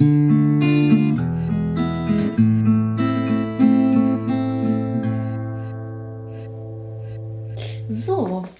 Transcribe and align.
So, 0.00 0.06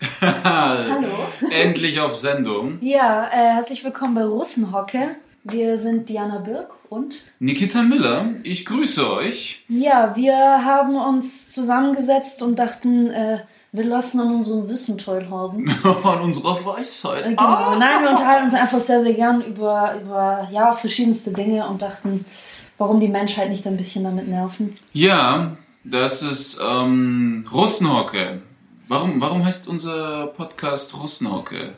hallo. 0.21 1.29
Endlich 1.51 1.99
auf 1.99 2.19
Sendung. 2.19 2.77
Ja, 2.83 3.29
äh, 3.29 3.55
herzlich 3.55 3.83
willkommen 3.83 4.15
bei 4.15 4.25
Russenhocke. 4.25 5.16
Wir 5.45 5.79
sind 5.79 6.11
Diana 6.11 6.41
Birk 6.41 6.73
und 6.91 7.25
Nikita 7.39 7.85
Miller, 7.85 8.35
ich 8.43 8.66
grüße 8.66 9.11
euch. 9.11 9.65
ja, 9.69 10.15
wir 10.16 10.37
haben 10.37 10.97
uns 10.97 11.49
zusammengesetzt 11.49 12.43
und 12.43 12.59
dachten, 12.59 13.11
äh, 13.11 13.38
wir 13.73 13.84
lassen 13.84 14.20
an 14.20 14.34
unserem 14.34 14.69
Wissen 14.69 14.98
teilhaben. 14.98 15.69
An 16.05 16.20
unserer 16.20 16.65
Weisheit. 16.65 17.27
Äh, 17.27 17.30
genau. 17.30 17.79
Nein, 17.79 18.02
wir 18.02 18.10
unterhalten 18.10 18.45
uns 18.45 18.55
einfach 18.55 18.80
sehr, 18.80 19.01
sehr 19.01 19.15
gern 19.15 19.43
über, 19.43 19.95
über 20.01 20.48
ja, 20.51 20.73
verschiedenste 20.73 21.33
Dinge 21.33 21.69
und 21.69 21.80
dachten, 21.80 22.24
warum 22.79 22.99
die 22.99 23.09
Menschheit 23.09 23.51
nicht 23.51 23.66
ein 23.66 23.77
bisschen 23.77 24.04
damit 24.04 24.27
nerven. 24.27 24.77
Ja, 24.93 25.57
das 25.85 26.23
ist 26.23 26.60
ähm, 26.66 27.46
Russenhocke. 27.52 28.43
Warum, 28.88 29.21
warum 29.21 29.45
heißt 29.45 29.68
unser 29.68 30.27
Podcast 30.29 31.01
Russenhocke? 31.01 31.74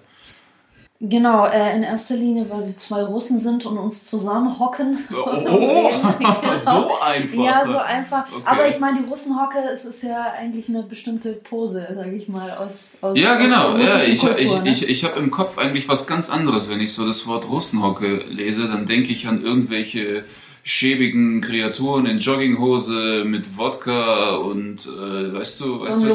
Genau, 1.05 1.47
äh, 1.47 1.75
in 1.75 1.83
erster 1.83 2.15
Linie, 2.15 2.47
weil 2.49 2.65
wir 2.67 2.77
zwei 2.77 3.03
Russen 3.03 3.41
sind 3.41 3.67
und 3.67 3.77
uns 3.77 4.05
zusammenhocken. 4.05 4.99
Oh, 5.13 5.25
Genau. 6.19 6.57
so 6.59 7.01
einfach. 7.01 7.45
Ja, 7.45 7.67
so 7.67 7.77
einfach. 7.79 8.27
Okay. 8.33 8.43
Aber 8.45 8.69
ich 8.69 8.79
meine, 8.79 9.01
die 9.03 9.09
Russenhocke, 9.09 9.59
es 9.75 9.85
ist 9.85 10.05
ja 10.05 10.33
eigentlich 10.39 10.69
eine 10.69 10.85
bestimmte 10.85 11.33
Pose, 11.33 11.89
sage 11.93 12.13
ich 12.13 12.29
mal, 12.29 12.53
aus, 12.53 12.99
aus 13.01 13.19
Ja, 13.19 13.33
aus 13.35 13.39
genau. 13.41 13.77
der 13.77 13.87
Ja, 13.87 14.03
ich 14.05 14.21
Kultur, 14.21 14.39
ich, 14.39 14.63
ne? 14.63 14.71
ich, 14.71 14.89
ich 14.89 15.05
habe 15.05 15.19
im 15.19 15.33
Kopf 15.33 15.59
eigentlich 15.59 15.89
was 15.89 16.07
ganz 16.07 16.31
anderes. 16.31 16.71
Wenn 16.71 16.81
ich 16.81 16.95
so 16.95 17.05
das 17.05 17.27
Wort 17.27 17.49
Russenhocke 17.51 18.25
lese, 18.29 18.69
dann 18.69 18.87
denke 18.87 19.11
ich 19.11 19.27
an 19.27 19.43
irgendwelche 19.43 20.25
schäbigen 20.65 21.41
Kreaturen 21.41 22.07
in 22.07 22.19
Jogginghose 22.19 23.25
mit 23.25 23.57
Wodka 23.57 24.37
und 24.37 24.87
äh, 24.87 25.35
weißt 25.35 25.61
du, 25.61 25.81
weißt 25.81 26.03
du. 26.05 26.09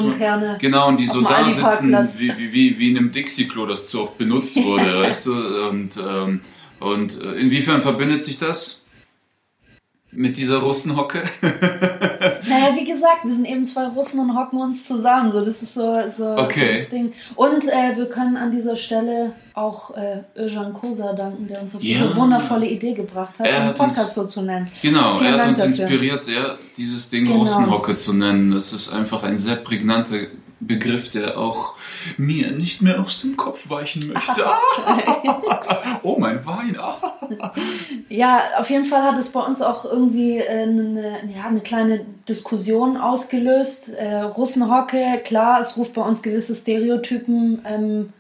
Genau, 0.60 0.88
und 0.88 1.00
die 1.00 1.06
so 1.06 1.22
da 1.22 1.50
sitzen, 1.50 1.92
wie, 2.18 2.32
wie, 2.38 2.54
wie, 2.54 2.80
wie 2.80 2.92
in 2.92 2.98
einem 2.98 3.12
Dixie-Klo, 3.12 3.66
das 3.66 3.90
zu 3.90 4.04
oft 4.04 4.18
benutzt 4.18 4.56
wurde, 4.64 5.02
weißt 5.02 5.28
du? 5.28 5.70
Und, 5.70 5.98
ähm, 5.98 6.42
und 6.80 7.22
äh, 7.22 7.34
inwiefern 7.34 7.82
verbindet 7.82 8.24
sich 8.24 8.40
das 8.40 8.84
mit 10.18 10.38
dieser 10.38 10.58
Russenhocke? 10.58 11.24
Naja, 12.50 12.76
wie 12.78 12.86
gesagt, 12.86 13.26
wir 13.26 13.34
sind 13.34 13.46
eben 13.46 13.66
zwei 13.66 13.88
Russen 13.88 14.20
und 14.22 14.36
hocken 14.38 14.60
uns 14.62 14.88
zusammen. 14.88 15.32
So, 15.34 15.44
das 15.44 15.62
ist 15.62 15.74
so, 15.74 15.98
so, 16.08 16.30
Okay. 16.38 16.78
das 16.80 16.90
Ding. 16.90 17.12
Und 17.36 17.66
äh, 17.68 17.96
wir 17.98 18.08
können 18.08 18.38
an 18.38 18.52
dieser 18.52 18.78
Stelle 18.78 19.34
auch 19.54 19.96
äh, 19.98 20.22
Özcan 20.38 20.74
Kosa 20.74 21.12
danken, 21.14 21.48
der 21.48 21.62
uns 21.62 21.76
auf 21.76 21.84
Ja. 21.84 22.00
diese 22.00 22.16
wundervolle 22.16 22.68
Idee 22.68 22.94
gebracht 22.94 23.38
hat, 23.38 23.48
einen 23.48 23.66
hat 23.66 23.80
uns- 23.80 23.96
Podcast 23.96 24.16
so 24.16 24.26
zu 24.26 24.42
nennen. 24.44 24.66
Genau, 24.82 25.18
Vielen 25.18 25.34
er 25.34 25.40
hat 25.40 25.46
Dank 25.48 25.58
uns 25.58 25.78
dafür. 25.78 25.84
inspiriert, 25.88 26.28
ja, 26.28 26.48
dieses 26.78 27.10
Ding 27.10 27.26
Genau. 27.26 27.40
Russenhocke 27.40 27.96
zu 27.96 28.14
nennen. 28.14 28.52
Das 28.52 28.72
ist 28.72 28.94
einfach 28.94 29.24
ein 29.24 29.36
sehr 29.36 29.58
prägnanter 29.58 30.28
Begriff, 30.62 31.12
der 31.12 31.38
auch 31.38 31.76
mir 32.18 32.52
nicht 32.52 32.82
mehr 32.82 33.02
aus 33.02 33.22
dem 33.22 33.38
Kopf 33.38 33.70
weichen 33.70 34.08
möchte. 34.08 34.44
Oh, 36.04 36.18
mein 36.20 36.46
Wein. 36.46 36.78
Ja, 38.10 38.42
auf 38.58 38.70
jeden 38.70 38.86
Fall 38.86 39.04
hat 39.04 39.20
es 39.20 39.32
bei 39.32 39.42
uns 39.42 39.62
auch 39.62 39.84
irgendwie 39.84 40.38
äh, 40.38 40.64
eine, 40.64 41.20
ja, 41.36 41.46
eine 41.48 41.60
kleine 41.60 42.06
Diskussion 42.28 42.96
ausgelöst. 42.96 43.94
Äh, 43.94 44.22
Russenhocke, 44.22 45.22
klar, 45.26 45.60
es 45.60 45.78
ruft 45.78 45.94
bei 45.94 46.02
uns 46.02 46.22
gewisse 46.22 46.56
Stereotypen 46.56 47.62
ähm, 47.66 48.14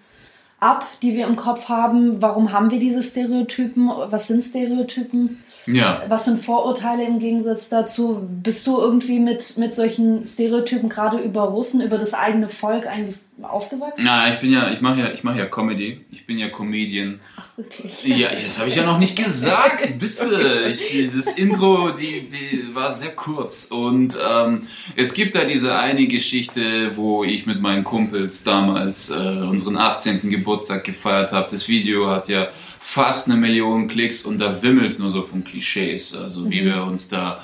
ab, 0.59 0.85
die 1.01 1.15
wir 1.15 1.25
im 1.27 1.38
Kopf 1.38 1.69
haben. 1.69 2.21
Warum 2.21 2.51
haben 2.51 2.69
wir 2.69 2.79
diese 2.79 3.01
Stereotypen? 3.01 3.89
Was 4.09 4.27
sind 4.27 4.44
Stereotypen? 4.44 5.41
Ja. 5.65 6.03
Was 6.09 6.25
sind 6.25 6.39
Vorurteile 6.39 7.03
im 7.03 7.19
Gegensatz 7.19 7.69
dazu? 7.69 8.27
Bist 8.44 8.67
du 8.67 8.77
irgendwie 8.77 9.19
mit, 9.19 9.57
mit 9.57 9.73
solchen 9.73 10.25
Stereotypen 10.25 10.89
gerade 10.89 11.19
über 11.19 11.44
Russen, 11.44 11.81
über 11.81 11.97
das 11.97 12.13
eigene 12.13 12.49
Volk 12.49 12.88
eigentlich 12.88 13.17
aufgewachsen? 13.43 14.03
Na, 14.03 14.33
ich 14.33 14.39
bin 14.39 14.51
ja, 14.51 14.71
ich 14.71 14.81
mache 14.81 14.99
ja, 14.99 15.11
ich 15.11 15.23
mache 15.23 15.39
ja 15.39 15.45
Comedy. 15.45 16.05
Ich 16.11 16.25
bin 16.25 16.37
ja 16.37 16.49
Comedian. 16.49 17.17
Ach, 17.35 17.57
wirklich? 17.57 18.05
Ja, 18.05 18.29
das 18.29 18.59
habe 18.59 18.69
ich 18.69 18.75
ja 18.75 18.85
noch 18.85 18.99
nicht 18.99 19.15
gesagt. 19.15 19.99
Bitte. 19.99 20.71
Ich, 20.71 21.11
das 21.15 21.37
Intro, 21.37 21.91
die, 21.91 22.29
die 22.29 22.75
war 22.75 22.91
sehr 22.91 23.15
kurz. 23.15 23.65
Und 23.65 24.17
ähm, 24.21 24.67
es 24.95 25.13
gibt 25.13 25.35
da 25.35 25.43
diese 25.43 25.77
eine 25.77 26.07
Geschichte, 26.07 26.95
wo 26.95 27.23
ich 27.23 27.45
mit 27.45 27.61
meinen 27.61 27.83
Kumpels 27.83 28.43
damals 28.43 29.09
äh, 29.09 29.15
unseren 29.15 29.77
18. 29.77 30.29
Geburtstag 30.29 30.83
gefeiert 30.83 31.31
habe. 31.31 31.47
Das 31.51 31.67
Video 31.67 32.09
hat 32.09 32.29
ja 32.29 32.49
fast 32.79 33.29
eine 33.29 33.39
Million 33.39 33.87
Klicks 33.87 34.25
und 34.25 34.39
da 34.39 34.61
wimmelt's 34.61 34.99
nur 34.99 35.11
so 35.11 35.23
von 35.23 35.43
Klischees. 35.43 36.15
Also 36.15 36.49
wie 36.49 36.63
wir 36.63 36.83
uns 36.83 37.09
da 37.09 37.43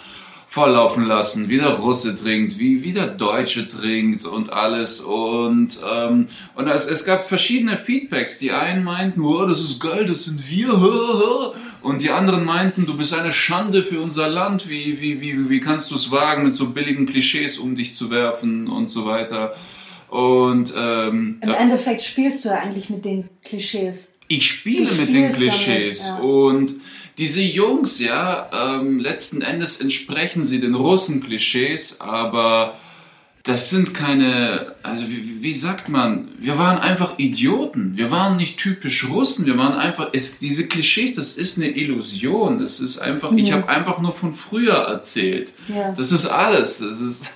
volllaufen 0.53 1.05
lassen, 1.05 1.49
wie 1.49 1.57
der 1.57 1.79
Russe 1.79 2.15
trinkt, 2.15 2.59
wie, 2.59 2.83
wie 2.83 2.93
der 2.93 3.07
Deutsche 3.07 3.67
trinkt 3.67 4.23
und 4.23 4.53
alles. 4.53 5.01
Und, 5.01 5.79
ähm, 5.91 6.27
und 6.53 6.67
es, 6.67 6.85
es 6.85 7.05
gab 7.05 7.27
verschiedene 7.27 7.75
Feedbacks. 7.75 8.37
Die 8.37 8.51
einen 8.51 8.83
meinten, 8.83 9.21
oh, 9.21 9.47
das 9.47 9.61
ist 9.61 9.79
geil, 9.79 10.05
das 10.05 10.25
sind 10.25 10.47
wir. 10.47 11.53
Und 11.81 12.03
die 12.03 12.11
anderen 12.11 12.45
meinten, 12.45 12.85
du 12.85 12.95
bist 12.95 13.15
eine 13.15 13.31
Schande 13.31 13.81
für 13.81 13.99
unser 13.99 14.29
Land. 14.29 14.69
Wie, 14.69 15.01
wie, 15.01 15.21
wie, 15.21 15.49
wie 15.49 15.59
kannst 15.59 15.89
du 15.89 15.95
es 15.95 16.11
wagen, 16.11 16.43
mit 16.43 16.53
so 16.53 16.69
billigen 16.69 17.07
Klischees 17.07 17.57
um 17.57 17.75
dich 17.75 17.95
zu 17.95 18.11
werfen 18.11 18.67
und 18.67 18.91
so 18.91 19.07
weiter. 19.07 19.55
Und 20.07 20.71
ähm, 20.77 21.39
Im 21.41 21.49
Endeffekt 21.49 22.03
spielst 22.03 22.45
du 22.45 22.49
ja 22.49 22.59
eigentlich 22.59 22.91
mit 22.91 23.03
den 23.05 23.27
Klischees. 23.43 24.19
ich 24.27 24.47
spiele 24.47 24.91
mit 24.91 25.11
den 25.11 25.33
Klischees 25.33 26.09
damit, 26.09 26.19
ja. 26.19 26.23
und 26.23 26.73
diese 27.17 27.41
Jungs, 27.41 27.99
ja, 27.99 28.49
ähm, 28.79 28.99
letzten 28.99 29.41
Endes 29.41 29.79
entsprechen 29.81 30.45
sie 30.45 30.59
den 30.59 30.75
Russen-Klischees, 30.75 32.01
aber 32.01 32.75
das 33.43 33.69
sind 33.69 33.93
keine, 33.93 34.73
also 34.83 35.03
wie, 35.09 35.43
wie 35.43 35.53
sagt 35.53 35.89
man, 35.89 36.29
wir 36.39 36.57
waren 36.57 36.77
einfach 36.77 37.19
Idioten, 37.19 37.97
wir 37.97 38.09
waren 38.09 38.37
nicht 38.37 38.57
typisch 38.57 39.09
Russen, 39.09 39.45
wir 39.45 39.57
waren 39.57 39.73
einfach, 39.73 40.09
es, 40.13 40.39
diese 40.39 40.67
Klischees, 40.69 41.15
das 41.15 41.35
ist 41.37 41.57
eine 41.57 41.67
Illusion, 41.67 42.59
das 42.59 42.79
ist 42.79 42.99
einfach, 42.99 43.33
ich 43.33 43.49
Mhm. 43.51 43.55
habe 43.55 43.67
einfach 43.69 43.99
nur 43.99 44.13
von 44.13 44.33
früher 44.33 44.75
erzählt. 44.75 45.55
Ja. 45.67 45.91
Das 45.91 46.13
ist 46.13 46.25
alles, 46.25 46.79
das 46.79 47.01
ist, 47.01 47.35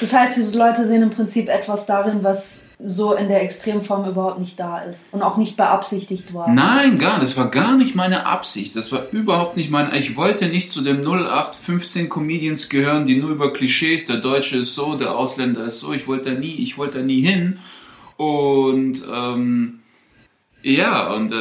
Das 0.00 0.12
heißt, 0.12 0.36
diese 0.36 0.56
Leute 0.56 0.86
sehen 0.86 1.02
im 1.02 1.10
Prinzip 1.10 1.48
etwas 1.48 1.86
darin, 1.86 2.22
was 2.22 2.62
so 2.80 3.12
in 3.14 3.26
der 3.28 3.42
Extremform 3.42 4.08
überhaupt 4.08 4.38
nicht 4.38 4.58
da 4.60 4.78
ist 4.78 5.08
und 5.12 5.22
auch 5.22 5.36
nicht 5.36 5.56
beabsichtigt 5.56 6.32
war. 6.32 6.48
Nein, 6.48 6.98
gar, 6.98 7.18
das 7.18 7.36
war 7.36 7.50
gar 7.50 7.76
nicht 7.76 7.96
meine 7.96 8.26
Absicht. 8.26 8.76
Das 8.76 8.92
war 8.92 9.06
überhaupt 9.10 9.56
nicht 9.56 9.68
meine. 9.70 9.98
Ich 9.98 10.16
wollte 10.16 10.48
nicht 10.48 10.70
zu 10.70 10.82
dem 10.82 11.00
0815 11.00 12.08
Comedians 12.08 12.68
gehören, 12.68 13.06
die 13.06 13.16
nur 13.16 13.30
über 13.30 13.52
Klischees, 13.52 14.06
der 14.06 14.18
Deutsche 14.18 14.58
ist 14.58 14.74
so, 14.76 14.94
der 14.94 15.16
Ausländer 15.16 15.64
ist 15.64 15.80
so. 15.80 15.92
Ich 15.92 16.06
wollte 16.06 16.32
da 16.34 16.38
nie, 16.38 16.54
ich 16.56 16.78
wollte 16.78 16.98
da 16.98 17.04
nie 17.04 17.20
hin. 17.20 17.58
Und 18.16 19.02
ähm, 19.12 19.80
ja, 20.62 21.12
und 21.12 21.32
äh, 21.32 21.36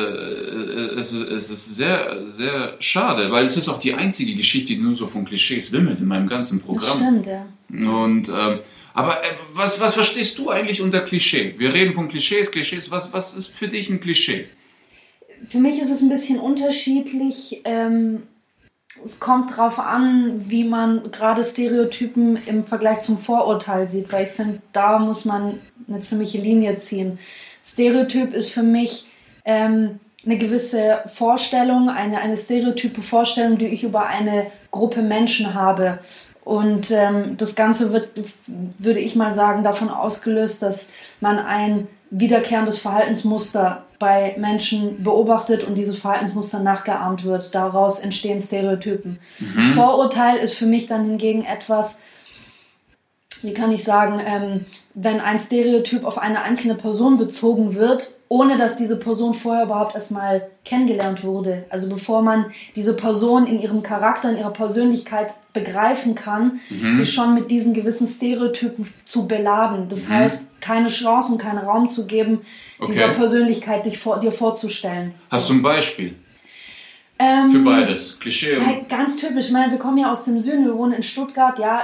es, 0.97 1.11
ist- 1.13 1.27
es 1.29 1.49
ist 1.49 1.75
sehr, 1.75 2.29
sehr 2.29 2.73
schade, 2.79 3.31
weil 3.31 3.45
es 3.45 3.57
ist 3.57 3.67
auch 3.69 3.79
die 3.79 3.93
einzige 3.93 4.35
Geschichte, 4.35 4.73
die 4.73 4.79
nur 4.79 4.95
so 4.95 5.07
von 5.07 5.25
Klischees 5.25 5.71
wimmelt 5.71 5.99
in 5.99 6.05
meinem 6.07 6.27
ganzen 6.27 6.59
das 6.59 6.65
Programm. 6.67 6.97
stimmt, 6.97 7.25
ja. 7.27 7.45
Und 7.69 8.29
ähm, 8.29 8.59
aber 8.97 9.23
äh, 9.23 9.27
was, 9.53 9.79
was 9.79 9.93
verstehst 9.93 10.39
du 10.39 10.49
eigentlich 10.49 10.81
unter 10.81 11.01
Klischee? 11.01 11.53
Wir 11.59 11.71
reden 11.71 11.93
von 11.93 12.07
Klischees, 12.07 12.49
Klischees. 12.49 12.89
Was, 12.89 13.13
was 13.13 13.35
ist 13.35 13.55
für 13.55 13.67
dich 13.67 13.91
ein 13.91 13.99
Klischee? 13.99 14.47
Für 15.49 15.59
mich 15.59 15.79
ist 15.79 15.91
es 15.91 16.01
ein 16.01 16.09
bisschen 16.09 16.39
unterschiedlich. 16.39 17.61
Ähm, 17.63 18.23
es 19.05 19.19
kommt 19.19 19.55
drauf 19.55 19.77
an, 19.77 20.49
wie 20.49 20.63
man 20.63 21.11
gerade 21.11 21.43
Stereotypen 21.43 22.39
im 22.47 22.65
Vergleich 22.65 23.01
zum 23.01 23.19
Vorurteil 23.19 23.87
sieht, 23.87 24.11
weil 24.11 24.25
ich 24.25 24.31
finde, 24.31 24.63
da 24.73 24.97
muss 24.97 25.25
man 25.25 25.59
eine 25.87 26.01
ziemliche 26.01 26.39
Linie 26.39 26.79
ziehen. 26.79 27.19
Stereotyp 27.63 28.33
ist 28.33 28.49
für 28.49 28.63
mich 28.63 29.09
ähm, 29.45 29.99
eine 30.25 30.39
gewisse 30.39 31.03
Vorstellung, 31.05 31.89
eine, 31.89 32.19
eine 32.19 32.35
stereotype 32.35 33.03
Vorstellung, 33.03 33.59
die 33.59 33.67
ich 33.67 33.83
über 33.83 34.07
eine 34.07 34.51
Gruppe 34.71 35.03
Menschen 35.03 35.53
habe. 35.53 35.99
Und 36.47 36.91
ähm, 36.91 37.35
das 37.35 37.55
Ganze 37.55 37.91
wird, 37.91 38.07
würde 38.77 39.01
ich 39.01 39.17
mal 39.17 39.33
sagen, 39.33 39.65
davon 39.65 39.89
ausgelöst, 39.89 40.63
dass 40.63 40.93
man 41.19 41.39
ein 41.39 41.89
wiederkehrendes 42.09 42.77
Verhaltensmuster 42.77 43.83
bei 43.99 44.33
Menschen 44.37 45.03
beobachtet 45.03 45.65
und 45.65 45.75
dieses 45.75 45.97
Verhaltensmuster 45.97 46.61
nachgeahmt 46.61 47.25
wird. 47.25 47.53
Daraus 47.53 47.99
entstehen 47.99 48.41
Stereotypen. 48.41 49.19
Mhm. 49.39 49.73
Vorurteil 49.73 50.37
ist 50.37 50.53
für 50.53 50.67
mich 50.67 50.87
dann 50.87 51.03
hingegen 51.03 51.43
etwas, 51.43 51.99
wie 53.43 53.53
kann 53.53 53.71
ich 53.71 53.83
sagen, 53.83 54.19
ähm, 54.25 54.65
wenn 54.93 55.19
ein 55.19 55.39
Stereotyp 55.39 56.03
auf 56.05 56.17
eine 56.17 56.41
einzelne 56.41 56.75
Person 56.75 57.17
bezogen 57.17 57.75
wird, 57.75 58.13
ohne 58.29 58.57
dass 58.57 58.75
diese 58.75 58.97
Person 58.97 59.33
vorher 59.33 59.63
überhaupt 59.65 59.95
erstmal 59.95 60.49
kennengelernt 60.65 61.23
wurde. 61.23 61.65
Also 61.69 61.87
bevor 61.87 62.21
man 62.21 62.47
diese 62.75 62.93
Person 62.93 63.47
in 63.47 63.59
ihrem 63.61 63.83
Charakter, 63.83 64.29
in 64.29 64.37
ihrer 64.37 64.51
Persönlichkeit 64.51 65.29
begreifen 65.53 66.13
kann, 66.13 66.59
Mhm. 66.69 66.93
sich 66.97 67.13
schon 67.13 67.33
mit 67.33 67.49
diesen 67.49 67.73
gewissen 67.73 68.05
Stereotypen 68.07 68.85
zu 69.05 69.27
beladen. 69.27 69.87
Das 69.87 70.09
heißt, 70.09 70.59
keine 70.61 70.89
Chance 70.89 71.31
und 71.33 71.37
keinen 71.37 71.59
Raum 71.59 71.87
zu 71.89 72.05
geben, 72.05 72.41
Okay. 72.79 72.91
dieser 72.91 73.07
Persönlichkeit 73.09 73.85
dich 73.85 73.97
vor, 73.97 74.19
dir 74.19 74.33
vorzustellen. 74.33 75.13
Hast 75.31 75.49
du 75.49 75.53
ein 75.53 75.61
Beispiel 75.61 76.15
Ähm, 77.19 77.51
für 77.51 77.59
beides? 77.59 78.19
Klischee 78.19 78.57
und 78.57 78.65
Hey, 78.65 78.85
ganz 78.87 79.17
typisch. 79.17 79.47
Ich 79.47 79.51
meine, 79.51 79.71
wir 79.71 79.79
kommen 79.79 79.97
ja 79.97 80.11
aus 80.11 80.25
dem 80.25 80.39
Süden, 80.39 80.65
wir 80.65 80.77
wohnen 80.77 80.93
in 80.93 81.01
Stuttgart. 81.03 81.57
Ja, 81.57 81.81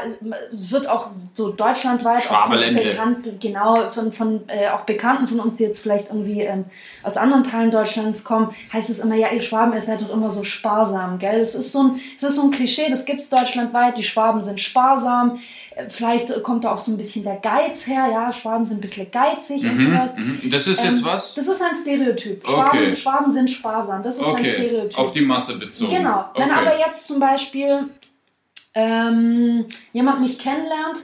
es 0.54 0.72
wird 0.72 0.88
auch 0.88 1.12
so 1.34 1.50
deutschlandweit 1.50 2.30
auch 2.30 2.50
bekannt, 2.50 3.28
genau 3.42 3.90
von, 3.90 4.12
von 4.12 4.42
äh, 4.48 4.68
auch 4.70 4.82
Bekannten 4.82 5.28
von 5.28 5.40
uns, 5.40 5.56
die 5.56 5.64
jetzt 5.64 5.82
vielleicht 5.82 6.10
irgendwie 6.10 6.42
ähm, 6.42 6.66
aus 7.02 7.18
anderen 7.18 7.44
Teilen 7.44 7.72
Deutschlands 7.72 8.24
kommen, 8.24 8.50
heißt 8.72 8.90
es 8.92 9.00
immer, 9.00 9.16
ja, 9.16 9.30
ihr 9.32 9.42
Schwaben, 9.42 9.74
ihr 9.74 9.82
seid 9.82 10.02
doch 10.02 10.12
immer 10.14 10.30
so 10.30 10.44
sparsam, 10.44 11.18
gell? 11.18 11.40
Das 11.40 11.56
ist 11.56 11.72
so 11.72 11.82
ein, 11.82 12.00
das 12.22 12.30
ist 12.32 12.36
so 12.36 12.44
ein 12.44 12.52
Klischee, 12.52 12.90
das 12.92 13.06
gibt's 13.06 13.30
deutschlandweit. 13.30 13.98
Die 13.98 14.04
Schwaben 14.04 14.42
sind 14.44 14.62
sparsam. 14.62 15.40
Äh, 15.76 15.86
Vielleicht 15.90 16.44
kommt 16.44 16.64
da 16.64 16.74
auch 16.74 16.80
so 16.80 16.92
ein 16.92 16.98
bisschen 16.98 17.24
der 17.24 17.38
Geiz 17.38 17.88
her. 17.88 18.08
Ja, 18.12 18.32
Schwaben 18.32 18.68
sind 18.68 18.78
ein 18.78 18.82
bisschen 18.82 19.10
geizig 19.10 19.64
und 19.64 19.78
Mhm, 19.78 19.86
sowas. 19.88 20.16
mhm. 20.16 20.52
Das 20.52 20.68
ist 20.68 20.84
jetzt 20.84 21.00
Ähm, 21.00 21.06
was? 21.06 21.34
Das 21.34 21.48
ist 21.48 21.62
ein 21.62 21.76
Stereotyp. 21.82 22.48
Okay. 22.48 22.54
Schwaben, 22.54 22.96
Schwaben 22.96 23.32
sind 23.32 23.50
sparsam. 23.50 24.04
Das 24.04 24.18
ist 24.18 24.24
ein 24.24 24.30
Okay, 24.32 24.54
Stereotyp. 24.54 25.00
Auf 25.24 25.46
die 25.46 25.52
Masse 25.52 25.60
bezogen. 25.60 25.96
Genau. 25.96 26.30
Wenn 26.36 26.52
okay. 26.52 26.68
aber 26.68 26.80
jetzt 26.80 27.08
zum 27.08 27.20
Beispiel 27.20 27.90
ähm, 28.74 29.66
jemand 29.92 30.22
mich 30.22 30.40
kennenlernt 30.40 31.00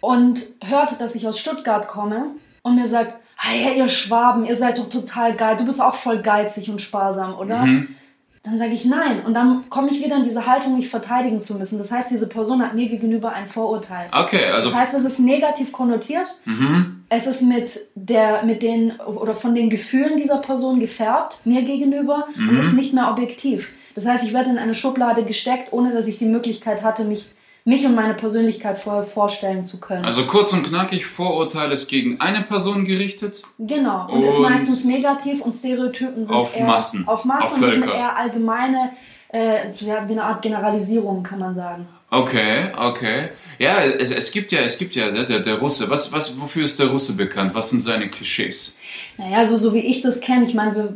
und 0.00 0.40
hört, 0.64 1.00
dass 1.00 1.14
ich 1.14 1.26
aus 1.26 1.38
Stuttgart 1.38 1.88
komme 1.88 2.34
und 2.62 2.74
mir 2.74 2.88
sagt, 2.88 3.14
hey, 3.36 3.78
ihr 3.78 3.88
Schwaben, 3.88 4.44
ihr 4.44 4.56
seid 4.56 4.78
doch 4.78 4.88
total 4.88 5.34
geil, 5.34 5.56
du 5.56 5.64
bist 5.64 5.80
auch 5.80 5.94
voll 5.94 6.20
geizig 6.20 6.68
und 6.68 6.80
sparsam, 6.80 7.34
oder? 7.38 7.64
Mhm. 7.64 7.94
Dann 8.42 8.58
sage 8.58 8.72
ich 8.72 8.86
nein. 8.86 9.22
Und 9.26 9.34
dann 9.34 9.68
komme 9.68 9.90
ich 9.90 10.02
wieder 10.02 10.16
in 10.16 10.24
diese 10.24 10.46
Haltung, 10.46 10.74
mich 10.76 10.88
verteidigen 10.88 11.42
zu 11.42 11.56
müssen. 11.56 11.76
Das 11.78 11.92
heißt, 11.92 12.10
diese 12.10 12.26
Person 12.26 12.62
hat 12.62 12.74
mir 12.74 12.88
gegenüber 12.88 13.32
ein 13.32 13.44
Vorurteil. 13.44 14.08
Okay, 14.12 14.46
also 14.46 14.70
Das 14.70 14.78
heißt, 14.78 14.94
es 14.94 15.04
ist 15.04 15.18
negativ 15.20 15.72
konnotiert. 15.72 16.26
mhm. 16.46 16.96
Es 17.12 17.26
ist 17.26 17.42
mit 17.42 17.88
der, 17.96 18.44
mit 18.44 18.62
den 18.62 18.92
oder 19.00 19.34
von 19.34 19.54
den 19.54 19.68
Gefühlen 19.68 20.16
dieser 20.16 20.38
Person 20.38 20.78
gefärbt 20.80 21.40
mir 21.44 21.62
gegenüber 21.62 22.28
und 22.36 22.52
Mhm. 22.52 22.58
ist 22.58 22.72
nicht 22.74 22.94
mehr 22.94 23.10
objektiv. 23.10 23.72
Das 23.96 24.06
heißt, 24.06 24.24
ich 24.24 24.32
werde 24.32 24.48
in 24.50 24.58
eine 24.58 24.74
Schublade 24.76 25.24
gesteckt, 25.24 25.72
ohne 25.72 25.92
dass 25.92 26.06
ich 26.06 26.18
die 26.18 26.26
Möglichkeit 26.26 26.82
hatte, 26.84 27.02
mich, 27.04 27.26
mich 27.70 27.86
und 27.86 27.94
meine 27.94 28.14
Persönlichkeit 28.14 28.76
vorher 28.76 29.04
vorstellen 29.04 29.64
zu 29.64 29.78
können. 29.78 30.04
also 30.04 30.26
kurz 30.26 30.52
und 30.52 30.64
knackig, 30.64 31.06
Vorurteil 31.06 31.70
ist 31.72 31.88
gegen 31.88 32.20
eine 32.20 32.42
Person 32.42 32.84
gerichtet. 32.84 33.42
genau. 33.58 34.10
Und, 34.10 34.24
ist 34.24 34.36
Und 34.36 34.42
meistens 34.42 34.84
negativ 34.84 35.40
und 35.40 35.52
Stereotypen 35.52 36.24
sind 36.24 36.34
auf 36.34 36.54
eher 36.54 36.66
Massen, 36.66 37.06
auf 37.06 37.24
Massen 37.24 37.64
auf 37.64 37.70
und 37.70 37.70
sind 37.70 37.88
eher 37.88 38.16
allgemeine, 38.16 38.92
äh, 39.32 39.70
ja, 39.78 40.06
wie 40.08 40.12
eine 40.12 40.24
Art 40.24 40.42
Generalisierung, 40.42 41.22
kann 41.22 41.38
man 41.38 41.54
sagen. 41.54 41.88
Okay, 42.10 42.72
okay. 42.76 43.28
Ja, 43.58 43.84
es, 43.84 44.10
es 44.10 44.32
gibt 44.32 44.50
ja, 44.50 44.62
es 44.62 44.76
gibt 44.76 44.96
ja 44.96 45.12
ne, 45.12 45.24
der, 45.24 45.40
der 45.40 45.58
Russe. 45.58 45.88
Was, 45.88 46.10
was, 46.12 46.40
wofür 46.40 46.64
ist 46.64 46.80
der 46.80 46.88
Russe 46.88 47.14
bekannt? 47.14 47.54
Was 47.54 47.70
sind 47.70 47.80
seine 47.80 48.10
Klischees? 48.10 48.76
Naja, 49.18 49.46
so, 49.46 49.56
so 49.56 49.74
wie 49.74 49.80
ich 49.80 50.00
das 50.02 50.20
kenne, 50.20 50.44
ich 50.44 50.54
meine, 50.54 50.74
wir 50.74 50.94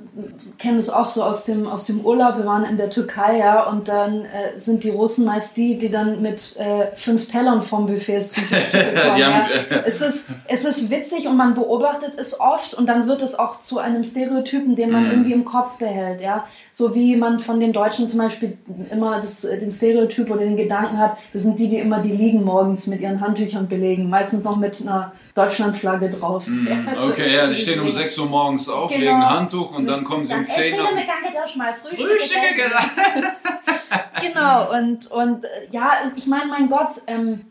kennen 0.58 0.76
das 0.76 0.88
auch 0.90 1.10
so 1.10 1.22
aus 1.22 1.44
dem, 1.44 1.66
aus 1.66 1.86
dem 1.86 2.00
Urlaub, 2.00 2.38
wir 2.38 2.46
waren 2.46 2.64
in 2.64 2.76
der 2.76 2.90
Türkei, 2.90 3.38
ja, 3.38 3.68
und 3.68 3.88
dann 3.88 4.24
äh, 4.24 4.58
sind 4.58 4.82
die 4.84 4.90
Russen 4.90 5.24
meist 5.24 5.56
die, 5.56 5.78
die 5.78 5.90
dann 5.90 6.22
mit 6.22 6.56
äh, 6.56 6.94
fünf 6.96 7.28
Tellern 7.28 7.62
vom 7.62 7.86
Buffet 7.86 8.20
zum 8.22 8.46
Tisch 8.48 8.70
kommen. 8.72 9.18
Ja. 9.18 9.32
haben- 9.32 9.50
es, 9.84 10.00
ist, 10.00 10.28
es 10.48 10.64
ist 10.64 10.90
witzig 10.90 11.26
und 11.28 11.36
man 11.36 11.54
beobachtet 11.54 12.12
es 12.16 12.40
oft 12.40 12.74
und 12.74 12.86
dann 12.86 13.06
wird 13.06 13.22
es 13.22 13.38
auch 13.38 13.60
zu 13.62 13.78
einem 13.78 14.04
Stereotypen, 14.04 14.76
den 14.76 14.90
man 14.90 15.04
Mhm. 15.04 15.10
irgendwie 15.10 15.32
im 15.32 15.44
Kopf 15.44 15.74
behält, 15.76 16.20
ja. 16.20 16.46
So 16.72 16.94
wie 16.94 17.16
man 17.16 17.38
von 17.40 17.60
den 17.60 17.72
Deutschen 17.72 18.08
zum 18.08 18.20
Beispiel 18.20 18.56
immer 18.90 19.20
das, 19.20 19.44
äh, 19.44 19.58
den 19.60 19.72
Stereotyp 19.72 20.30
oder 20.30 20.40
den 20.40 20.56
Gedanken 20.56 20.98
hat, 20.98 21.16
das 21.32 21.42
sind 21.42 21.58
die, 21.58 21.68
die 21.68 21.78
immer 21.78 22.00
die 22.00 22.12
Liegen 22.12 22.42
morgens 22.44 22.86
mit 22.86 23.00
ihren 23.00 23.20
Handtüchern 23.20 23.68
belegen, 23.68 24.08
meistens 24.08 24.42
noch 24.44 24.56
mit 24.56 24.80
einer 24.82 25.12
Deutschlandflagge 25.34 26.10
drauf. 26.10 26.46
Also 26.86 27.08
Okay, 27.08 27.34
ja, 27.34 27.46
die 27.48 27.56
stehen 27.56 27.80
um 27.80 27.86
deswegen- 27.86 28.02
6 28.08 28.18
Uhr 28.18 28.26
morgens 28.26 28.68
auf, 28.68 28.90
Genau. 28.90 29.00
legen 29.04 29.28
Handtuch 29.28 29.76
und 29.76 29.86
dann 29.86 30.04
kommen 30.04 30.24
sie 30.24 30.32
um 30.32 30.40
Dann 30.40 30.46
10 30.48 30.64
Elfriede 30.64 30.82
Uhr. 30.88 30.94
mit 30.94 31.06
Gange 31.06 31.34
darfst 31.34 31.56
mal 31.56 31.74
Frühstücke. 31.74 32.02
Frühstücke 32.10 32.54
gell? 32.56 32.64
gesagt. 32.64 32.90
Genau, 34.20 34.72
und, 34.72 35.10
und 35.10 35.44
äh, 35.44 35.48
ja, 35.70 35.90
ich 36.16 36.26
meine, 36.26 36.46
mein 36.46 36.68
Gott, 36.68 37.02
ähm, 37.06 37.42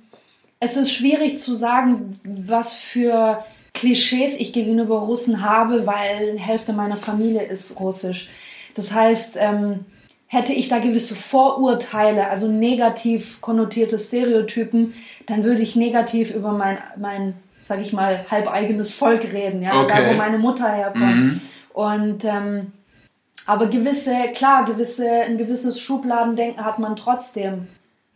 es 0.59 0.75
ist 0.77 0.91
schwierig 0.93 1.37
zu 1.39 1.53
sagen, 1.53 2.19
was 2.23 2.73
für 2.73 3.43
Klischees 3.73 4.39
ich 4.39 4.53
gegenüber 4.53 4.99
Russen 4.99 5.43
habe, 5.47 5.85
weil 5.85 6.37
Hälfte 6.39 6.73
meiner 6.73 6.97
Familie 6.97 7.43
ist 7.43 7.79
russisch. 7.79 8.29
Das 8.75 8.93
heißt, 8.93 9.37
ähm, 9.39 9.85
hätte 10.27 10.53
ich 10.53 10.67
da 10.69 10.79
gewisse 10.79 11.15
Vorurteile, 11.15 12.29
also 12.29 12.47
negativ 12.47 13.39
konnotierte 13.41 13.99
Stereotypen, 13.99 14.93
dann 15.27 15.43
würde 15.43 15.61
ich 15.61 15.75
negativ 15.75 16.33
über 16.33 16.53
mein, 16.53 16.77
mein 16.97 17.35
sag 17.73 17.81
ich 17.81 17.91
mal, 17.91 18.25
halb 18.29 18.51
eigenes 18.51 18.93
Volk 18.93 19.23
reden, 19.33 19.63
ja, 19.63 19.81
Okay. 19.81 20.03
da 20.05 20.09
wo 20.11 20.17
meine 20.17 20.37
Mutter 20.37 20.69
herkommt. 20.69 21.15
Mhm. 21.15 21.41
Und 21.73 22.23
ähm, 22.23 22.71
aber 23.47 23.65
gewisse, 23.67 24.15
klar, 24.35 24.65
gewisse, 24.65 25.09
ein 25.09 25.39
gewisses 25.39 25.81
Schubladendenken 25.81 26.63
hat 26.63 26.77
man 26.77 26.95
trotzdem, 26.95 27.67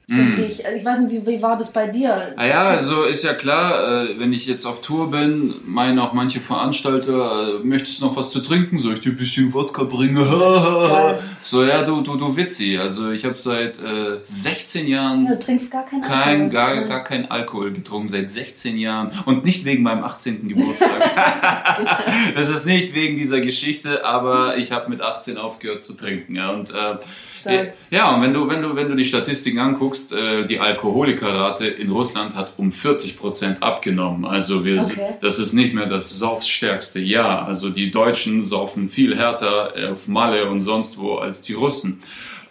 finde 0.09 0.45
ich. 0.45 0.63
Ich 0.63 0.86
weiß 0.86 1.00
nicht, 1.00 1.12
wie, 1.12 1.27
wie 1.27 1.42
war 1.42 1.57
das 1.57 1.71
bei 1.74 1.88
dir? 1.88 2.33
Ah 2.38 2.45
ja, 2.45 2.63
also 2.63 3.04
ist 3.04 3.24
ja 3.24 3.33
klar, 3.33 4.06
äh, 4.09 4.19
wenn 4.19 4.31
ich 4.33 4.45
jetzt 4.48 4.65
auf 4.65 4.81
Tour 4.81 5.12
bin, 5.12 5.56
meinen 5.65 6.00
auch 6.00 6.13
manche 6.13 6.39
Veranstalter, 6.39 7.59
äh, 7.59 7.63
möchtest 7.63 8.01
du 8.01 8.06
noch 8.06 8.15
was 8.15 8.31
zu 8.31 8.39
trinken? 8.42 8.80
Soll 8.80 8.94
ich 8.95 9.01
dir 9.01 9.12
ein 9.12 9.18
bisschen 9.18 9.54
Wodka 9.54 9.83
bringen? 9.83 10.18
So, 11.44 11.63
ja, 11.63 11.83
du, 11.83 12.01
du, 12.01 12.18
du 12.18 12.36
Witzi. 12.36 12.77
Also 12.77 13.12
ich 13.12 13.24
habe 13.24 13.38
seit 13.38 13.80
äh, 13.81 14.18
16 14.24 14.86
Jahren 14.88 15.25
Ja, 15.25 15.31
du 15.36 15.39
trinkst 15.39 15.71
gar 15.71 15.86
keinen 15.86 16.01
kein, 16.01 16.42
Alkohol. 16.42 16.50
gar, 16.50 16.75
Ja. 16.75 16.81
gar 16.88 17.04
kein 17.06 17.31
Alkohol 17.31 17.71
getrunken, 17.71 18.09
seit 18.09 18.30
16 18.30 18.77
Jahren. 18.77 19.12
Und 19.25 19.45
nicht 19.45 19.63
wegen 19.63 19.81
meinem 19.83 20.04
18. 20.04 20.48
Geburtstag. 20.50 20.89
das 22.36 22.50
ist 22.50 22.65
nicht 22.65 22.94
wegen 22.94 23.15
dieser 23.18 23.39
Geschichte, 23.39 24.04
aber 24.04 24.57
ich 24.57 24.74
habe 24.74 24.89
mit 24.89 25.01
18 25.01 25.38
aufgehört 25.38 25.83
zu 25.83 25.94
trinken. 25.94 26.36
Ja, 26.36 26.51
und 26.51 26.71
äh, 26.71 26.98
Stark. 27.39 27.73
ja, 27.91 28.13
und 28.15 28.21
wenn 28.21 28.33
du, 28.33 28.47
wenn 28.49 28.61
du, 28.61 28.75
wenn 28.75 28.87
du 28.89 28.95
die 28.95 29.06
Statistiken 29.06 29.59
anguckst, 29.59 30.13
äh, 30.13 30.45
die 30.45 30.59
Alkoholikerrate 30.59 31.67
in 31.67 31.89
Russland 31.91 32.35
hat 32.35 32.53
um 32.57 32.71
40 32.71 33.17
Prozent 33.17 33.63
abgenommen. 33.63 34.25
Also 34.25 34.63
wir, 34.65 34.81
Okay. 34.81 35.15
das 35.21 35.39
ist 35.39 35.53
nicht 35.53 35.73
mehr 35.73 35.85
das 35.87 36.17
saufstärkste 36.19 36.99
Jahr. 36.99 37.47
Also 37.47 37.69
die 37.69 37.91
Deutschen 37.91 38.44
saufen 38.44 38.89
viel 38.89 39.15
härter 39.17 39.73
auf 39.91 40.07
Malle 40.07 40.49
und 40.49 40.61
sonst 40.61 40.97
wo 40.99 41.15
als 41.15 41.41
die 41.41 41.53
Russen. 41.53 42.01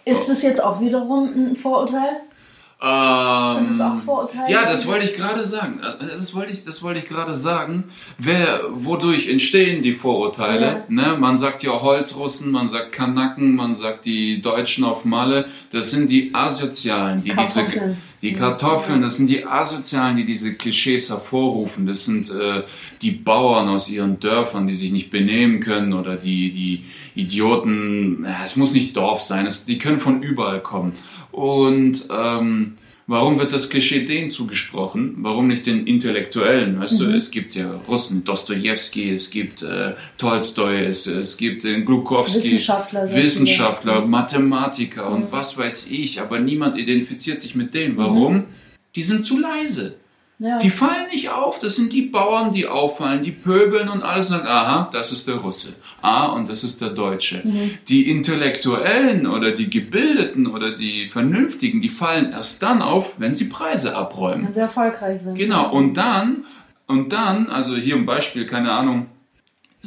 Ist 0.05 0.29
das 0.29 0.41
jetzt 0.41 0.63
auch 0.63 0.79
wiederum 0.79 1.31
ein 1.51 1.55
Vorurteil? 1.55 2.21
Sind 2.79 3.71
das 3.71 3.81
auch 3.81 3.93
Ähm, 3.93 4.01
Vorurteile? 4.01 4.51
Ja, 4.51 4.63
das 4.65 4.85
wollte 4.85 5.05
ich 5.05 5.15
gerade 5.15 5.43
sagen. 5.43 5.79
Das 5.99 6.35
wollte 6.35 6.51
ich, 6.51 6.63
das 6.63 6.83
wollte 6.83 6.99
ich 6.99 7.07
gerade 7.07 7.33
sagen. 7.33 7.85
Wer, 8.19 8.61
wodurch 8.69 9.29
entstehen 9.29 9.81
die 9.81 9.93
Vorurteile? 9.95 10.83
Ne? 10.87 11.17
Man 11.19 11.39
sagt 11.39 11.63
ja 11.63 11.71
Holzrussen, 11.81 12.51
man 12.51 12.69
sagt 12.69 12.91
Kanaken, 12.91 13.55
man 13.55 13.73
sagt 13.73 14.05
die 14.05 14.43
Deutschen 14.43 14.83
auf 14.83 15.05
Malle. 15.05 15.45
Das 15.71 15.89
sind 15.89 16.11
die 16.11 16.35
Asozialen, 16.35 17.17
die 17.23 17.31
diese, 17.31 17.35
Kartoffeln. 17.63 17.97
die 18.21 18.33
Kartoffeln, 18.33 19.01
das 19.01 19.17
sind 19.17 19.27
die 19.27 19.43
Asozialen, 19.43 20.15
die 20.15 20.25
diese 20.25 20.53
Klischees 20.53 21.09
hervorrufen. 21.09 21.87
Das 21.87 22.05
sind 22.05 22.29
äh, 22.29 22.61
die 23.01 23.11
Bauern 23.11 23.69
aus 23.69 23.89
ihren 23.89 24.19
Dörfern, 24.19 24.67
die 24.67 24.75
sich 24.75 24.91
nicht 24.91 25.09
benehmen 25.09 25.61
können 25.61 25.93
oder 25.93 26.15
die, 26.15 26.51
die 26.51 26.85
Idioten. 27.19 28.23
Ja, 28.23 28.43
Es 28.43 28.55
muss 28.55 28.73
nicht 28.73 28.95
Dorf 28.95 29.21
sein, 29.21 29.47
es, 29.47 29.65
die 29.65 29.79
können 29.79 29.99
von 29.99 30.21
überall 30.21 30.61
kommen. 30.61 30.93
Und 31.37 32.07
ähm, 32.09 32.77
warum 33.05 33.37
wird 33.37 33.53
das 33.53 33.69
Klischee 33.69 34.07
denen 34.07 34.31
zugesprochen? 34.31 35.17
Warum 35.19 35.47
nicht 35.47 35.67
den 35.67 35.85
Intellektuellen? 35.85 36.79
Weißt 36.79 36.99
du, 36.99 37.11
es 37.11 37.29
gibt 37.29 37.53
ja 37.53 37.79
Russen, 37.87 38.23
Dostoevsky, 38.23 39.11
es 39.11 39.29
gibt 39.29 39.61
äh, 39.61 39.93
Tolstoi, 40.17 40.85
es, 40.85 41.05
es 41.05 41.37
gibt 41.37 41.63
den 41.63 41.85
Glukowski, 41.85 42.37
Wissenschaftler, 42.39 43.13
Wissenschaftler, 43.13 43.97
viele. 43.97 44.07
Mathematiker 44.07 45.11
und 45.11 45.31
was 45.31 45.55
weiß 45.55 45.91
ich, 45.91 46.19
aber 46.19 46.39
niemand 46.39 46.75
identifiziert 46.75 47.39
sich 47.39 47.53
mit 47.53 47.75
denen. 47.75 47.97
Warum? 47.97 48.45
Die 48.95 49.03
sind 49.03 49.23
zu 49.23 49.37
leise. 49.37 49.93
Ja. 50.39 50.59
Die 50.59 50.69
fallen 50.69 51.07
nicht 51.11 51.29
auf. 51.29 51.59
Das 51.59 51.75
sind 51.75 51.93
die 51.93 52.03
Bauern, 52.03 52.53
die 52.53 52.67
auffallen, 52.67 53.23
die 53.23 53.31
pöbeln 53.31 53.89
und 53.89 54.03
alles 54.03 54.27
sagt, 54.27 54.45
aha, 54.45 54.89
das 54.93 55.11
ist 55.11 55.27
der 55.27 55.35
Russe. 55.35 55.75
Ah, 56.01 56.27
und 56.27 56.47
das 56.47 56.63
ist 56.63 56.79
der 56.79 56.89
Deutsche. 56.89 57.41
Die 57.87 58.09
Intellektuellen 58.11 59.25
oder 59.25 59.51
die 59.51 59.69
Gebildeten 59.69 60.45
oder 60.45 60.75
die 60.75 61.09
Vernünftigen, 61.09 61.81
die 61.81 61.89
fallen 61.89 62.31
erst 62.31 62.61
dann 62.61 62.83
auf, 62.83 63.13
wenn 63.17 63.33
sie 63.33 63.45
Preise 63.49 63.95
abräumen. 63.95 64.45
Wenn 64.45 64.53
sie 64.53 64.59
erfolgreich 64.59 65.21
sind. 65.21 65.37
Genau. 65.37 65.71
Und 65.71 65.95
dann, 65.95 66.45
und 66.85 67.13
dann, 67.13 67.49
also 67.49 67.75
hier 67.75 67.95
ein 67.95 68.05
Beispiel, 68.05 68.45
keine 68.45 68.71
Ahnung, 68.71 69.07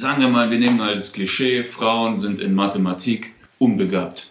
Sagen 0.01 0.23
wir 0.23 0.29
mal, 0.29 0.51
wir 0.51 0.59
nehmen 0.59 0.79
mal 0.79 0.95
das 0.95 1.13
Klischee, 1.13 1.65
Frauen 1.65 2.17
sind 2.17 2.41
in 2.41 2.55
Mathematik 2.55 3.35
unbegabt. 3.59 4.30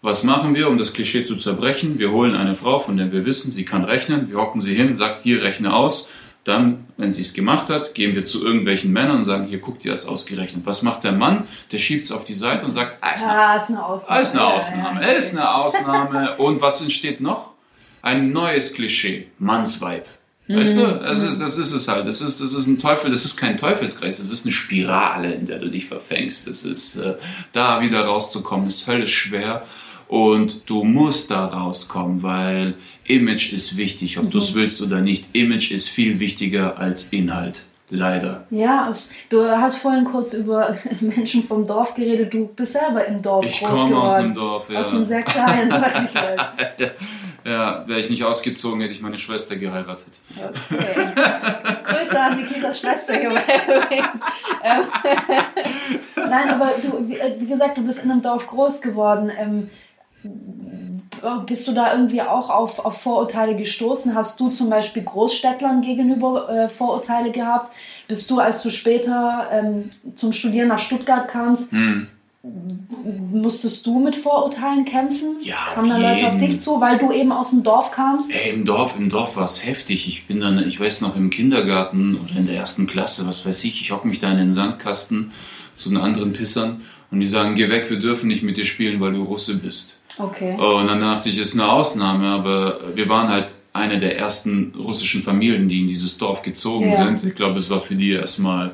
Was 0.00 0.22
machen 0.22 0.54
wir, 0.54 0.68
um 0.68 0.78
das 0.78 0.92
Klischee 0.92 1.24
zu 1.24 1.36
zerbrechen? 1.36 1.98
Wir 1.98 2.12
holen 2.12 2.36
eine 2.36 2.54
Frau, 2.54 2.78
von 2.80 2.96
der 2.96 3.12
wir 3.12 3.24
wissen, 3.24 3.50
sie 3.50 3.64
kann 3.64 3.84
rechnen. 3.84 4.30
Wir 4.30 4.38
hocken 4.38 4.60
sie 4.60 4.74
hin, 4.74 4.94
sagt, 4.96 5.24
hier 5.24 5.42
rechne 5.42 5.74
aus. 5.74 6.10
Dann, 6.44 6.86
wenn 6.96 7.12
sie 7.12 7.22
es 7.22 7.34
gemacht 7.34 7.68
hat, 7.68 7.94
gehen 7.94 8.14
wir 8.14 8.24
zu 8.24 8.44
irgendwelchen 8.44 8.92
Männern 8.92 9.18
und 9.18 9.24
sagen, 9.24 9.46
hier 9.48 9.58
guckt 9.58 9.84
ihr 9.84 9.92
als 9.92 10.06
ausgerechnet. 10.06 10.64
Was 10.64 10.82
macht 10.82 11.04
der 11.04 11.12
Mann? 11.12 11.46
Der 11.72 11.78
schiebt 11.78 12.06
es 12.06 12.12
auf 12.12 12.24
die 12.24 12.34
Seite 12.34 12.64
und 12.64 12.72
sagt, 12.72 12.98
ah, 13.02 13.14
ist 13.14 13.24
eine, 13.24 13.32
Ah, 13.32 13.56
ist 13.56 13.70
eine 13.70 13.84
Ausnahme. 13.84 14.08
ah, 14.08 14.20
ist 14.20 14.34
eine 14.34 14.44
Ausnahme, 14.46 15.00
ja, 15.02 15.06
ja. 15.08 15.12
ist 15.14 15.32
eine 15.36 15.54
Ausnahme. 15.54 16.36
Und 16.38 16.62
was 16.62 16.80
entsteht 16.80 17.20
noch? 17.20 17.54
Ein 18.00 18.30
neues 18.32 18.72
Klischee, 18.74 19.26
Mannsweib. 19.38 20.06
Weißt 20.46 20.78
du, 20.78 20.86
das 20.86 21.22
ist, 21.24 21.40
das 21.42 21.58
ist 21.58 21.74
es 21.74 21.88
halt. 21.88 22.06
Das 22.06 22.22
ist, 22.22 22.40
das 22.40 22.54
ist 22.54 22.66
ein 22.68 22.78
Teufel, 22.78 23.10
das 23.10 23.26
ist 23.26 23.36
kein 23.36 23.58
Teufelskreis, 23.58 24.16
das 24.16 24.30
ist 24.30 24.46
eine 24.46 24.54
Spirale, 24.54 25.34
in 25.34 25.44
der 25.44 25.58
du 25.58 25.68
dich 25.68 25.84
verfängst. 25.84 26.46
Das 26.46 26.64
ist, 26.64 26.96
äh, 26.96 27.16
da 27.52 27.82
wieder 27.82 28.06
rauszukommen, 28.06 28.66
ist 28.68 28.86
höllisch 28.86 29.14
schwer. 29.14 29.66
Und 30.08 30.68
du 30.70 30.84
musst 30.84 31.30
da 31.30 31.44
rauskommen, 31.46 32.22
weil 32.22 32.74
Image 33.04 33.52
ist 33.52 33.76
wichtig, 33.76 34.18
ob 34.18 34.30
du 34.30 34.38
es 34.38 34.54
willst 34.54 34.82
oder 34.82 35.00
nicht. 35.00 35.34
Image 35.34 35.70
ist 35.70 35.88
viel 35.88 36.18
wichtiger 36.18 36.78
als 36.78 37.12
Inhalt. 37.12 37.66
Leider. 37.90 38.46
Ja, 38.50 38.94
du 39.30 39.42
hast 39.44 39.76
vorhin 39.76 40.04
kurz 40.04 40.34
über 40.34 40.76
Menschen 41.00 41.42
vom 41.44 41.66
Dorf 41.66 41.94
geredet. 41.94 42.34
Du 42.34 42.46
bist 42.48 42.72
selber 42.74 43.04
im 43.06 43.22
Dorf 43.22 43.46
Ich 43.46 43.60
groß 43.60 43.68
komme 43.70 43.82
aus 43.82 43.88
geworden. 44.12 44.24
einem 44.24 44.34
Dorf, 44.34 44.70
ja. 44.70 44.80
Aus 44.80 44.90
einem 44.92 45.04
sehr 45.06 45.22
kleinen, 45.22 45.70
ich 46.04 46.14
weiß. 46.14 46.40
ja, 47.46 47.88
wäre 47.88 48.00
ich 48.00 48.10
nicht 48.10 48.24
ausgezogen, 48.24 48.82
hätte 48.82 48.92
ich 48.92 49.00
meine 49.00 49.16
Schwester 49.16 49.56
geheiratet. 49.56 50.20
Okay. 50.36 50.84
Grüße 51.84 52.20
an 52.20 52.36
Nikitas 52.36 52.78
Schwester 52.80 53.14
übrigens. 53.22 54.20
Ähm, 54.62 54.84
Nein, 56.28 56.50
aber 56.50 56.72
du, 56.82 57.08
wie, 57.08 57.18
äh, 57.18 57.36
wie 57.38 57.46
gesagt, 57.46 57.78
du 57.78 57.82
bist 57.86 58.04
in 58.04 58.10
einem 58.10 58.20
Dorf 58.20 58.46
groß 58.46 58.82
geworden. 58.82 59.30
Ähm, 61.24 61.46
bist 61.46 61.66
du 61.66 61.72
da 61.72 61.94
irgendwie 61.94 62.22
auch 62.22 62.50
auf, 62.50 62.84
auf 62.84 63.00
Vorurteile 63.02 63.56
gestoßen? 63.56 64.14
Hast 64.14 64.38
du 64.40 64.50
zum 64.50 64.70
Beispiel 64.70 65.02
Großstädtlern 65.02 65.82
gegenüber 65.82 66.48
äh, 66.48 66.68
Vorurteile 66.68 67.30
gehabt? 67.32 67.72
Bist 68.06 68.30
du, 68.30 68.38
als 68.38 68.62
du 68.62 68.70
später 68.70 69.48
ähm, 69.52 69.90
zum 70.14 70.32
Studieren 70.32 70.68
nach 70.68 70.78
Stuttgart 70.78 71.26
kamst, 71.28 71.72
Hm. 71.72 72.06
musstest 73.32 73.84
du 73.86 73.98
mit 73.98 74.16
Vorurteilen 74.16 74.84
kämpfen? 74.84 75.36
Ja, 75.42 75.56
Kamen 75.74 75.90
da 75.90 75.96
Leute 75.98 76.28
auf 76.28 76.38
dich 76.38 76.60
zu, 76.60 76.80
weil 76.80 76.98
du 76.98 77.10
eben 77.12 77.32
aus 77.32 77.50
dem 77.50 77.62
Dorf 77.62 77.90
kamst? 77.90 78.32
Ey, 78.32 78.52
im 78.54 78.64
Dorf, 78.64 78.96
im 78.96 79.10
Dorf 79.10 79.36
war 79.36 79.44
es 79.44 79.66
heftig. 79.66 80.08
Ich 80.08 80.26
bin 80.26 80.40
dann, 80.40 80.58
ich 80.66 80.78
weiß 80.80 81.00
noch, 81.00 81.16
im 81.16 81.30
Kindergarten 81.30 82.18
oder 82.20 82.36
in 82.38 82.46
der 82.46 82.56
ersten 82.56 82.86
Klasse, 82.86 83.26
was 83.26 83.44
weiß 83.44 83.64
ich, 83.64 83.80
ich 83.82 83.90
hocke 83.90 84.06
mich 84.06 84.20
da 84.20 84.30
in 84.30 84.38
den 84.38 84.52
Sandkasten 84.52 85.32
zu 85.74 85.88
den 85.90 85.98
anderen 85.98 86.32
Pissern 86.32 86.82
und 87.10 87.20
die 87.20 87.26
sagen, 87.26 87.54
geh 87.54 87.68
weg, 87.70 87.86
wir 87.88 88.00
dürfen 88.00 88.28
nicht 88.28 88.42
mit 88.42 88.56
dir 88.56 88.66
spielen, 88.66 89.00
weil 89.00 89.12
du 89.12 89.22
Russe 89.24 89.56
bist. 89.58 90.02
Okay. 90.18 90.54
Und 90.56 90.86
dann 90.88 91.00
dachte 91.00 91.28
ich, 91.28 91.38
ist 91.38 91.54
eine 91.54 91.70
Ausnahme, 91.70 92.28
aber 92.28 92.80
wir 92.94 93.08
waren 93.08 93.28
halt 93.28 93.52
eine 93.72 94.00
der 94.00 94.18
ersten 94.18 94.74
russischen 94.76 95.22
Familien, 95.22 95.68
die 95.68 95.80
in 95.82 95.88
dieses 95.88 96.18
Dorf 96.18 96.42
gezogen 96.42 96.90
Ja. 96.90 96.96
sind. 97.04 97.22
Ich 97.24 97.34
glaube, 97.36 97.58
es 97.58 97.70
war 97.70 97.80
für 97.80 97.94
die 97.94 98.10
erstmal, 98.12 98.72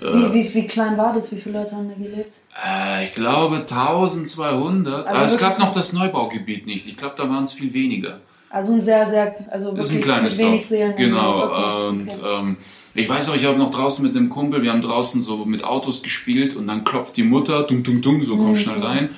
Wie, 0.00 0.34
wie, 0.34 0.54
wie 0.54 0.66
klein 0.66 0.98
war 0.98 1.14
das? 1.14 1.34
Wie 1.34 1.40
viele 1.40 1.60
Leute 1.60 1.72
haben 1.74 1.88
da 1.88 1.94
gelebt? 1.94 2.34
äh, 2.64 3.06
ich 3.06 3.14
glaube, 3.14 3.64
1200. 3.66 5.06
Also 5.06 5.14
aber 5.18 5.26
es 5.26 5.38
gab 5.38 5.58
noch 5.58 5.72
das 5.72 5.92
Neubaugebiet 5.92 6.66
nicht. 6.66 6.86
Ich 6.86 6.96
glaube, 6.96 7.14
da 7.16 7.28
waren 7.28 7.44
es 7.44 7.52
viel 7.54 7.72
weniger. 7.72 8.20
Also 8.54 8.74
ein 8.74 8.80
sehr, 8.80 9.04
sehr, 9.06 9.34
also 9.50 9.72
Das 9.72 9.86
ist 9.86 9.94
wirklich 9.94 10.02
ein 10.12 10.14
kleines 10.14 10.38
wenig. 10.38 10.66
Seelen. 10.66 10.94
Genau. 10.96 11.42
Okay, 11.44 11.88
Und 11.88 12.08
okay. 12.08 12.38
ähm, 12.38 12.56
ich 12.94 13.08
weiß 13.08 13.30
auch, 13.30 13.34
ich 13.34 13.44
habe 13.44 13.58
noch 13.58 13.72
draußen 13.72 14.06
mit 14.06 14.16
einem 14.16 14.28
Kumpel, 14.30 14.62
wir 14.62 14.70
haben 14.72 14.80
draußen 14.82 15.20
so 15.22 15.44
mit 15.44 15.64
Autos 15.64 16.02
gespielt 16.04 16.54
und 16.54 16.68
dann 16.68 16.84
klopft 16.84 17.16
die 17.16 17.24
Mutter, 17.24 17.64
dung, 17.64 17.82
dung, 17.82 18.00
dung, 18.00 18.22
so 18.22 18.36
komm 18.36 18.50
Mhm. 18.50 18.56
schnell 18.56 18.80
rein. 18.80 19.08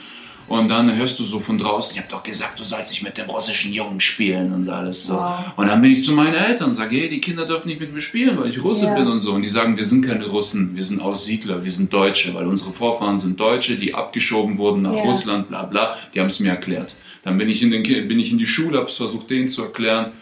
Und 0.48 0.68
dann 0.70 0.94
hörst 0.96 1.18
du 1.18 1.24
so 1.24 1.40
von 1.40 1.58
draußen, 1.58 1.94
ich 1.96 1.98
habe 2.02 2.08
doch 2.10 2.22
gesagt, 2.22 2.60
du 2.60 2.64
sollst 2.64 2.90
nicht 2.92 3.02
mit 3.02 3.18
dem 3.18 3.28
russischen 3.28 3.72
Jungen 3.74 3.98
spielen 4.00 4.54
und 4.54 4.68
alles 4.70 5.04
so. 5.08 5.14
Wow. 5.16 5.38
Und 5.56 5.66
dann 5.66 5.82
bin 5.82 5.90
ich 5.90 6.04
zu 6.04 6.12
meinen 6.12 6.34
Eltern 6.34 6.68
und 6.68 6.74
sage, 6.74 6.96
hey, 6.96 7.10
die 7.10 7.20
Kinder 7.20 7.44
dürfen 7.46 7.66
nicht 7.68 7.80
mit 7.80 7.92
mir 7.92 8.00
spielen, 8.00 8.38
weil 8.38 8.48
ich 8.48 8.62
Russe 8.62 8.86
Ja. 8.86 8.94
bin 8.94 9.08
und 9.08 9.18
so. 9.18 9.32
Und 9.32 9.42
die 9.42 9.48
sagen, 9.48 9.76
wir 9.76 9.84
sind 9.84 10.06
keine 10.06 10.24
Russen, 10.28 10.76
wir 10.76 10.84
sind 10.84 11.02
Aussiedler, 11.02 11.64
wir 11.64 11.70
sind 11.72 11.92
Deutsche, 11.92 12.32
weil 12.34 12.46
unsere 12.46 12.72
Vorfahren 12.72 13.18
sind 13.18 13.40
Deutsche, 13.40 13.74
die 13.76 13.92
abgeschoben 13.92 14.56
wurden 14.56 14.82
nach 14.82 14.94
Ja. 14.94 15.02
Russland, 15.02 15.48
bla 15.48 15.64
bla. 15.66 15.94
Die 16.14 16.20
haben 16.20 16.28
es 16.28 16.38
mir 16.38 16.50
erklärt. 16.50 16.96
Dann 17.26 17.38
bin 17.38 17.48
ich 17.48 17.60
in, 17.60 17.72
den, 17.72 17.82
bin 17.82 18.20
ich 18.20 18.30
in 18.30 18.38
die 18.38 18.46
Schule, 18.46 18.78
habe 18.78 18.86
es 18.86 18.96
versucht, 18.96 19.28
denen 19.30 19.48
zu 19.48 19.64
erklären. 19.64 20.12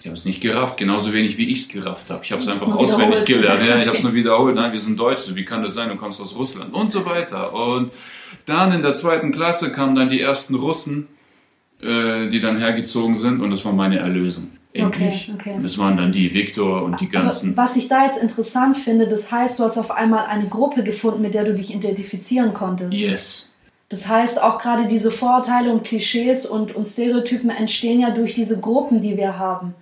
Die 0.00 0.08
haben 0.08 0.14
es 0.14 0.24
nicht 0.24 0.40
gerafft, 0.40 0.78
genauso 0.78 1.12
wenig 1.12 1.36
wie 1.36 1.50
ich 1.50 1.62
es 1.62 1.68
gerafft 1.68 2.10
habe. 2.10 2.20
Ich 2.22 2.30
habe 2.30 2.40
es 2.40 2.46
einfach 2.46 2.72
auswendig 2.76 3.24
gelernt. 3.24 3.66
Ja, 3.66 3.80
ich 3.80 3.88
habe 3.88 3.96
es 3.96 4.04
nur 4.04 4.14
wiederholt. 4.14 4.54
Nein, 4.54 4.72
wir 4.72 4.78
sind 4.78 4.96
Deutsche. 4.96 5.34
Wie 5.34 5.44
kann 5.44 5.64
das 5.64 5.74
sein? 5.74 5.88
Du 5.88 5.96
kommst 5.96 6.20
aus 6.20 6.36
Russland 6.36 6.72
und 6.72 6.88
so 6.88 7.04
weiter. 7.04 7.52
Und 7.52 7.90
dann 8.46 8.70
in 8.70 8.82
der 8.82 8.94
zweiten 8.94 9.32
Klasse 9.32 9.72
kamen 9.72 9.96
dann 9.96 10.10
die 10.10 10.20
ersten 10.20 10.54
Russen, 10.54 11.08
äh, 11.82 12.30
die 12.30 12.40
dann 12.40 12.56
hergezogen 12.56 13.16
sind 13.16 13.40
und 13.40 13.50
das 13.50 13.64
war 13.64 13.72
meine 13.72 13.98
Erlösung. 13.98 14.50
Endlich. 14.72 15.32
Okay, 15.34 15.50
okay. 15.50 15.54
Und 15.56 15.64
Das 15.64 15.76
waren 15.78 15.96
dann 15.96 16.12
die 16.12 16.32
Viktor 16.32 16.84
und 16.84 17.00
die 17.00 17.08
ganzen. 17.08 17.58
Aber 17.58 17.68
was 17.68 17.76
ich 17.76 17.88
da 17.88 18.04
jetzt 18.04 18.22
interessant 18.22 18.76
finde, 18.76 19.08
das 19.08 19.32
heißt, 19.32 19.58
du 19.58 19.64
hast 19.64 19.76
auf 19.76 19.90
einmal 19.90 20.26
eine 20.26 20.48
Gruppe 20.48 20.84
gefunden, 20.84 21.20
mit 21.20 21.34
der 21.34 21.46
du 21.46 21.54
dich 21.54 21.74
identifizieren 21.74 22.54
konntest. 22.54 22.92
Yes. 22.92 23.53
Das 23.88 24.08
heißt, 24.08 24.42
auch 24.42 24.58
gerade 24.58 24.88
diese 24.88 25.10
Vorurteile 25.10 25.70
und 25.70 25.84
Klischees 25.84 26.46
und, 26.46 26.74
und 26.74 26.86
Stereotypen 26.86 27.50
entstehen 27.50 28.00
ja 28.00 28.10
durch 28.10 28.34
diese 28.34 28.60
Gruppen, 28.60 29.02
die 29.02 29.16
wir 29.16 29.38
haben. 29.38 29.74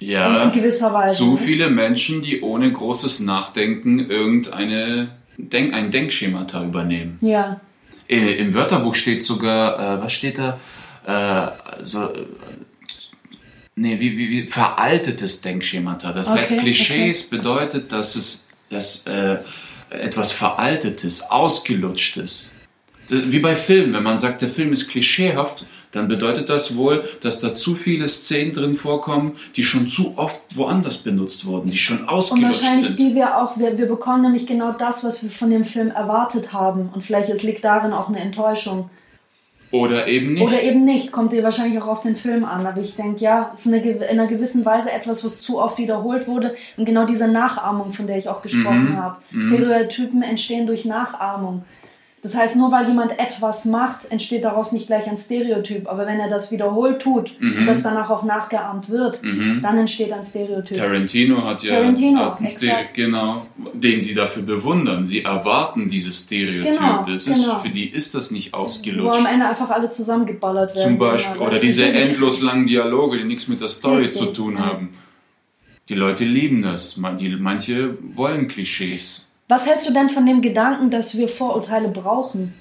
Ja. 0.00 0.44
In 0.44 0.52
gewisser 0.52 0.92
Weise. 0.92 1.16
Zu 1.16 1.32
ne? 1.32 1.38
viele 1.38 1.70
Menschen, 1.70 2.22
die 2.22 2.40
ohne 2.40 2.72
großes 2.72 3.20
Nachdenken 3.20 4.10
irgendeine 4.10 5.10
Denk 5.36 5.72
ein 5.72 5.90
Denkschemata 5.92 6.64
übernehmen. 6.64 7.18
Ja. 7.20 7.60
Äh, 8.08 8.34
Im 8.34 8.54
Wörterbuch 8.54 8.94
steht 8.94 9.24
sogar, 9.24 9.98
äh, 9.98 10.02
was 10.02 10.12
steht 10.12 10.38
da? 10.38 10.58
Äh, 11.06 11.84
so, 11.84 12.12
äh, 12.12 12.26
nee, 13.76 14.00
wie, 14.00 14.18
wie, 14.18 14.30
wie 14.30 14.48
veraltetes 14.48 15.40
Denkschemata. 15.42 16.12
Das 16.12 16.30
Okay, 16.30 16.40
heißt, 16.40 16.58
Klischees 16.58 17.28
bedeutet, 17.28 17.92
dass 17.92 18.16
es 18.16 18.46
dass, 18.70 19.06
äh, 19.06 19.38
etwas 19.90 20.32
Veraltetes, 20.32 21.30
Ausgelutschtes. 21.30 22.54
Wie 23.08 23.38
bei 23.40 23.56
Filmen, 23.56 23.94
wenn 23.94 24.02
man 24.02 24.18
sagt, 24.18 24.42
der 24.42 24.50
Film 24.50 24.72
ist 24.72 24.88
klischeehaft, 24.88 25.66
dann 25.92 26.06
bedeutet 26.08 26.50
das 26.50 26.76
wohl, 26.76 27.04
dass 27.22 27.40
da 27.40 27.54
zu 27.54 27.74
viele 27.74 28.08
Szenen 28.08 28.52
drin 28.52 28.76
vorkommen, 28.76 29.36
die 29.56 29.64
schon 29.64 29.88
zu 29.88 30.12
oft 30.18 30.42
woanders 30.54 30.98
benutzt 30.98 31.46
wurden, 31.46 31.70
die 31.70 31.78
schon 31.78 32.00
Und 32.00 32.08
ausgelutscht 32.10 32.62
wahrscheinlich 32.62 32.88
sind. 32.88 32.98
die 32.98 33.14
wir 33.14 33.38
auch, 33.38 33.58
wir, 33.58 33.78
wir 33.78 33.86
bekommen 33.86 34.22
nämlich 34.22 34.46
genau 34.46 34.72
das, 34.72 35.02
was 35.02 35.22
wir 35.22 35.30
von 35.30 35.48
dem 35.50 35.64
Film 35.64 35.90
erwartet 35.90 36.52
haben. 36.52 36.90
Und 36.94 37.02
vielleicht 37.04 37.30
es 37.30 37.42
liegt 37.42 37.64
darin 37.64 37.92
auch 37.94 38.08
eine 38.08 38.20
Enttäuschung. 38.20 38.90
Oder 39.70 40.06
eben 40.08 40.34
nicht. 40.34 40.42
Oder 40.42 40.62
eben 40.62 40.84
nicht, 40.84 41.12
kommt 41.12 41.32
dir 41.32 41.42
wahrscheinlich 41.42 41.80
auch 41.80 41.88
auf 41.88 42.00
den 42.00 42.16
Film 42.16 42.44
an. 42.44 42.66
Aber 42.66 42.80
ich 42.80 42.96
denke, 42.96 43.22
ja, 43.22 43.50
es 43.54 43.66
ist 43.66 43.72
eine, 43.72 43.82
in 43.82 44.02
einer 44.02 44.26
gewissen 44.26 44.64
Weise 44.64 44.90
etwas, 44.92 45.24
was 45.24 45.40
zu 45.42 45.58
oft 45.58 45.78
wiederholt 45.78 46.26
wurde. 46.26 46.54
Und 46.76 46.84
genau 46.86 47.04
diese 47.06 47.28
Nachahmung, 47.28 47.92
von 47.92 48.06
der 48.06 48.16
ich 48.18 48.28
auch 48.28 48.40
gesprochen 48.42 48.92
Mhm. 48.92 48.96
habe. 48.96 49.16
Stereotypen 49.40 50.22
entstehen 50.22 50.66
durch 50.66 50.84
Nachahmung. 50.84 51.64
Das 52.20 52.36
heißt, 52.36 52.56
nur 52.56 52.72
weil 52.72 52.88
jemand 52.88 53.16
etwas 53.20 53.64
macht, 53.64 54.10
entsteht 54.10 54.42
daraus 54.42 54.72
nicht 54.72 54.88
gleich 54.88 55.08
ein 55.08 55.16
Stereotyp. 55.16 55.86
Aber 55.88 56.04
wenn 56.04 56.18
er 56.18 56.28
das 56.28 56.50
wiederholt 56.50 57.00
tut 57.00 57.36
und 57.40 57.64
das 57.64 57.84
danach 57.84 58.10
auch 58.10 58.24
nachgeahmt 58.24 58.90
wird, 58.90 59.22
Mhm. 59.22 59.60
dann 59.62 59.78
entsteht 59.78 60.12
ein 60.12 60.24
Stereotyp. 60.24 60.76
Tarantino 60.78 61.44
hat 61.44 61.62
ja 61.62 61.76
Tarantino, 61.76 62.18
hat 62.20 62.38
einen 62.38 62.48
Stere- 62.48 62.70
exakt. 62.72 62.94
genau, 62.94 63.46
den 63.72 64.02
sie 64.02 64.14
dafür 64.14 64.42
bewundern. 64.42 65.06
Sie 65.06 65.22
erwarten 65.22 65.88
dieses 65.88 66.24
Stereotyp. 66.24 66.76
Genau, 66.76 67.04
das 67.06 67.28
ist, 67.28 67.40
genau. 67.40 67.60
Für 67.60 67.70
die 67.70 67.88
ist 67.88 68.16
das 68.16 68.32
nicht 68.32 68.52
Wo 68.52 68.56
ausgelutscht. 68.58 69.20
am 69.20 69.26
Ende 69.26 69.46
einfach 69.46 69.70
alle 69.70 69.88
zusammengeballert 69.88 70.74
werden. 70.74 70.88
Zum 70.88 70.98
Beispiel. 70.98 71.34
Genau, 71.34 71.46
Oder 71.46 71.60
diese 71.60 71.86
endlos 71.86 72.42
langen 72.42 72.66
Dialoge, 72.66 73.18
die 73.18 73.24
nichts 73.24 73.46
mit 73.46 73.60
der 73.60 73.68
Story 73.68 73.98
Richtig, 74.02 74.18
zu 74.18 74.26
tun 74.32 74.58
haben. 74.58 74.88
Die 75.88 75.94
Leute 75.94 76.24
lieben 76.24 76.62
das. 76.62 76.96
Manche 76.96 77.96
wollen 78.12 78.48
Klischees. 78.48 79.27
Was 79.48 79.66
hältst 79.66 79.88
du 79.88 79.92
denn 79.92 80.10
von 80.10 80.26
dem 80.26 80.42
Gedanken, 80.42 80.90
dass 80.90 81.16
wir 81.16 81.28
Vorurteile 81.28 81.88
brauchen? 81.88 82.52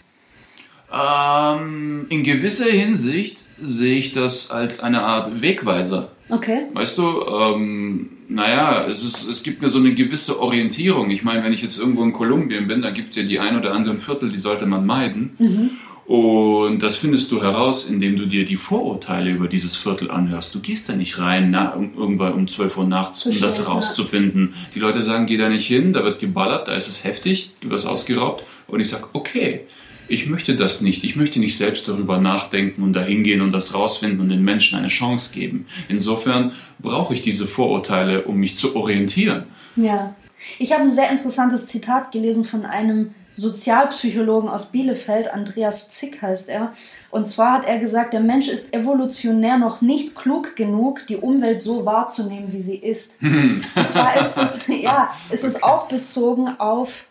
Ähm, 0.91 2.05
in 2.09 2.23
gewisser 2.23 2.71
Hinsicht 2.71 3.43
sehe 3.61 3.97
ich 3.97 4.13
das 4.13 4.51
als 4.51 4.81
eine 4.81 5.01
Art 5.01 5.41
Wegweiser. 5.41 6.11
Okay. 6.29 6.67
Weißt 6.73 6.97
du, 6.97 7.25
ähm, 7.25 8.09
naja, 8.29 8.87
es, 8.87 9.03
ist, 9.03 9.27
es 9.27 9.43
gibt 9.43 9.61
mir 9.61 9.69
so 9.69 9.79
eine 9.79 9.93
gewisse 9.93 10.39
Orientierung. 10.41 11.09
Ich 11.09 11.23
meine, 11.23 11.43
wenn 11.43 11.53
ich 11.53 11.61
jetzt 11.61 11.77
irgendwo 11.77 12.03
in 12.03 12.13
Kolumbien 12.13 12.67
bin, 12.67 12.81
dann 12.81 12.93
gibt 12.93 13.09
es 13.09 13.17
ja 13.17 13.23
die 13.23 13.39
ein 13.39 13.57
oder 13.57 13.73
anderen 13.73 13.99
Viertel, 13.99 14.29
die 14.29 14.37
sollte 14.37 14.65
man 14.65 14.85
meiden. 14.85 15.35
Mhm. 15.39 15.69
Und 16.07 16.83
das 16.83 16.95
findest 16.95 17.33
du 17.33 17.41
heraus, 17.41 17.89
indem 17.89 18.15
du 18.15 18.27
dir 18.27 18.45
die 18.45 18.55
Vorurteile 18.55 19.29
über 19.29 19.49
dieses 19.49 19.75
Viertel 19.75 20.09
anhörst. 20.09 20.55
Du 20.55 20.61
gehst 20.61 20.87
da 20.87 20.93
nicht 20.93 21.19
rein, 21.19 21.51
na, 21.51 21.75
irgendwann 21.75 22.33
um 22.33 22.47
12 22.47 22.77
Uhr 22.77 22.87
nachts, 22.87 23.25
um 23.25 23.37
das 23.41 23.67
rauszufinden. 23.67 24.53
Die 24.73 24.79
Leute 24.79 25.01
sagen, 25.01 25.25
geh 25.25 25.35
da 25.35 25.49
nicht 25.49 25.67
hin, 25.67 25.91
da 25.91 26.05
wird 26.05 26.19
geballert, 26.19 26.69
da 26.69 26.75
ist 26.75 26.87
es 26.87 27.03
heftig, 27.03 27.51
du 27.59 27.69
wirst 27.69 27.85
ausgeraubt. 27.85 28.45
Und 28.67 28.79
ich 28.79 28.89
sag, 28.89 29.09
okay, 29.13 29.61
ich 30.07 30.27
möchte 30.27 30.55
das 30.55 30.79
nicht. 30.79 31.03
Ich 31.03 31.17
möchte 31.17 31.41
nicht 31.41 31.57
selbst 31.57 31.89
darüber 31.89 32.21
nachdenken 32.21 32.83
und 32.83 32.93
da 32.93 33.01
hingehen 33.01 33.41
und 33.41 33.51
das 33.51 33.73
rausfinden 33.73 34.21
und 34.21 34.29
den 34.29 34.43
Menschen 34.45 34.79
eine 34.79 34.87
Chance 34.87 35.33
geben. 35.33 35.65
Insofern 35.89 36.53
brauche 36.79 37.13
ich 37.13 37.21
diese 37.21 37.47
Vorurteile, 37.47 38.23
um 38.23 38.37
mich 38.37 38.55
zu 38.55 38.77
orientieren. 38.77 39.43
Ja. 39.75 40.15
Ich 40.59 40.71
habe 40.71 40.83
ein 40.83 40.89
sehr 40.89 41.09
interessantes 41.09 41.65
Zitat 41.67 42.11
gelesen 42.13 42.45
von 42.45 42.63
einem 42.63 43.13
Sozialpsychologen 43.37 44.49
aus 44.49 44.71
Bielefeld, 44.71 45.31
Andreas 45.31 45.91
Zick 45.91 46.23
heißt 46.23 46.49
er. 46.49 46.73
Und 47.11 47.27
zwar 47.27 47.53
hat 47.53 47.65
er 47.65 47.77
gesagt, 47.77 48.13
der 48.13 48.19
Mensch 48.19 48.49
ist 48.49 48.73
evolutionär 48.73 49.59
noch 49.59 49.81
nicht 49.81 50.15
klug 50.15 50.55
genug, 50.55 51.05
die 51.07 51.17
Umwelt 51.17 51.61
so 51.61 51.85
wahrzunehmen, 51.85 52.51
wie 52.51 52.63
sie 52.63 52.77
ist. 52.77 53.21
und 53.21 53.63
zwar 53.87 54.19
ist 54.19 54.37
es, 54.37 54.67
ja, 54.81 55.11
ist 55.29 55.43
es 55.43 55.61
auch 55.61 55.87
bezogen 55.87 56.47
auf 56.57 57.07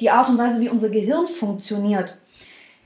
die 0.00 0.10
Art 0.10 0.28
und 0.28 0.36
Weise, 0.36 0.60
wie 0.60 0.68
unser 0.68 0.90
Gehirn 0.90 1.28
funktioniert. 1.28 2.18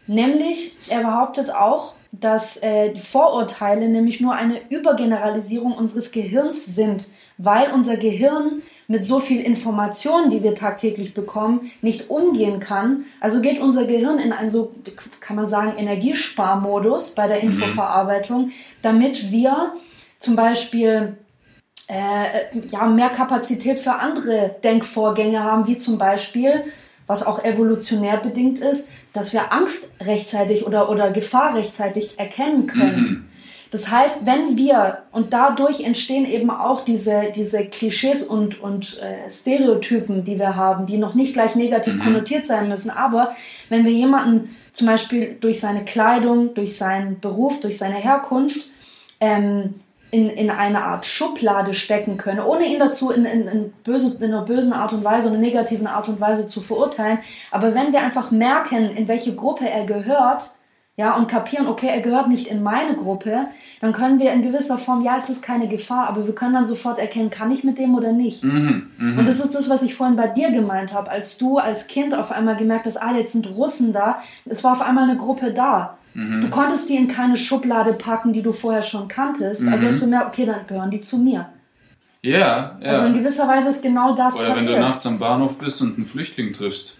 Nämlich, 0.07 0.77
er 0.89 1.01
behauptet 1.01 1.51
auch, 1.55 1.95
dass 2.13 2.63
äh, 2.63 2.95
Vorurteile 2.97 3.89
nämlich 3.89 4.21
nur 4.21 4.35
eine 4.35 4.61
Übergeneralisierung 4.69 5.73
unseres 5.73 6.13
Gehirns 6.13 6.67
sind, 6.67 7.09
weil 7.39 7.73
unser 7.73 7.97
Gehirn 7.97 8.61
mit 8.93 9.07
so 9.07 9.21
viel 9.21 9.41
Information, 9.41 10.29
die 10.29 10.43
wir 10.43 10.55
tagtäglich 10.55 11.15
bekommen, 11.15 11.71
nicht 11.81 12.11
umgehen 12.11 12.61
kann. 12.61 13.07
Also 13.21 13.41
geht 13.41 13.59
unser 13.59 13.87
Gehirn 13.87 14.19
in 14.19 14.35
einen 14.35 14.51
so, 14.51 14.75
kann 15.21 15.35
man 15.35 15.49
sagen, 15.49 15.79
Energiesparmodus 15.79 17.15
bei 17.15 17.27
der 17.27 17.39
mhm. 17.39 17.53
Infoverarbeitung, 17.53 18.51
damit 18.83 19.33
wir 19.33 19.73
zum 20.19 20.37
Beispiel 20.37 21.17
äh, 21.89 22.55
ja, 22.69 22.85
mehr 22.85 23.09
Kapazität 23.09 23.81
für 23.81 23.95
andere 23.95 24.57
Denkvorgänge 24.63 25.43
haben, 25.43 25.67
wie 25.67 25.79
zum 25.79 25.97
Beispiel 25.97 26.65
was 27.07 27.27
auch 27.27 27.43
evolutionär 27.43 28.19
bedingt 28.19 28.61
ist, 28.61 28.91
dass 29.15 29.33
wir 29.33 29.55
Angst 29.55 29.91
rechtzeitig 30.03 30.67
oder, 30.67 30.91
oder 30.91 31.13
Gefahr 31.13 31.55
rechtzeitig 31.55 32.19
erkennen 32.19 32.67
können. 32.67 33.29
Das 33.73 33.91
heißt, 33.91 34.27
wenn 34.27 34.59
wir, 34.59 34.99
und 35.13 35.33
dadurch 35.33 35.83
entstehen 35.83 36.27
eben 36.27 36.51
auch 36.51 36.83
diese, 36.83 37.33
diese 37.35 37.65
Klischees 37.65 38.23
und, 38.23 38.61
und 38.61 39.01
äh, 39.01 39.31
Stereotypen, 39.31 40.25
die 40.27 40.39
wir 40.39 40.57
haben, 40.57 40.85
die 40.85 40.99
noch 40.99 41.15
nicht 41.15 41.33
gleich 41.33 41.57
negativ 41.57 41.95
mhm. 41.95 42.03
konnotiert 42.03 42.47
sein 42.47 42.69
müssen, 42.69 42.91
aber 42.91 43.35
wenn 43.71 43.87
wir 43.87 43.93
jemanden 43.93 44.55
zum 44.75 44.89
Beispiel 44.89 45.39
durch 45.41 45.59
seine 45.59 45.87
Kleidung, 45.87 46.53
durch 46.53 46.77
seinen 46.77 47.19
Beruf, 47.19 47.61
durch 47.61 47.79
seine 47.79 47.95
Herkunft 47.97 48.69
ähm, 49.21 49.81
in, 50.11 50.29
in 50.29 50.51
eine 50.51 50.85
Art 50.85 51.07
Schublade 51.07 51.73
stecken 51.73 52.19
können, 52.19 52.41
ohne 52.41 52.67
ihn 52.67 52.79
dazu 52.79 53.11
in, 53.11 53.25
in, 53.25 53.49
in, 53.49 53.73
böse, 53.85 54.23
in 54.23 54.35
einer 54.35 54.45
bösen 54.45 54.75
Art 54.75 54.93
und 54.93 55.03
Weise, 55.03 55.29
in 55.29 55.35
einer 55.35 55.43
negativen 55.43 55.87
Art 55.87 56.09
und 56.11 56.21
Weise 56.21 56.47
zu 56.47 56.61
verurteilen. 56.61 57.21
Aber 57.51 57.75
wenn 57.75 57.93
wir 57.93 58.03
einfach 58.03 58.31
merken, 58.31 58.95
in 58.95 59.09
welche 59.09 59.35
Gruppe 59.35 59.67
er 59.67 59.87
gehört, 59.87 60.51
ja, 61.03 61.17
und 61.17 61.27
kapieren, 61.27 61.67
okay, 61.67 61.89
er 61.89 62.01
gehört 62.01 62.29
nicht 62.29 62.47
in 62.47 62.63
meine 62.63 62.95
Gruppe, 62.95 63.47
dann 63.81 63.93
können 63.93 64.21
wir 64.21 64.33
in 64.33 64.43
gewisser 64.43 64.79
Form, 64.79 65.03
ja, 65.03 65.17
es 65.17 65.29
ist 65.31 65.43
keine 65.43 65.67
Gefahr, 65.67 66.07
aber 66.07 66.29
wir 66.29 66.35
können 66.37 66.55
dann 66.55 66.65
sofort 66.65 67.01
erkennen, 67.01 67.29
kann 67.29 67.51
ich 67.51 67.65
mit 67.65 67.77
dem 67.77 67.97
oder 67.97 68.13
nicht. 68.13 68.45
Mhm, 68.45 68.87
mh. 68.99 69.19
Und 69.19 69.27
das 69.27 69.45
ist 69.45 69.53
das, 69.53 69.69
was 69.69 69.83
ich 69.83 69.97
vorhin 69.97 70.15
bei 70.15 70.29
dir 70.29 70.53
gemeint 70.53 70.95
habe, 70.95 71.11
als 71.11 71.39
du 71.39 71.59
als 71.59 71.89
Kind 71.89 72.15
auf 72.15 72.31
einmal 72.31 72.55
gemerkt 72.55 72.87
hast, 72.87 72.99
ah, 72.99 73.17
jetzt 73.17 73.33
sind 73.33 73.49
Russen 73.49 73.93
da, 73.93 74.21
es 74.45 74.63
war 74.63 74.75
auf 74.75 74.81
einmal 74.81 75.11
eine 75.11 75.19
Gruppe 75.19 75.53
da. 75.53 75.99
Mhm. 76.15 76.41
Du 76.41 76.51
konntest 76.51 76.89
die 76.89 76.95
in 76.95 77.09
keine 77.09 77.37
Schublade 77.37 77.95
packen, 77.95 78.33
die 78.33 78.43
du 78.43 78.53
vorher 78.53 78.85
schon 78.85 79.09
kanntest. 79.09 79.63
Mhm. 79.63 79.73
Also 79.73 79.89
hast 79.89 80.03
du 80.03 80.07
mehr, 80.07 80.29
okay, 80.29 80.47
dann 80.47 80.69
gehören 80.69 80.93
die 80.93 81.01
zu 81.01 81.19
mir. 81.19 81.49
Ja, 82.23 82.79
ja. 82.81 82.91
Also 82.91 83.07
in 83.07 83.15
gewisser 83.15 83.49
Weise 83.49 83.71
ist 83.71 83.83
genau 83.83 84.15
das 84.15 84.37
Oder 84.37 84.51
passiert. 84.51 84.69
wenn 84.69 84.75
du 84.75 84.81
nachts 84.81 85.05
am 85.05 85.19
Bahnhof 85.19 85.59
bist 85.59 85.83
und 85.83 85.97
einen 85.97 86.07
Flüchtling 86.07 86.53
triffst. 86.53 86.99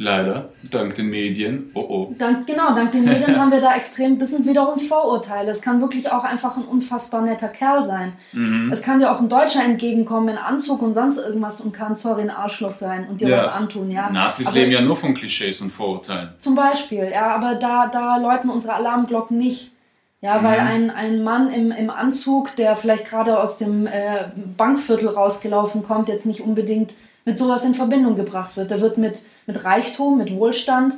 Leider, 0.00 0.50
dank 0.70 0.94
den 0.94 1.10
Medien. 1.10 1.72
Oh 1.74 1.80
oh. 1.80 2.14
Dank, 2.16 2.46
genau, 2.46 2.72
dank 2.76 2.92
den 2.92 3.04
Medien 3.04 3.36
haben 3.36 3.50
wir 3.50 3.60
da 3.60 3.74
extrem, 3.74 4.16
das 4.20 4.30
sind 4.30 4.46
wiederum 4.46 4.78
Vorurteile. 4.78 5.50
Es 5.50 5.60
kann 5.60 5.80
wirklich 5.80 6.12
auch 6.12 6.22
einfach 6.22 6.56
ein 6.56 6.62
unfassbar 6.62 7.22
netter 7.22 7.48
Kerl 7.48 7.84
sein. 7.84 8.12
Mhm. 8.32 8.70
Es 8.72 8.82
kann 8.82 9.00
dir 9.00 9.10
auch 9.10 9.20
ein 9.20 9.28
Deutscher 9.28 9.64
entgegenkommen 9.64 10.28
in 10.28 10.38
Anzug 10.38 10.82
und 10.82 10.94
sonst 10.94 11.18
irgendwas 11.18 11.60
und 11.60 11.72
kann, 11.72 11.96
sorry, 11.96 12.22
ein 12.22 12.30
Arschloch 12.30 12.74
sein 12.74 13.08
und 13.08 13.20
dir 13.20 13.28
ja. 13.28 13.38
was 13.38 13.52
antun, 13.52 13.90
ja. 13.90 14.08
Nazis 14.08 14.46
aber, 14.46 14.58
leben 14.58 14.70
ja 14.70 14.82
nur 14.82 14.96
von 14.96 15.14
Klischees 15.14 15.60
und 15.60 15.72
Vorurteilen. 15.72 16.30
Zum 16.38 16.54
Beispiel, 16.54 17.10
ja, 17.12 17.34
aber 17.34 17.56
da, 17.56 17.88
da 17.88 18.18
läuten 18.18 18.50
unsere 18.50 18.74
Alarmglocken 18.74 19.36
nicht. 19.36 19.72
Ja, 20.20 20.42
weil 20.42 20.60
mhm. 20.60 20.66
ein, 20.66 20.90
ein 20.90 21.22
Mann 21.22 21.52
im, 21.52 21.70
im 21.72 21.90
Anzug, 21.90 22.54
der 22.56 22.76
vielleicht 22.76 23.06
gerade 23.06 23.40
aus 23.40 23.58
dem 23.58 23.86
äh, 23.86 24.30
Bankviertel 24.56 25.08
rausgelaufen 25.08 25.84
kommt, 25.84 26.08
jetzt 26.08 26.26
nicht 26.26 26.40
unbedingt 26.40 26.94
mit 27.24 27.38
sowas 27.38 27.64
in 27.64 27.74
Verbindung 27.74 28.16
gebracht 28.16 28.56
wird. 28.56 28.70
Der 28.70 28.80
wird 28.80 28.98
mit 28.98 29.24
mit 29.48 29.64
Reichtum, 29.64 30.18
mit 30.18 30.30
Wohlstand, 30.30 30.94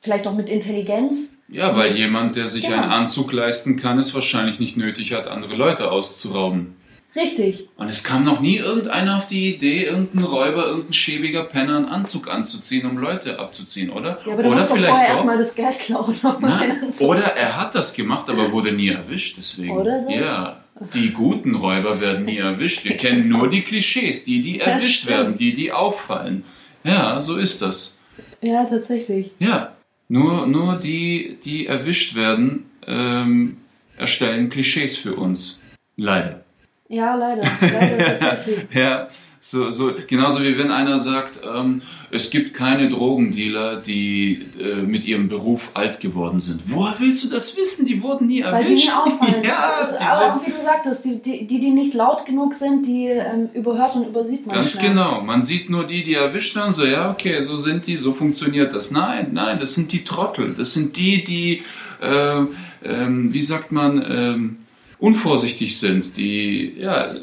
vielleicht 0.00 0.26
auch 0.26 0.34
mit 0.34 0.50
Intelligenz. 0.50 1.36
Ja, 1.48 1.76
weil 1.76 1.92
jemand, 1.94 2.36
der 2.36 2.48
sich 2.48 2.64
genau. 2.64 2.82
einen 2.82 2.92
Anzug 2.92 3.32
leisten 3.32 3.76
kann, 3.76 3.98
es 3.98 4.14
wahrscheinlich 4.14 4.58
nicht 4.58 4.76
nötig 4.76 5.14
hat, 5.14 5.28
andere 5.28 5.54
Leute 5.54 5.90
auszurauben. 5.90 6.76
Richtig. 7.14 7.68
Und 7.76 7.88
es 7.88 8.04
kam 8.04 8.24
noch 8.24 8.40
nie 8.40 8.56
irgendeiner 8.56 9.18
auf 9.18 9.26
die 9.26 9.54
Idee, 9.54 9.84
irgendein 9.84 10.24
Räuber, 10.24 10.66
irgendein 10.66 10.94
schäbiger 10.94 11.44
Penner 11.44 11.76
einen 11.76 11.88
Anzug 11.88 12.26
anzuziehen, 12.28 12.86
um 12.86 12.96
Leute 12.96 13.38
abzuziehen, 13.38 13.90
oder? 13.90 14.18
Ja, 14.24 14.32
aber 14.32 14.42
du 14.42 14.48
oder 14.48 14.58
musst 14.60 14.72
vielleicht 14.72 14.88
vorher 14.88 15.08
erstmal 15.08 15.38
das 15.38 15.54
Geld 15.54 15.78
klauen. 15.78 16.16
Um 16.22 17.06
oder 17.06 17.36
er 17.36 17.56
hat 17.60 17.74
das 17.74 17.92
gemacht, 17.92 18.30
aber 18.30 18.50
wurde 18.50 18.72
nie 18.72 18.88
erwischt, 18.88 19.36
deswegen. 19.36 19.76
Oder 19.76 20.00
das? 20.00 20.14
Ja. 20.14 20.56
Die 20.94 21.10
guten 21.10 21.54
Räuber 21.54 22.00
werden 22.00 22.24
nie 22.24 22.38
erwischt. 22.38 22.84
Wir 22.84 22.96
kennen 22.96 23.28
nur 23.28 23.48
die 23.48 23.60
Klischees, 23.60 24.24
die, 24.24 24.40
die 24.40 24.60
erwischt 24.60 25.06
werden, 25.06 25.36
die, 25.36 25.54
die 25.54 25.70
auffallen. 25.70 26.44
Ja, 26.84 27.20
so 27.20 27.36
ist 27.36 27.62
das. 27.62 27.96
Ja, 28.40 28.64
tatsächlich. 28.64 29.32
Ja, 29.38 29.72
nur, 30.08 30.46
nur 30.46 30.78
die, 30.78 31.38
die 31.44 31.66
erwischt 31.66 32.14
werden, 32.14 32.70
ähm, 32.86 33.58
erstellen 33.96 34.50
Klischees 34.50 34.96
für 34.96 35.14
uns. 35.14 35.60
Leider. 35.96 36.42
Ja, 36.88 37.14
leider. 37.14 37.42
Leider 37.60 38.18
tatsächlich. 38.18 38.66
ja, 38.74 39.08
so, 39.44 39.72
so, 39.72 39.92
genauso 40.06 40.44
wie 40.44 40.56
wenn 40.56 40.70
einer 40.70 41.00
sagt, 41.00 41.40
ähm, 41.44 41.82
es 42.12 42.30
gibt 42.30 42.54
keine 42.54 42.88
Drogendealer, 42.88 43.80
die 43.80 44.46
äh, 44.60 44.76
mit 44.82 45.04
ihrem 45.04 45.28
Beruf 45.28 45.72
alt 45.74 45.98
geworden 45.98 46.38
sind. 46.38 46.62
Woher 46.66 46.94
willst 47.00 47.24
du 47.24 47.28
das 47.28 47.56
wissen? 47.56 47.84
Die 47.84 48.00
wurden 48.00 48.28
nie 48.28 48.42
erwischt. 48.42 48.54
Weil 48.54 48.64
die 48.66 48.74
nie 48.74 48.90
auffallen. 48.94 49.42
ja, 49.42 49.80
das, 49.80 49.96
aber 49.96 50.36
auch 50.36 50.46
wie 50.46 50.52
du 50.52 50.60
sagtest, 50.60 51.04
die, 51.04 51.20
die, 51.20 51.48
die, 51.48 51.70
nicht 51.70 51.92
laut 51.92 52.24
genug 52.24 52.54
sind, 52.54 52.86
die 52.86 53.06
ähm, 53.06 53.48
überhört 53.52 53.96
und 53.96 54.06
übersieht 54.06 54.46
man 54.46 54.54
Ganz 54.54 54.74
schnell. 54.74 54.90
genau. 54.90 55.22
Man 55.22 55.42
sieht 55.42 55.68
nur 55.68 55.88
die, 55.88 56.04
die 56.04 56.14
erwischt 56.14 56.54
werden, 56.54 56.70
so, 56.70 56.84
ja, 56.84 57.10
okay, 57.10 57.42
so 57.42 57.56
sind 57.56 57.88
die, 57.88 57.96
so 57.96 58.14
funktioniert 58.14 58.72
das. 58.72 58.92
Nein, 58.92 59.30
nein, 59.32 59.58
das 59.58 59.74
sind 59.74 59.90
die 59.90 60.04
Trottel. 60.04 60.54
Das 60.56 60.72
sind 60.72 60.96
die, 60.96 61.24
die, 61.24 61.62
äh, 62.00 62.44
ähm, 62.84 63.32
wie 63.32 63.42
sagt 63.42 63.72
man, 63.72 64.04
ähm, 64.08 64.58
unvorsichtig 65.00 65.80
sind, 65.80 66.16
die, 66.16 66.74
ja, 66.78 67.16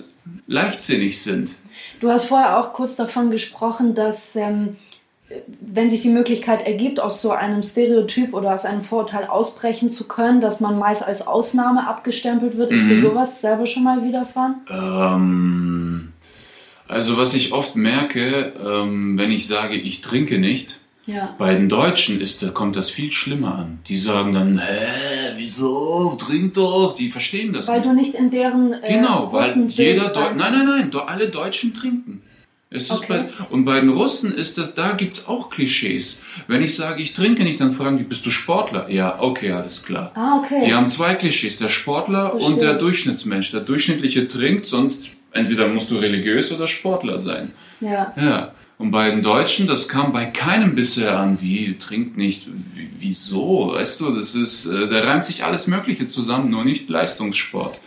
leichtsinnig 0.48 1.22
sind. 1.22 1.52
Du 2.00 2.10
hast 2.10 2.26
vorher 2.26 2.60
auch 2.60 2.74
kurz 2.74 2.96
davon 2.96 3.32
gesprochen, 3.32 3.94
dass 3.94 4.36
ähm, 4.36 4.78
wenn 5.62 5.92
sich 5.92 6.02
die 6.02 6.10
Möglichkeit 6.10 6.66
ergibt, 6.66 7.00
aus 7.00 7.22
so 7.22 7.32
einem 7.32 7.62
Stereotyp 7.62 8.34
oder 8.34 8.54
aus 8.54 8.66
einem 8.66 8.82
Vorurteil 8.82 9.28
ausbrechen 9.28 9.92
zu 9.92 10.08
können, 10.08 10.42
dass 10.42 10.60
man 10.60 10.80
meist 10.80 11.06
als 11.06 11.28
Ausnahme 11.28 11.88
abgestempelt 11.88 12.58
wird. 12.58 12.72
Ist 12.72 12.86
mhm. 12.86 12.90
dir 12.90 13.02
sowas 13.02 13.42
selber 13.42 13.68
schon 13.68 13.84
mal 13.84 14.04
widerfahren? 14.04 14.56
Ähm, 14.70 16.14
also 16.88 17.18
was 17.18 17.34
ich 17.36 17.54
oft 17.54 17.76
merke, 17.76 18.54
ähm, 18.66 19.18
wenn 19.18 19.32
ich 19.32 19.48
sage, 19.48 19.76
ich 19.76 20.02
trinke 20.02 20.40
nicht, 20.40 20.80
ja. 21.10 21.36
Bei 21.38 21.54
den 21.54 21.70
Deutschen 21.70 22.22
ist, 22.22 22.54
kommt 22.54 22.76
das 22.76 22.90
viel 22.90 23.12
schlimmer 23.12 23.56
an. 23.56 23.80
Die 23.88 23.98
sagen 23.98 24.34
dann, 24.34 24.60
hä, 24.60 25.34
wieso, 25.38 26.16
trink 26.20 26.54
doch. 26.54 26.96
Die 26.98 27.10
verstehen 27.10 27.54
das 27.54 27.68
Weil 27.68 27.80
nicht. 27.80 27.90
du 27.90 27.94
nicht 27.94 28.16
in 28.16 28.32
deren 28.32 28.74
äh, 28.74 28.94
Genau, 28.94 29.32
weil 29.34 29.68
jeder 29.70 30.10
Deu 30.10 30.34
Nein, 30.36 30.54
nein, 30.54 30.66
nein, 30.66 31.02
alle 31.08 31.30
Deutschen 31.30 31.74
trinken. 31.74 32.22
Es 32.72 32.92
okay. 32.92 33.06
bei, 33.40 33.46
und 33.50 33.66
bei 33.66 33.80
den 33.80 33.90
Russen 33.90 34.36
ist 34.36 34.60
das, 34.60 34.76
da 34.76 34.92
gibt 34.92 35.14
es 35.16 35.28
auch 35.28 35.50
Klischees. 35.50 36.22
Wenn 36.48 36.62
ich 36.62 36.76
sage, 36.76 37.02
ich 37.02 37.16
trinke 37.16 37.44
nicht, 37.44 37.60
dann 37.60 37.74
fragen 37.74 37.98
die, 37.98 38.04
bist 38.04 38.28
du 38.28 38.30
Sportler? 38.30 38.90
Ja, 38.92 39.20
okay, 39.20 39.52
alles 39.54 39.84
klar. 39.84 40.12
Ah, 40.14 40.38
okay. 40.38 40.62
Die 40.64 40.74
haben 40.76 40.88
zwei 40.88 41.16
Klischees, 41.16 41.58
der 41.58 41.70
Sportler 41.70 42.30
Verstehe. 42.30 42.54
und 42.54 42.62
der 42.62 42.76
Durchschnittsmensch. 42.76 43.52
Der 43.52 43.62
Durchschnittliche 43.62 44.28
trinkt, 44.28 44.68
sonst 44.68 45.08
entweder 45.32 45.68
musst 45.68 45.90
du 45.90 45.98
religiös 45.98 46.52
oder 46.52 46.68
Sportler 46.68 47.18
sein. 47.18 47.54
Ja. 47.82 48.14
Ja. 48.16 48.52
Und 48.80 48.92
bei 48.92 49.10
den 49.10 49.22
Deutschen, 49.22 49.68
das 49.68 49.90
kam 49.90 50.14
bei 50.14 50.26
keinem 50.26 50.74
bisher 50.74 51.20
an, 51.20 51.42
wie, 51.42 51.78
trinkt 51.78 52.16
nicht, 52.16 52.48
wieso, 52.98 53.74
weißt 53.74 54.00
du, 54.00 54.16
das 54.16 54.36
ist, 54.36 54.68
äh, 54.68 54.88
da 54.88 55.02
reimt 55.02 55.26
sich 55.26 55.44
alles 55.44 55.68
Mögliche 55.68 56.08
zusammen, 56.08 56.50
nur 56.50 56.64
nicht 56.64 56.90
Leistungssport. 56.90 57.82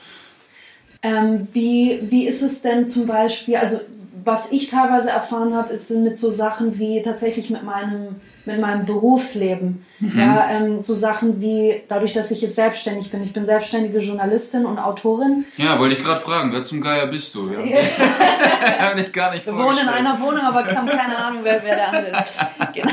Ähm, 1.03 1.49
wie, 1.55 1.99
wie 2.11 2.27
ist 2.27 2.43
es 2.43 2.61
denn 2.61 2.87
zum 2.89 3.07
Beispiel, 3.07 3.57
also 3.57 3.81
was 4.23 4.53
ich 4.53 4.69
teilweise 4.69 5.09
erfahren 5.09 5.55
habe, 5.55 5.73
ist 5.73 5.91
mit 5.91 6.19
so 6.19 6.31
Sachen 6.31 6.79
wie 6.79 7.03
tatsächlich 7.03 7.49
mit 7.49 7.65
meinem, 7.65 8.17
mit 8.45 8.61
meinem 8.61 8.87
Berufsleben. 8.87 9.85
Mhm. 10.01 10.19
Ja, 10.19 10.51
ähm, 10.51 10.83
so 10.83 10.95
Sachen 10.95 11.41
wie, 11.41 11.83
dadurch, 11.89 12.13
dass 12.13 12.31
ich 12.31 12.43
jetzt 12.43 12.57
selbstständig 12.57 13.11
bin. 13.11 13.23
Ich 13.23 13.33
bin 13.33 13.45
selbstständige 13.45 13.99
Journalistin 13.99 14.67
und 14.67 14.79
Autorin. 14.79 15.45
Ja, 15.57 15.79
wollte 15.79 15.97
ich 15.97 16.03
gerade 16.03 16.21
fragen, 16.21 16.53
wer 16.53 16.65
zum 16.65 16.81
Geier 16.81 17.07
bist 17.07 17.35
du? 17.35 17.51
Ja? 17.51 17.59
Habe 18.81 19.01
ich 19.01 19.13
gar 19.13 19.33
nicht 19.33 19.47
Wir 19.47 19.55
wohnen 19.55 19.79
in 19.79 19.89
einer 19.89 20.21
Wohnung, 20.21 20.43
aber 20.43 20.65
haben 20.65 20.89
keine 20.89 21.17
Ahnung, 21.17 21.41
wer, 21.43 21.63
wer 21.63 21.77
der 21.77 21.89
andere 21.89 22.23
ist. 22.23 22.39
Genau. 22.75 22.93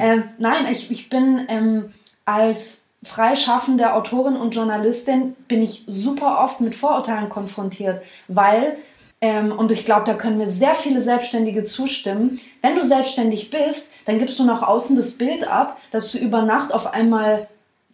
Ähm, 0.00 0.24
nein, 0.38 0.66
ich, 0.70 0.90
ich 0.90 1.08
bin 1.08 1.46
ähm, 1.48 1.92
als 2.24 2.84
freischaffende 3.02 3.94
Autorin 3.94 4.36
und 4.36 4.54
Journalistin 4.54 5.34
bin 5.48 5.62
ich 5.62 5.84
super 5.86 6.40
oft 6.40 6.60
mit 6.60 6.74
Vorurteilen 6.74 7.28
konfrontiert, 7.28 8.02
weil 8.28 8.76
Ähm, 9.20 9.52
und 9.52 9.70
ich 9.70 9.84
glaube, 9.84 10.06
da 10.06 10.14
können 10.14 10.38
mir 10.38 10.48
sehr 10.48 10.74
viele 10.74 11.02
Selbstständige 11.02 11.64
zustimmen. 11.64 12.40
Wenn 12.62 12.76
du 12.76 12.84
selbstständig 12.84 13.50
bist, 13.50 13.92
dann 14.06 14.18
gibst 14.18 14.38
du 14.38 14.44
nach 14.44 14.62
außen 14.62 14.96
das 14.96 15.18
Bild 15.18 15.46
ab, 15.46 15.78
dass 15.90 16.10
du 16.12 16.18
über 16.18 16.42
Nacht 16.42 16.72
auf 16.72 16.92
einmal 16.92 17.48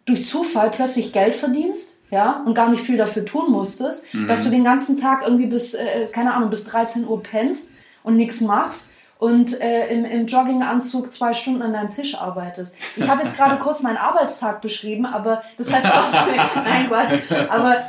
durch 0.05 0.29
Zufall 0.29 0.71
plötzlich 0.71 1.11
Geld 1.11 1.35
verdienst, 1.35 1.99
ja, 2.09 2.41
und 2.45 2.53
gar 2.53 2.69
nicht 2.69 2.81
viel 2.81 2.95
dafür 2.95 3.25
tun 3.25 3.51
musstest, 3.51 4.11
mhm. 4.13 4.27
dass 4.27 4.45
du 4.45 4.49
den 4.49 4.63
ganzen 4.63 4.99
Tag 4.99 5.23
irgendwie 5.23 5.47
bis, 5.47 5.73
äh, 5.73 6.07
keine 6.13 6.33
Ahnung, 6.33 6.49
bis 6.49 6.63
13 6.63 7.05
Uhr 7.05 7.21
pennst 7.21 7.71
und 8.03 8.15
nichts 8.15 8.39
machst 8.39 8.93
und 9.19 9.59
äh, 9.59 9.89
im, 9.89 10.05
im 10.05 10.27
Jogginganzug 10.27 11.11
zwei 11.11 11.33
Stunden 11.33 11.61
an 11.61 11.73
deinem 11.73 11.89
Tisch 11.89 12.15
arbeitest. 12.15 12.77
Ich 12.95 13.05
habe 13.05 13.23
jetzt 13.23 13.35
gerade 13.35 13.57
kurz 13.61 13.81
meinen 13.81 13.97
Arbeitstag 13.97 14.61
beschrieben, 14.61 15.05
aber 15.05 15.43
das 15.57 15.69
heißt 15.69 15.85
trotzdem, 15.85 16.35
nein, 16.55 16.87
Quatsch, 16.87 17.49
aber 17.49 17.83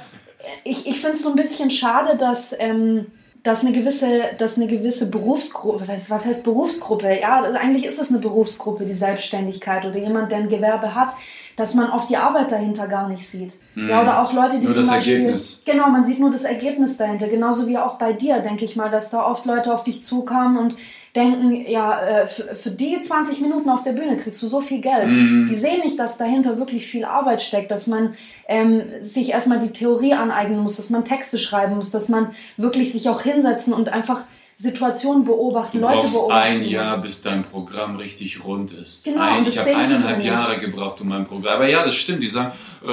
ich, 0.65 0.89
ich 0.89 1.01
finde 1.01 1.17
es 1.17 1.23
so 1.23 1.31
ein 1.31 1.37
bisschen 1.37 1.71
schade, 1.71 2.17
dass, 2.17 2.53
ähm, 2.59 3.07
dass 3.43 3.63
eine 3.63 3.73
gewisse, 3.73 4.23
dass 4.39 4.57
eine 4.57 4.67
gewisse 4.67 5.11
Berufsgruppe, 5.11 5.87
was, 5.87 6.11
was 6.11 6.27
heißt 6.27 6.45
Berufsgruppe? 6.45 7.21
Ja, 7.21 7.43
eigentlich 7.43 7.85
ist 7.85 8.01
es 8.01 8.11
eine 8.11 8.19
Berufsgruppe, 8.19 8.85
die 8.85 8.95
Selbstständigkeit 8.95 9.85
oder 9.85 9.97
jemand, 9.97 10.33
der 10.33 10.39
ein 10.39 10.49
Gewerbe 10.49 10.95
hat, 10.95 11.15
dass 11.57 11.75
man 11.75 11.91
oft 11.91 12.11
die 12.11 12.17
Arbeit 12.17 12.53
dahinter 12.53 12.89
gar 12.89 13.09
nicht 13.09 13.29
sieht. 13.29 13.55
Mhm. 13.75 13.89
Ja, 13.91 14.03
oder 14.03 14.23
auch 14.23 14.33
Leute, 14.33 14.59
die 14.59 14.65
nur 14.65 14.75
zum 14.75 14.83
das 14.83 14.93
Beispiel. 14.93 15.15
Ergebnis. 15.15 15.63
Genau, 15.65 15.89
man 15.89 16.07
sieht 16.07 16.19
nur 16.19 16.31
das 16.31 16.45
Ergebnis 16.45 16.97
dahinter. 16.97 17.29
Genauso 17.29 17.69
wie 17.69 17.79
auch 17.79 17.97
bei 17.97 18.13
dir, 18.13 18.41
denke 18.41 18.65
ich 18.65 18.77
mal, 18.77 18.91
dass 18.91 19.11
da 19.11 19.25
oft 19.25 19.47
Leute 19.47 19.73
auf 19.73 19.85
dich 19.85 20.03
zukamen 20.03 20.59
und 20.59 20.77
denken, 21.17 21.65
ja, 21.67 22.01
äh, 22.01 22.27
für, 22.27 22.55
für 22.55 22.71
die 22.71 23.01
20 23.01 23.41
Minuten 23.41 23.69
auf 23.71 23.83
der 23.83 23.93
Bühne 23.93 24.19
kriegst 24.19 24.43
du 24.43 24.47
so 24.47 24.61
viel 24.61 24.81
Geld. 24.81 25.09
Mhm. 25.09 25.47
Die 25.49 25.55
sehen 25.55 25.81
nicht, 25.83 25.99
dass 25.99 26.19
dahinter 26.19 26.59
wirklich 26.59 26.87
viel 26.87 27.05
Arbeit 27.05 27.43
steckt, 27.43 27.71
dass 27.71 27.87
man 27.87 28.15
ähm, 28.47 28.83
sich 29.03 29.31
erstmal 29.31 29.61
die 29.61 29.73
Theorie 29.73 30.15
aneignen 30.15 30.61
muss, 30.61 30.77
dass 30.77 30.91
man 30.91 31.05
Texte 31.05 31.39
schreiben 31.39 31.77
muss, 31.77 31.91
dass 31.91 32.09
man 32.09 32.31
wirklich 32.57 32.93
sich 32.93 33.09
auch 33.09 33.23
hinsetzen 33.23 33.73
und 33.73 33.89
einfach 33.89 34.23
Situationen 34.61 35.25
beobachten, 35.25 35.81
du 35.81 35.85
Leute 35.87 36.09
beobachten. 36.09 36.33
ein 36.33 36.65
Jahr, 36.65 37.01
bis 37.01 37.23
dein 37.23 37.45
Programm 37.45 37.95
richtig 37.95 38.45
rund 38.45 38.73
ist. 38.73 39.05
Genau, 39.05 39.21
ein, 39.21 39.47
ich 39.47 39.57
habe 39.57 39.71
eineinhalb. 39.71 40.25
Jahre 40.25 40.59
gebraucht, 40.59 41.01
um 41.01 41.07
mein 41.07 41.29
Programm. 41.29 41.55
Aber 41.55 41.69
ja, 41.69 41.85
das 41.85 41.95
stimmt. 41.95 42.25
Die 42.25 42.27
sagen, 42.27 42.51
äh, 42.85 42.91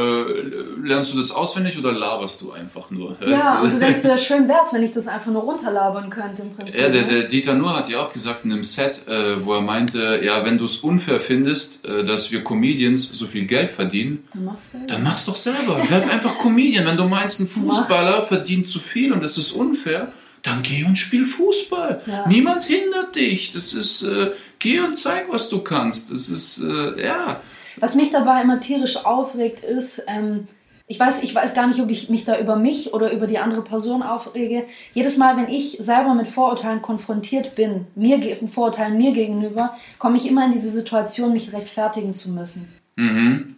lernst 0.83 1.11
du 1.11 1.17
das 1.17 1.31
auswendig 1.31 1.79
oder 1.79 1.91
laberst 1.91 2.39
du 2.41 2.51
einfach 2.51 2.91
nur? 2.91 3.17
Ja, 3.25 3.61
und 3.63 3.73
du 3.73 3.79
denkst, 3.79 4.03
ja, 4.03 4.15
schön 4.19 4.47
wär's, 4.47 4.75
wenn 4.75 4.83
ich 4.83 4.93
das 4.93 5.07
einfach 5.07 5.31
nur 5.31 5.41
runterlabern 5.41 6.11
könnte 6.11 6.43
im 6.43 6.53
Prinzip. 6.53 6.79
Ja, 6.79 6.89
der, 6.89 7.01
ne? 7.01 7.07
der 7.07 7.23
Dieter 7.23 7.55
Nuhr 7.55 7.75
hat 7.75 7.89
ja 7.89 8.03
auch 8.03 8.13
gesagt 8.13 8.45
in 8.45 8.51
einem 8.51 8.63
Set, 8.63 9.07
äh, 9.07 9.43
wo 9.43 9.55
er 9.55 9.61
meinte, 9.61 10.21
ja, 10.23 10.45
wenn 10.45 10.59
du 10.59 10.65
es 10.65 10.77
unfair 10.77 11.19
findest, 11.19 11.83
äh, 11.83 12.05
dass 12.05 12.31
wir 12.31 12.43
Comedians 12.43 13.09
so 13.09 13.25
viel 13.25 13.47
Geld 13.47 13.71
verdienen, 13.71 14.27
Dann 14.35 14.45
machst 14.45 14.75
du 14.75 14.77
dann 14.85 15.01
mach's 15.01 15.25
doch 15.25 15.35
selber. 15.35 15.81
Werd 15.89 16.11
einfach 16.11 16.37
Comedian. 16.37 16.85
Wenn 16.85 16.97
du 16.97 17.07
meinst, 17.07 17.39
ein 17.39 17.47
Fußballer 17.47 18.27
verdient 18.27 18.67
zu 18.67 18.77
viel 18.77 19.11
und 19.11 19.23
das 19.23 19.39
ist 19.39 19.51
unfair, 19.51 20.11
dann 20.45 20.61
geh 20.61 20.83
und 20.83 20.97
spiel 20.97 21.25
Fußball. 21.25 22.01
Ja. 22.05 22.27
Niemand 22.27 22.65
hindert 22.65 23.15
dich. 23.15 23.51
Das 23.51 23.73
ist, 23.73 24.03
äh, 24.03 24.31
geh 24.59 24.79
und 24.79 24.95
zeig, 24.95 25.25
was 25.29 25.49
du 25.49 25.59
kannst. 25.61 26.11
Das 26.11 26.29
ist, 26.29 26.61
äh, 26.63 27.05
ja. 27.05 27.41
Was 27.77 27.95
mich 27.95 28.11
dabei 28.11 28.41
immer 28.41 28.59
tierisch 28.59 29.05
aufregt, 29.05 29.63
ist, 29.63 30.03
ähm, 30.07 30.47
ich 30.87 30.99
weiß, 30.99 31.23
ich 31.23 31.33
weiß 31.33 31.55
gar 31.55 31.67
nicht, 31.67 31.79
ob 31.79 31.89
ich 31.89 32.09
mich 32.09 32.25
da 32.25 32.39
über 32.39 32.55
mich 32.55 32.93
oder 32.93 33.11
über 33.11 33.25
die 33.25 33.39
andere 33.39 33.63
Person 33.63 34.03
aufrege. 34.03 34.65
Jedes 34.93 35.17
Mal, 35.17 35.35
wenn 35.35 35.49
ich 35.49 35.77
selber 35.79 36.13
mit 36.13 36.27
Vorurteilen 36.27 36.83
konfrontiert 36.83 37.55
bin, 37.55 37.87
mir 37.95 38.19
Vorurteilen 38.47 38.97
mir 38.97 39.11
gegenüber, 39.11 39.75
komme 39.97 40.17
ich 40.17 40.27
immer 40.27 40.45
in 40.45 40.51
diese 40.51 40.69
Situation, 40.69 41.33
mich 41.33 41.53
rechtfertigen 41.53 42.13
zu 42.13 42.29
müssen. 42.29 42.67
Mhm. 42.97 43.55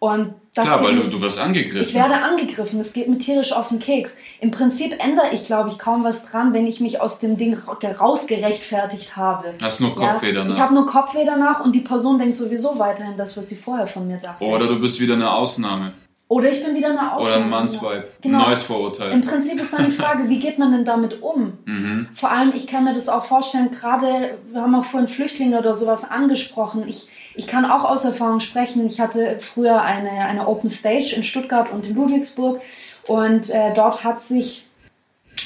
Und 0.00 0.34
das 0.54 0.64
Klar, 0.64 0.82
weil 0.84 0.94
du, 0.96 1.02
du 1.10 1.20
wirst 1.20 1.40
angegriffen. 1.40 1.80
Ich 1.88 1.94
werde 1.94 2.14
angegriffen, 2.16 2.78
es 2.80 2.92
geht 2.92 3.08
mir 3.08 3.18
tierisch 3.18 3.52
auf 3.52 3.68
den 3.68 3.80
Keks. 3.80 4.16
Im 4.40 4.50
Prinzip 4.52 4.92
ändere 5.04 5.26
ich, 5.32 5.44
glaube 5.44 5.70
ich, 5.70 5.78
kaum 5.78 6.04
was 6.04 6.24
dran, 6.26 6.52
wenn 6.52 6.66
ich 6.68 6.80
mich 6.80 7.00
aus 7.00 7.18
dem 7.18 7.36
Ding 7.36 7.54
ra- 7.54 7.76
rausgerechtfertigt 8.00 9.16
habe. 9.16 9.54
Hast 9.60 9.80
nur 9.80 9.94
Kopfweh 9.94 10.32
danach. 10.32 10.54
Ich 10.54 10.60
habe 10.60 10.74
nur 10.74 10.86
Kopfweh 10.86 11.24
danach 11.24 11.60
und 11.64 11.74
die 11.74 11.80
Person 11.80 12.18
denkt 12.18 12.36
sowieso 12.36 12.78
weiterhin 12.78 13.16
das, 13.16 13.36
was 13.36 13.48
sie 13.48 13.56
vorher 13.56 13.86
von 13.86 14.06
mir 14.06 14.18
dachte. 14.18 14.44
Oder 14.44 14.66
du 14.66 14.80
bist 14.80 15.00
wieder 15.00 15.14
eine 15.14 15.30
Ausnahme. 15.32 15.92
Oder 16.28 16.52
ich 16.52 16.62
bin 16.62 16.74
wieder 16.74 16.90
eine 16.90 17.14
Ausnahme. 17.14 17.36
Oder 17.36 17.44
ein 17.44 17.50
Mannsweib. 17.50 18.20
Genau. 18.20 18.46
Neues 18.46 18.62
Vorurteil. 18.62 19.12
Im 19.12 19.22
Prinzip 19.22 19.58
ist 19.58 19.72
dann 19.72 19.86
die 19.86 19.90
Frage, 19.90 20.28
wie 20.28 20.38
geht 20.38 20.58
man 20.58 20.72
denn 20.72 20.84
damit 20.84 21.22
um? 21.22 21.54
Mhm. 21.64 22.08
Vor 22.12 22.30
allem, 22.30 22.52
ich 22.54 22.66
kann 22.66 22.84
mir 22.84 22.92
das 22.92 23.08
auch 23.08 23.24
vorstellen, 23.24 23.70
gerade, 23.70 24.36
wir 24.52 24.60
haben 24.60 24.74
auch 24.74 24.84
vorhin 24.84 25.08
Flüchtlinge 25.08 25.58
oder 25.58 25.74
sowas 25.74 26.08
angesprochen. 26.08 26.86
Ich, 26.86 27.08
ich 27.34 27.46
kann 27.46 27.64
auch 27.64 27.84
aus 27.84 28.04
Erfahrung 28.04 28.40
sprechen. 28.40 28.86
Ich 28.86 29.00
hatte 29.00 29.38
früher 29.40 29.80
eine, 29.80 30.10
eine 30.10 30.46
Open 30.46 30.68
Stage 30.68 31.14
in 31.16 31.22
Stuttgart 31.22 31.72
und 31.72 31.86
in 31.86 31.94
Ludwigsburg 31.94 32.60
und 33.06 33.48
äh, 33.48 33.72
dort 33.74 34.04
hat 34.04 34.20
sich, 34.20 34.66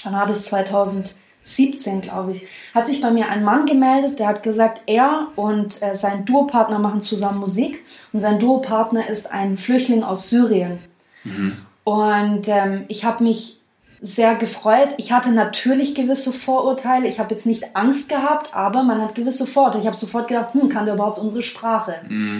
wann 0.03 0.14
war 0.14 0.27
das, 0.27 0.51
2017, 1.45 2.01
glaube 2.03 2.33
ich, 2.33 2.47
hat 2.75 2.87
sich 2.87 3.01
bei 3.01 3.11
mir 3.11 3.29
ein 3.29 3.45
Mann 3.45 3.67
gemeldet, 3.67 4.19
der 4.19 4.29
hat 4.29 4.43
gesagt, 4.43 4.83
er 4.87 5.29
und 5.37 5.83
äh, 5.83 5.95
sein 5.95 6.25
Duopartner 6.25 6.79
machen 6.79 7.01
zusammen 7.01 7.41
Musik 7.41 7.85
und 8.13 8.21
sein 8.21 8.39
Duopartner 8.39 9.09
ist 9.09 9.33
ein 9.33 9.57
Flüchtling 9.57 10.03
aus 10.03 10.31
Syrien. 10.31 10.79
Und 11.85 12.49
ähm, 12.49 12.85
ich 12.89 13.05
habe 13.05 13.25
mich 13.25 13.59
sehr 14.05 14.35
gefreut. 14.35 14.89
Ich 14.97 15.13
hatte 15.13 15.31
natürlich 15.31 15.95
gewisse 15.95 16.33
Vorurteile. 16.33 17.07
Ich 17.07 17.21
habe 17.21 17.33
jetzt 17.33 17.47
nicht 17.47 17.77
Angst 17.77 18.09
gehabt, 18.09 18.53
aber 18.53 18.83
man 18.83 19.01
hat 19.01 19.15
gewisse 19.15 19.47
Vorurteile. 19.47 19.83
Ich 19.83 19.87
habe 19.87 19.97
sofort 19.97 20.27
gedacht, 20.27 20.55
hm, 20.55 20.69
kann 20.69 20.87
der 20.87 20.95
überhaupt 20.95 21.21
unsere 21.21 21.45
Sprache? 21.45 21.95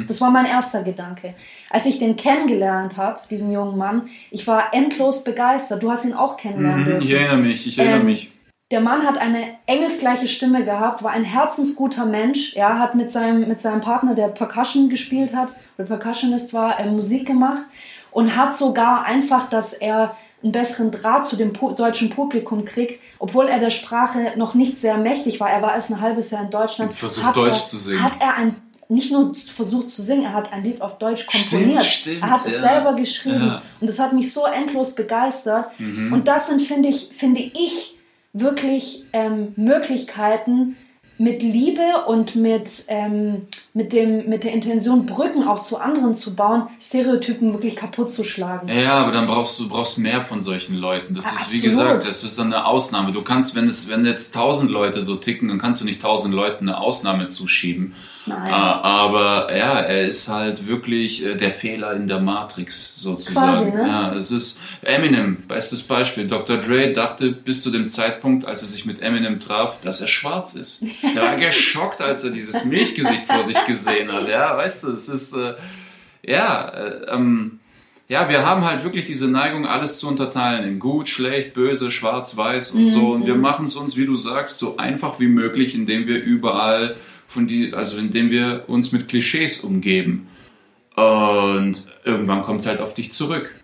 Das 0.09 0.21
war 0.21 0.33
mein 0.33 0.47
erster 0.47 0.83
Gedanke. 0.83 1.35
Als 1.71 1.87
ich 1.87 2.01
den 2.01 2.17
kennengelernt 2.17 2.97
habe, 2.97 3.21
diesen 3.31 3.53
jungen 3.53 3.79
Mann, 3.79 4.09
ich 4.33 4.45
war 4.49 4.75
endlos 4.75 5.23
begeistert. 5.23 5.85
Du 5.85 5.91
hast 5.93 6.05
ihn 6.05 6.15
auch 6.15 6.37
kennenlernen 6.37 6.97
Mhm. 6.97 7.01
Ich 7.01 7.11
erinnere 7.13 7.37
mich, 7.37 7.67
ich 7.69 7.79
erinnere 7.79 8.01
Ähm, 8.01 8.07
mich. 8.07 8.33
Der 8.73 8.81
Mann 8.81 9.05
hat 9.07 9.19
eine 9.19 9.59
engelsgleiche 9.67 10.29
Stimme 10.29 10.65
gehabt, 10.65 11.03
war 11.03 11.11
ein 11.11 11.25
herzensguter 11.25 12.07
Mensch, 12.07 12.55
ja, 12.55 12.79
hat 12.79 12.95
mit 12.95 13.13
seinem, 13.13 13.47
mit 13.47 13.61
seinem 13.61 13.83
Partner, 13.83 14.15
der 14.15 14.29
Percussion 14.29 14.89
gespielt 14.89 15.35
hat, 15.37 15.51
oder 15.77 15.87
Percussionist 15.87 16.55
war, 16.55 16.81
äh, 16.81 16.91
Musik 16.91 17.27
gemacht 17.27 17.61
und 18.13 18.35
hat 18.35 18.57
sogar 18.57 19.05
einfach, 19.05 19.51
dass 19.51 19.75
er 19.75 20.17
einen 20.43 20.53
besseren 20.53 20.91
Draht 20.91 21.27
zu 21.27 21.37
dem 21.37 21.53
pu 21.53 21.73
deutschen 21.73 22.09
Publikum 22.09 22.65
kriegt, 22.65 22.99
obwohl 23.19 23.47
er 23.47 23.61
der 23.61 23.69
Sprache 23.69 24.33
noch 24.37 24.55
nicht 24.55 24.81
sehr 24.81 24.97
mächtig 24.97 25.39
war. 25.39 25.51
Er 25.51 25.61
war 25.61 25.75
erst 25.75 25.91
ein 25.91 26.01
halbes 26.01 26.31
Jahr 26.31 26.43
in 26.43 26.51
Deutschland. 26.51 26.93
Und 26.93 26.97
versucht, 26.97 27.27
hat 27.27 27.37
Deutsch 27.37 27.51
er, 27.51 27.69
zu 27.69 27.77
singen. 27.77 28.03
Hat 28.03 28.15
er 28.21 28.37
ein, 28.37 28.57
nicht 28.89 29.13
nur 29.13 29.35
versucht 29.35 29.91
zu 29.91 30.01
singen, 30.01 30.23
er 30.23 30.33
hat 30.33 30.51
ein 30.51 30.65
Lied 30.65 30.81
auf 30.81 30.97
Deutsch 30.97 31.27
komponiert. 31.27 31.85
stimmt, 31.85 32.23
er 32.23 32.31
hat 32.31 32.47
es 32.47 32.55
ja. 32.55 32.61
selber 32.61 32.95
geschrieben. 32.95 33.49
Ja. 33.49 33.63
Und 33.83 33.87
das 33.87 33.99
hat 33.99 34.15
mich 34.15 34.33
so 34.33 34.47
endlos 34.47 34.95
begeistert. 34.95 35.79
Mhm. 35.79 36.11
Und 36.11 36.27
das 36.27 36.49
sind, 36.49 36.63
finde 36.63 36.89
ich, 36.89 37.11
finde 37.13 37.43
ich, 37.43 37.99
wirklich 38.33 39.05
ähm, 39.13 39.53
Möglichkeiten, 39.57 40.77
mit 41.19 41.43
Liebe 41.43 42.05
und 42.09 42.35
mit, 42.35 42.85
ähm, 42.89 43.43
mit, 43.75 43.93
dem, 43.93 44.29
mit 44.29 44.43
der 44.43 44.53
Intention, 44.53 45.07
Brücken 45.07 45.47
auch 45.47 45.63
zu 45.63 45.79
anderen 45.79 46.17
zu 46.17 46.35
bauen, 46.35 46.65
Stereotypen 46.81 47.53
wirklich 47.53 47.77
kaputt 47.77 48.11
zu 48.11 48.25
schlagen. 48.25 48.67
Ja, 48.69 48.95
aber 48.95 49.13
dann 49.13 49.29
brauchst 49.29 49.59
du 49.61 49.69
brauchst 49.69 49.99
mehr 49.99 50.23
von 50.23 50.41
solchen 50.41 50.75
Leuten. 50.75 51.15
Das 51.15 51.27
Ah, 51.27 51.29
ist, 51.29 51.53
wie 51.53 51.59
absolut. 51.59 51.63
gesagt, 51.65 52.09
das 52.09 52.25
ist 52.25 52.41
eine 52.41 52.67
Ausnahme. 52.67 53.13
Du 53.13 53.23
kannst, 53.23 53.55
wenn 53.55 53.69
es, 53.69 53.89
wenn 53.89 54.05
jetzt 54.05 54.35
tausend 54.35 54.71
Leute 54.71 55.01
so 55.01 55.15
ticken, 55.15 55.49
dann 55.49 55.59
kannst 55.61 55.81
du 55.81 55.85
nicht 55.85 56.03
tausend 56.03 56.35
Leuten 56.35 56.69
eine 56.69 56.79
Ausnahme 56.79 57.29
zuschieben. 57.29 57.95
Nein. 58.25 58.53
Ah, 58.53 58.81
aber 58.83 59.57
ja, 59.57 59.81
er 59.81 60.03
ist 60.07 60.29
halt 60.29 60.67
wirklich 60.67 61.27
äh, 61.27 61.35
der 61.35 61.51
Fehler 61.51 61.93
in 61.93 62.07
der 62.07 62.21
Matrix 62.21 62.95
sozusagen. 62.97 63.71
Quasi, 63.73 63.77
ne? 63.77 63.89
Ja, 63.89 64.15
es 64.15 64.31
ist 64.31 64.61
Eminem, 64.83 65.39
bestes 65.49 65.83
Beispiel. 65.83 66.29
Dr. 66.29 66.59
Dre 66.59 66.93
dachte 66.93 67.33
bis 67.33 67.63
zu 67.63 67.71
dem 67.71 67.89
Zeitpunkt, 67.89 68.45
als 68.45 68.63
er 68.63 68.69
sich 68.69 68.87
mit 68.87 69.03
Eminem 69.03 69.41
traf, 69.41 69.81
dass 69.81 70.01
er 70.01 70.09
schwarz 70.09 70.55
ist. 70.55 70.85
Er 71.17 71.23
war 71.23 71.37
geschockt, 71.41 72.01
als 72.01 72.23
er 72.23 72.31
dieses 72.31 72.65
Milchgesicht 72.65 73.25
vor 73.27 73.43
sich 73.43 73.67
gesehen 73.67 74.13
hat. 74.13 74.29
Ja, 74.29 74.57
weißt 74.57 74.85
du, 74.85 74.93
es 74.93 75.09
ist 75.09 75.35
äh, 75.35 75.55
ja. 76.25 76.69
Äh, 76.69 77.15
ähm, 77.15 77.59
ja, 78.09 78.29
wir 78.29 78.45
haben 78.45 78.63
halt 78.63 78.85
wirklich 78.85 79.07
diese 79.07 79.31
Neigung, 79.31 79.67
alles 79.67 79.99
zu 79.99 80.07
unterteilen 80.07 80.69
in 80.69 80.79
gut, 80.79 81.09
schlecht, 81.09 81.55
böse, 81.55 81.91
schwarz, 81.91 82.37
weiß 82.37 82.73
und 82.73 82.89
so. 82.89 83.13
Und 83.13 83.27
wir 83.27 83.37
machen 83.37 83.65
es 83.65 83.77
uns, 83.77 83.97
wie 83.97 84.05
du 84.05 84.17
sagst, 84.17 84.59
so 84.59 84.77
einfach 84.77 85.19
wie 85.19 85.29
möglich, 85.29 85.75
indem 85.75 86.07
wir 86.07 86.23
überall 86.23 86.97
von 87.33 87.47
die, 87.47 87.73
also 87.73 87.97
indem 87.97 88.31
wir 88.31 88.65
uns 88.69 88.93
mit 88.93 89.09
Klischees 89.09 89.61
umgeben. 89.63 90.29
Und 90.95 91.75
irgendwann 92.05 92.43
kommt 92.43 92.61
es 92.61 92.67
halt 92.67 92.81
auf 92.81 92.95
dich 92.95 93.13
zurück. 93.13 93.55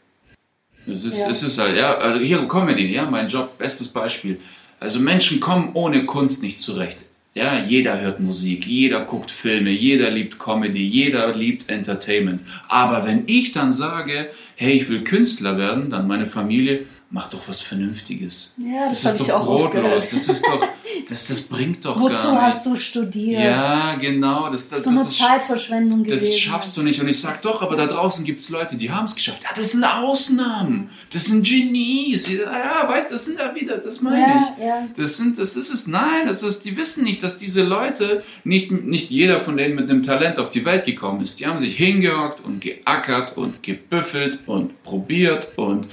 Es 0.86 1.04
ist, 1.04 1.18
Ja. 1.18 1.30
es 1.30 1.42
ist 1.42 1.58
halt, 1.58 1.76
ja, 1.76 1.96
also 1.98 2.20
hier 2.20 2.38
Comedy, 2.48 2.86
ja, 2.92 3.08
mein 3.10 3.28
Job, 3.28 3.58
bestes 3.58 3.88
Beispiel. 3.88 4.40
Also 4.80 5.00
Menschen 5.00 5.38
kommen 5.40 5.70
ohne 5.74 6.06
Kunst 6.06 6.42
nicht 6.42 6.60
zurecht. 6.60 7.04
Ja, 7.34 7.62
jeder 7.62 8.00
hört 8.00 8.20
Musik, 8.20 8.66
jeder 8.66 9.04
guckt 9.04 9.30
Filme, 9.30 9.70
jeder 9.70 10.10
liebt 10.10 10.38
Comedy, 10.38 10.82
jeder 10.84 11.34
liebt 11.36 11.68
Entertainment. 11.68 12.40
Aber 12.68 13.06
wenn 13.06 13.24
ich 13.26 13.52
dann 13.52 13.72
sage, 13.72 14.30
hey, 14.56 14.72
ich 14.72 14.88
will 14.88 15.04
Künstler 15.04 15.58
werden, 15.58 15.90
dann 15.90 16.08
meine 16.08 16.26
Familie, 16.26 16.86
mach 17.10 17.30
doch 17.30 17.40
was 17.46 17.60
Vernünftiges. 17.62 18.54
Ja, 18.58 18.88
das, 18.88 19.02
das 19.02 19.14
ist 19.14 19.20
ich 19.22 19.26
doch 19.28 19.40
auch 19.40 19.70
brotlos. 19.70 20.10
Das 20.10 20.28
ist 20.28 20.44
doch, 20.44 20.60
das, 21.08 21.28
das 21.28 21.40
bringt 21.42 21.82
doch 21.84 21.98
Wozu 21.98 22.12
gar 22.12 22.42
hast 22.42 22.66
nichts. 22.66 22.82
du 22.82 22.90
studiert? 23.00 23.42
Ja, 23.42 23.94
genau. 23.94 24.50
Das, 24.50 24.68
Das 24.68 24.68
das, 24.68 24.78
ist 24.80 24.86
doch 24.86 24.92
nur 24.92 25.04
das, 25.04 25.16
Zeitverschwendung 25.16 26.04
das 26.04 26.20
gewesen. 26.22 26.38
schaffst 26.38 26.76
du 26.76 26.82
nicht. 26.82 27.00
Und 27.00 27.08
ich 27.08 27.18
sag 27.20 27.40
doch, 27.42 27.62
aber 27.62 27.76
da 27.76 27.86
draußen 27.86 28.26
gibt 28.26 28.40
es 28.40 28.50
Leute, 28.50 28.76
die 28.76 28.90
haben 28.90 29.06
es 29.06 29.14
geschafft. 29.14 29.42
Ja, 29.44 29.50
das 29.56 29.72
sind 29.72 29.84
Ausnahmen. 29.84 30.90
Das 31.12 31.24
sind 31.24 31.46
Genies. 31.46 32.28
Ja, 32.30 32.86
weißt, 32.86 33.10
das 33.10 33.24
sind 33.24 33.38
ja 33.38 33.54
wieder, 33.54 33.78
das 33.78 34.02
meine 34.02 34.40
ich. 34.40 34.62
Ja, 34.62 34.66
ja. 34.80 34.86
Das 34.96 35.16
sind, 35.16 35.38
das 35.38 35.56
ist 35.56 35.72
es. 35.72 35.86
Nein, 35.86 36.26
das 36.26 36.42
ist, 36.42 36.66
die 36.66 36.76
wissen 36.76 37.04
nicht, 37.04 37.22
dass 37.22 37.38
diese 37.38 37.62
Leute, 37.62 38.22
nicht, 38.44 38.70
nicht 38.70 39.08
jeder 39.10 39.40
von 39.40 39.56
denen 39.56 39.76
mit 39.76 39.88
einem 39.88 40.02
Talent 40.02 40.38
auf 40.38 40.50
die 40.50 40.64
Welt 40.66 40.84
gekommen 40.84 41.22
ist. 41.22 41.40
Die 41.40 41.46
haben 41.46 41.58
sich 41.58 41.74
hingehockt 41.76 42.44
und 42.44 42.60
geackert 42.60 43.36
und 43.38 43.62
gebüffelt 43.62 44.40
und 44.46 44.82
probiert 44.82 45.52
und 45.56 45.86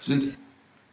sind 0.00 0.34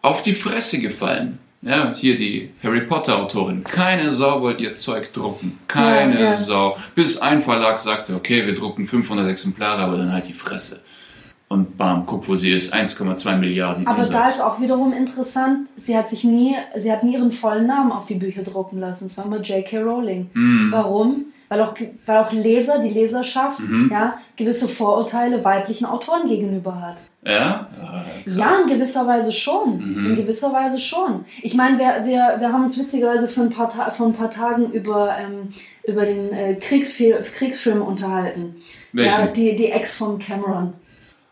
auf 0.05 0.23
die 0.23 0.33
Fresse 0.33 0.79
gefallen. 0.79 1.39
Ja, 1.61 1.93
hier 1.95 2.15
die 2.15 2.51
Harry 2.63 2.81
Potter 2.81 3.17
Autorin. 3.17 3.63
Keine 3.63 4.11
Sau 4.11 4.41
wollte 4.41 4.61
ihr 4.61 4.75
Zeug 4.75 5.11
drucken. 5.13 5.57
Keine 5.67 6.13
Ja, 6.19 6.25
ja. 6.25 6.33
Sau. 6.33 6.77
Bis 6.93 7.19
ein 7.19 7.41
Verlag 7.41 7.79
sagte, 7.79 8.13
okay, 8.13 8.45
wir 8.45 8.53
drucken 8.53 8.85
500 8.85 9.27
Exemplare, 9.27 9.81
aber 9.81 9.97
dann 9.97 10.11
halt 10.13 10.27
die 10.27 10.33
Fresse. 10.33 10.81
Und 11.47 11.75
bam, 11.77 12.05
guck, 12.05 12.27
wo 12.27 12.35
sie 12.35 12.51
ist. 12.51 12.73
1,2 12.73 13.37
Milliarden 13.37 13.87
Aber 13.87 13.99
Umsatz. 14.03 14.11
da 14.13 14.29
ist 14.29 14.41
auch 14.41 14.61
wiederum 14.61 14.93
interessant, 14.93 15.67
sie 15.77 15.97
hat 15.97 16.09
sich 16.09 16.23
nie, 16.23 16.55
sie 16.77 16.91
hat 16.91 17.03
nie 17.03 17.13
ihren 17.13 17.31
vollen 17.31 17.65
Namen 17.65 17.91
auf 17.91 18.05
die 18.05 18.15
Bücher 18.15 18.43
drucken 18.43 18.79
lassen. 18.79 19.05
Es 19.07 19.17
war 19.17 19.25
immer 19.25 19.41
J.K. 19.41 19.79
Rowling. 19.81 20.29
Mhm. 20.33 20.67
Warum? 20.71 21.25
Weil 21.49 21.61
auch, 21.61 21.75
weil 22.05 22.17
auch 22.17 22.31
Leser, 22.31 22.79
die 22.79 22.89
Leserschaft, 22.89 23.59
Mhm. 23.59 23.89
ja, 23.91 24.17
gewisse 24.35 24.67
Vorurteile 24.67 25.43
weiblichen 25.43 25.85
Autoren 25.85 26.27
gegenüber 26.27 26.81
hat. 26.81 26.97
Ja? 27.25 27.67
Krass. 27.79 28.35
Ja, 28.37 28.51
in 28.63 28.69
gewisser 28.69 29.07
Weise 29.07 29.31
schon. 29.31 29.77
Mhm. 29.77 30.05
In 30.07 30.15
gewisser 30.15 30.53
Weise 30.53 30.79
schon. 30.79 31.25
Ich 31.41 31.53
meine, 31.55 31.77
wir, 31.79 32.05
wir, 32.05 32.35
wir 32.39 32.51
haben 32.53 32.63
uns 32.63 32.77
witzigerweise 32.77 33.27
für 33.27 33.41
ein 33.41 33.49
paar, 33.49 33.69
Ta 33.69 33.89
vor 33.91 34.07
ein 34.07 34.13
paar 34.13 34.31
Tagen 34.31 34.71
über, 34.71 35.15
ähm, 35.19 35.51
über 35.87 36.05
den 36.05 36.31
äh, 36.33 36.55
Kriegsfil 36.55 37.23
Kriegsfilm 37.35 37.81
unterhalten. 37.81 38.55
Welchen? 38.91 39.21
Ja, 39.21 39.27
die, 39.27 39.55
die 39.55 39.71
Ex 39.71 39.93
von 39.93 40.19
Cameron. 40.19 40.73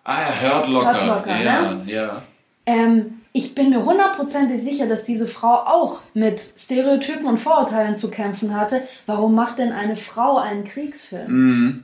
Ah 0.04 0.18
ja, 0.22 0.40
hört 0.42 0.68
locker. 0.68 0.94
Hurt 0.94 1.08
Locker, 1.08 1.44
ja, 1.44 1.72
ne? 1.76 1.82
ja. 1.86 2.22
Ähm, 2.66 3.22
ich 3.34 3.56
bin 3.56 3.72
mir 3.72 3.84
hundertprozentig 3.84 4.62
sicher, 4.62 4.88
dass 4.88 5.06
diese 5.06 5.28
Frau 5.28 5.56
auch 5.66 6.04
mit 6.14 6.40
Stereotypen 6.56 7.26
und 7.26 7.40
Vorurteilen 7.40 7.96
zu 7.96 8.12
kämpfen 8.12 8.56
hatte. 8.56 8.84
Warum 9.08 9.34
macht 9.34 9.58
denn 9.58 9.72
eine 9.72 9.96
Frau 9.96 10.38
einen 10.38 10.64
Kriegsfilm? 10.64 11.32
Mhm. 11.32 11.84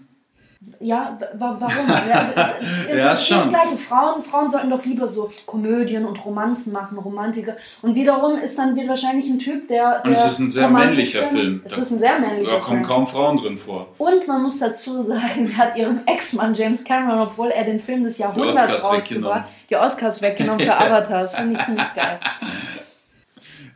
Ja, 0.81 1.17
wa 1.35 1.55
warum? 1.57 1.87
ja, 2.09 2.53
Ja, 2.95 3.15
schon. 3.15 3.47
Gleiche. 3.47 3.77
Frauen, 3.77 4.21
Frauen 4.21 4.49
sollten 4.49 4.69
doch 4.69 4.83
lieber 4.83 5.07
so 5.07 5.31
Komödien 5.45 6.05
und 6.05 6.23
Romanzen 6.25 6.73
machen, 6.73 6.97
Romantiker. 6.97 7.55
Und 7.81 7.95
wiederum 7.95 8.37
ist 8.37 8.59
dann 8.59 8.75
wieder 8.75 8.89
wahrscheinlich 8.89 9.29
ein 9.29 9.39
Typ, 9.39 9.69
der. 9.69 10.01
Und 10.03 10.11
es 10.11 10.25
ist 10.25 10.39
ein 10.39 10.47
sehr 10.49 10.69
männlicher 10.69 11.27
Film. 11.27 11.61
Es 11.63 11.77
ist 11.77 11.91
ein 11.91 11.99
sehr 11.99 12.19
männlicher 12.19 12.51
Da 12.51 12.59
kommen 12.59 12.79
Film. 12.79 12.87
kaum 12.89 13.07
Frauen 13.07 13.37
drin 13.37 13.57
vor. 13.57 13.87
Und 13.99 14.27
man 14.27 14.41
muss 14.41 14.59
dazu 14.59 15.01
sagen, 15.01 15.45
sie 15.45 15.55
hat 15.55 15.77
ihrem 15.77 16.01
Ex-Mann 16.05 16.53
James 16.55 16.83
Cameron, 16.83 17.19
obwohl 17.21 17.51
er 17.51 17.63
den 17.63 17.79
Film 17.79 18.03
des 18.03 18.17
Jahrhunderts 18.17 18.57
rausgebracht, 18.83 19.11
weggenommen. 19.11 19.43
die 19.69 19.75
Oscars 19.77 20.21
weggenommen 20.21 20.59
für 20.59 20.75
Avatar. 20.77 21.21
Das 21.21 21.35
finde 21.35 21.57
ich 21.57 21.65
ziemlich 21.65 21.93
geil. 21.95 22.19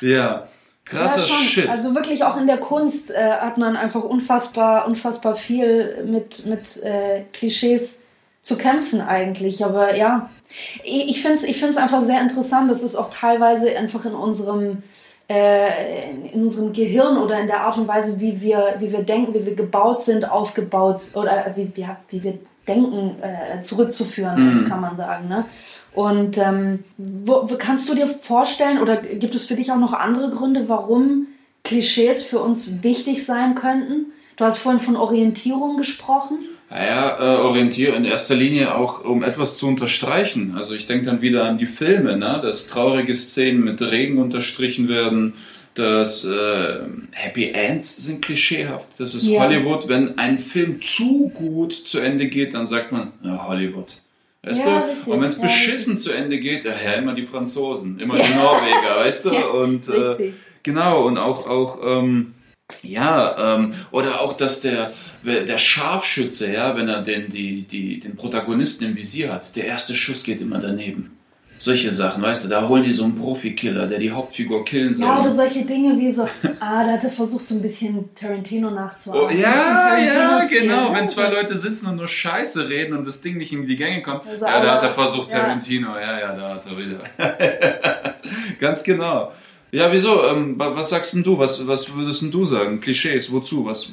Ja. 0.02 0.48
Krasser 0.86 1.20
ja. 1.20 1.26
Shit. 1.26 1.70
Also 1.70 1.96
wirklich 1.96 2.24
auch 2.24 2.38
in 2.38 2.48
der 2.48 2.58
Kunst 2.58 3.12
äh, 3.12 3.32
hat 3.32 3.58
man 3.58 3.76
einfach 3.76 4.04
unfassbar, 4.04 4.86
unfassbar 4.88 5.36
viel 5.36 6.04
mit, 6.06 6.46
mit 6.46 6.84
äh, 6.84 7.24
Klischees 7.32 8.02
zu 8.42 8.58
kämpfen 8.58 9.00
eigentlich. 9.00 9.64
Aber 9.64 9.96
ja, 9.96 10.30
ich, 10.84 11.22
finde 11.22 11.38
es 11.38 11.44
ich 11.44 11.58
find's 11.58 11.78
einfach 11.78 12.02
sehr 12.02 12.22
interessant. 12.22 12.70
Das 12.70 12.84
ist 12.84 12.96
auch 12.96 13.10
teilweise 13.10 13.76
einfach 13.78 14.06
in 14.06 14.14
unserem 14.14 14.84
äh, 15.30 16.12
in 16.34 16.44
unserem 16.44 16.74
Gehirn 16.74 17.18
oder 17.18 17.40
in 17.40 17.48
der 17.48 17.62
Art 17.62 17.78
und 17.78 17.88
Weise, 17.88 18.20
wie 18.20 18.42
wir, 18.42 18.76
wie 18.80 18.92
wir 18.92 19.04
denken, 19.04 19.34
wie 19.34 19.46
wir 19.46 19.56
gebaut 19.56 20.02
sind, 20.02 20.30
aufgebaut 20.30 21.02
oder 21.16 21.54
wie, 21.56 21.72
ja, 21.76 21.98
wie 22.10 22.22
wir 22.24 22.40
denken, 22.68 23.16
äh, 23.22 23.62
zurückzuführen, 23.62 24.46
Mhm. 24.46 24.54
das 24.54 24.70
kann 24.70 24.82
man 24.82 24.98
sagen. 24.98 25.28
Ne? 25.30 25.46
Und 25.94 26.38
ähm, 26.38 26.80
wo, 26.98 27.50
wo 27.50 27.56
kannst 27.58 27.88
du 27.88 27.96
dir 27.96 28.08
vorstellen 28.08 28.80
oder 28.80 28.98
gibt 28.98 29.36
es 29.36 29.46
für 29.46 29.56
dich 29.56 29.72
auch 29.72 29.78
noch 29.78 29.94
andere 29.94 30.32
Gründe, 30.32 30.66
warum 30.68 31.28
Klischees 31.64 32.24
für 32.24 32.40
uns 32.40 32.84
wichtig 32.84 33.26
sein 33.26 33.56
könnten? 33.56 34.08
Du 34.36 34.46
hast 34.46 34.58
vorhin 34.58 34.80
von 34.80 34.96
Orientierung 34.96 35.78
gesprochen. 35.78 36.40
Naja, 36.70 37.18
äh, 37.20 37.38
orientiere 37.42 37.96
in 37.96 38.04
erster 38.06 38.36
Linie 38.36 38.74
auch, 38.74 39.06
um 39.06 39.24
etwas 39.24 39.60
zu 39.60 39.68
unterstreichen. 39.68 40.56
Also 40.58 40.74
ich 40.74 40.88
denke 40.88 41.06
dann 41.06 41.22
wieder 41.22 41.46
an 41.46 41.60
die 41.60 41.68
Filme, 41.68 42.18
ne? 42.18 42.40
dass 42.42 42.68
traurige 42.68 43.14
Szenen 43.14 43.64
mit 43.64 43.80
Regen 43.80 44.18
unterstrichen 44.18 44.88
werden, 44.88 45.36
dass 45.76 46.26
äh, 46.26 46.80
Happy 47.12 47.52
Ends 47.52 47.98
sind 47.98 48.24
klischeehaft. 48.24 49.00
Das 49.00 49.14
ist 49.14 49.28
Ja. 49.28 49.42
Hollywood. 49.42 49.88
Wenn 49.88 50.18
ein 50.18 50.40
Film 50.40 50.82
zu 50.82 51.30
gut 51.30 51.74
zu 51.74 52.00
Ende 52.00 52.28
geht, 52.28 52.56
dann 52.56 52.66
sagt 52.66 52.92
man, 52.92 53.12
ja, 53.22 53.48
Hollywood. 53.48 54.03
Weißt 54.44 54.66
Ja, 54.66 54.82
du? 54.82 54.88
richtig. 54.90 55.08
Und 55.08 55.22
wenn 55.22 55.28
es 55.30 55.38
Ja, 55.38 55.44
beschissen 55.44 55.98
zu 55.98 56.12
Ende 56.12 56.40
geht, 56.40 56.66
ja, 56.66 56.72
ja, 56.72 56.94
immer 56.94 57.14
die 57.14 57.24
Franzosen, 57.24 58.00
immer 58.00 58.16
die 58.22 58.34
Norweger, 58.34 58.96
weißt 58.98 59.26
du? 59.26 59.30
Und 59.52 59.88
äh, 59.88 59.92
richtig. 59.92 60.34
genau, 60.64 61.06
und 61.08 61.18
auch, 61.18 61.48
auch 61.50 61.80
ähm, 61.84 62.34
ja, 62.82 63.56
ähm, 63.56 63.74
oder 63.92 64.20
auch, 64.22 64.36
dass 64.36 64.62
der, 64.62 64.94
der 65.24 65.58
Scharfschütze, 65.58 66.52
ja, 66.52 66.76
wenn 66.76 66.88
er 66.90 67.04
den, 67.04 67.32
die, 67.32 67.62
die, 67.64 68.00
den 68.00 68.16
Protagonisten 68.16 68.86
im 68.86 68.96
Visier 68.96 69.32
hat, 69.32 69.56
der 69.56 69.66
erste 69.66 69.96
Schuss 69.96 70.24
geht 70.24 70.42
immer 70.42 70.60
daneben. 70.60 71.12
Solche 71.64 71.92
Sachen, 71.92 72.22
weißt 72.22 72.44
du, 72.44 72.50
da 72.50 72.68
holen 72.68 72.84
die 72.84 72.92
so 72.92 73.06
einen 73.06 73.16
Profikiller, 73.18 73.88
der 73.88 73.98
die 73.98 74.12
Hauptfigur 74.12 74.66
killen 74.66 74.94
soll. 74.94 75.08
Ja, 75.08 75.22
oder 75.22 75.32
solche 75.32 75.64
Dinge 75.64 75.98
wie 75.98 76.12
so, 76.12 76.24
ah, 76.60 76.84
da 76.86 76.92
hat 76.92 77.04
er 77.06 77.10
versucht, 77.10 77.46
so 77.46 77.56
ein 77.56 77.62
bisschen 77.62 78.14
Tarantino 78.16 78.70
nachzuahmen. 78.70 79.24
Oh, 79.26 79.30
ja, 79.30 79.98
ja, 79.98 80.40
genau. 80.46 80.90
ne? 80.90 80.98
Wenn 80.98 81.08
zwei 81.08 81.30
Leute 81.30 81.58
sitzen 81.58 81.88
und 81.88 81.96
nur 81.96 82.08
Scheiße 82.10 82.68
reden 82.68 82.98
und 82.98 83.08
das 83.08 83.22
Ding 83.22 83.38
nicht 83.38 83.54
in 83.54 83.66
die 83.66 83.78
Gänge 83.78 84.02
kommt, 84.02 84.28
Also, 84.28 84.46
ja, 84.46 84.62
da 84.62 84.72
hat 84.76 84.84
er 84.84 84.94
versucht, 84.94 85.32
ja. 85.32 85.40
Tarantino, 85.40 85.96
ja, 85.98 86.20
ja, 86.20 86.36
da 86.36 86.56
hat 86.56 86.66
er 86.68 86.78
wieder. 86.78 87.00
Ganz 88.60 88.84
genau. 88.84 89.32
Ja, 89.72 89.90
wieso? 89.92 90.26
Ähm, 90.28 90.60
wa- 90.60 90.76
was 90.76 90.90
sagst 90.90 91.14
denn 91.14 91.24
du? 91.24 91.38
Was, 91.38 91.66
was 91.66 91.96
würdest 91.96 92.22
denn 92.24 92.32
du 92.32 92.44
sagen? 92.44 92.82
Klischees, 92.82 93.32
wozu? 93.32 93.66
Was? 93.66 93.92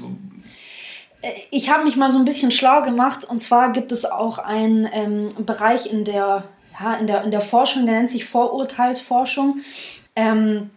Ich 1.51 1.71
habe 1.71 1.85
mich 1.85 1.97
mal 1.97 2.11
so 2.11 2.19
ein 2.19 2.25
bisschen 2.25 2.51
schlau 2.51 2.83
gemacht 2.83 3.25
und 3.25 3.41
zwar 3.41 3.73
gibt 3.73 3.93
es 3.93 4.05
auch 4.05 4.39
einen 4.39 4.89
ähm, 4.93 5.29
Bereich 5.47 5.87
in 5.91 6.05
der, 6.05 6.45
ja, 6.81 6.95
in, 6.95 7.07
der, 7.07 7.25
in 7.25 7.31
der 7.31 7.41
Forschung, 7.41 7.87
der 7.87 7.97
nennt 7.97 8.11
sich 8.11 8.25
Vorurteilsforschung. 8.25 9.61
Ähm, 10.17 10.71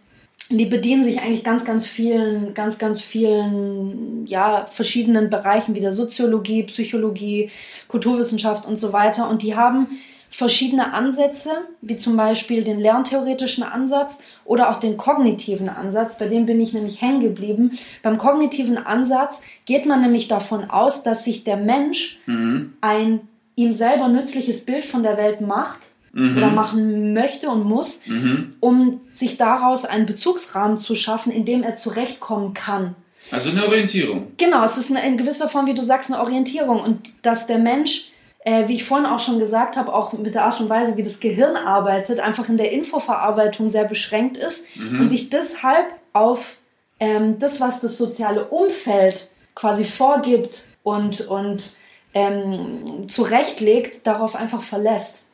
die 0.50 0.66
bedienen 0.66 1.04
sich 1.04 1.22
eigentlich 1.22 1.42
ganz, 1.42 1.64
ganz 1.64 1.86
vielen, 1.86 2.52
ganz, 2.52 2.78
ganz 2.78 3.00
vielen, 3.00 4.26
ja, 4.26 4.66
verschiedenen 4.66 5.30
Bereichen 5.30 5.74
wie 5.74 5.80
der 5.80 5.92
Soziologie, 5.92 6.64
Psychologie, 6.64 7.50
Kulturwissenschaft 7.88 8.66
und 8.66 8.78
so 8.78 8.92
weiter. 8.92 9.28
Und 9.30 9.42
die 9.42 9.56
haben 9.56 9.88
verschiedene 10.28 10.92
Ansätze, 10.92 11.50
wie 11.80 11.96
zum 11.96 12.16
Beispiel 12.16 12.62
den 12.62 12.78
lerntheoretischen 12.78 13.64
Ansatz 13.64 14.20
oder 14.44 14.70
auch 14.70 14.80
den 14.80 14.96
kognitiven 14.96 15.68
Ansatz. 15.68 16.18
Bei 16.18 16.28
dem 16.28 16.44
bin 16.44 16.60
ich 16.60 16.74
nämlich 16.74 17.00
hängen 17.00 17.20
geblieben. 17.20 17.78
Beim 18.02 18.18
kognitiven 18.18 18.76
Ansatz 18.76 19.42
geht 19.64 19.86
man 19.86 20.02
nämlich 20.02 20.28
davon 20.28 20.68
aus, 20.68 21.02
dass 21.04 21.24
sich 21.24 21.44
der 21.44 21.56
Mensch 21.56 22.18
Mhm. 22.26 22.74
ein 22.80 23.20
ihm 23.56 23.72
selber 23.72 24.08
nützliches 24.08 24.66
Bild 24.66 24.84
von 24.84 25.04
der 25.04 25.16
Welt 25.16 25.40
macht 25.40 25.93
Mhm. 26.14 26.36
oder 26.36 26.46
machen 26.50 27.12
möchte 27.12 27.50
und 27.50 27.64
muss, 27.64 28.06
Mhm. 28.06 28.54
um 28.60 29.00
sich 29.14 29.36
daraus 29.36 29.84
einen 29.84 30.06
Bezugsrahmen 30.06 30.78
zu 30.78 30.94
schaffen, 30.94 31.32
in 31.32 31.44
dem 31.44 31.62
er 31.62 31.76
zurechtkommen 31.76 32.54
kann. 32.54 32.94
Also 33.30 33.50
eine 33.50 33.64
Orientierung. 33.66 34.28
Genau, 34.36 34.64
es 34.64 34.76
ist 34.76 34.90
eine, 34.90 35.06
in 35.06 35.16
gewisser 35.16 35.48
Form, 35.48 35.66
wie 35.66 35.74
du 35.74 35.82
sagst, 35.82 36.12
eine 36.12 36.20
Orientierung 36.22 36.80
und 36.80 37.00
dass 37.22 37.46
der 37.46 37.58
Mensch, 37.58 38.10
äh, 38.44 38.68
wie 38.68 38.74
ich 38.74 38.84
vorhin 38.84 39.06
auch 39.06 39.18
schon 39.20 39.38
gesagt 39.38 39.76
habe, 39.76 39.92
auch 39.94 40.12
mit 40.12 40.34
der 40.34 40.44
Art 40.44 40.60
und 40.60 40.68
Weise, 40.68 40.96
wie 40.96 41.02
das 41.02 41.20
Gehirn 41.20 41.56
arbeitet, 41.56 42.20
einfach 42.20 42.48
in 42.48 42.58
der 42.58 42.70
Infoverarbeitung 42.72 43.68
sehr 43.70 43.84
beschränkt 43.84 44.36
ist 44.36 44.66
Mhm. 44.76 45.00
und 45.00 45.08
sich 45.08 45.30
deshalb 45.30 45.86
auf 46.12 46.56
ähm, 47.00 47.38
das, 47.40 47.60
was 47.60 47.80
das 47.80 47.98
soziale 47.98 48.44
Umfeld 48.44 49.28
quasi 49.56 49.84
vorgibt 49.84 50.68
und, 50.84 51.22
und 51.22 51.76
ähm, 52.12 53.08
zurechtlegt, 53.08 54.06
darauf 54.06 54.36
einfach 54.36 54.62
verlässt. 54.62 55.26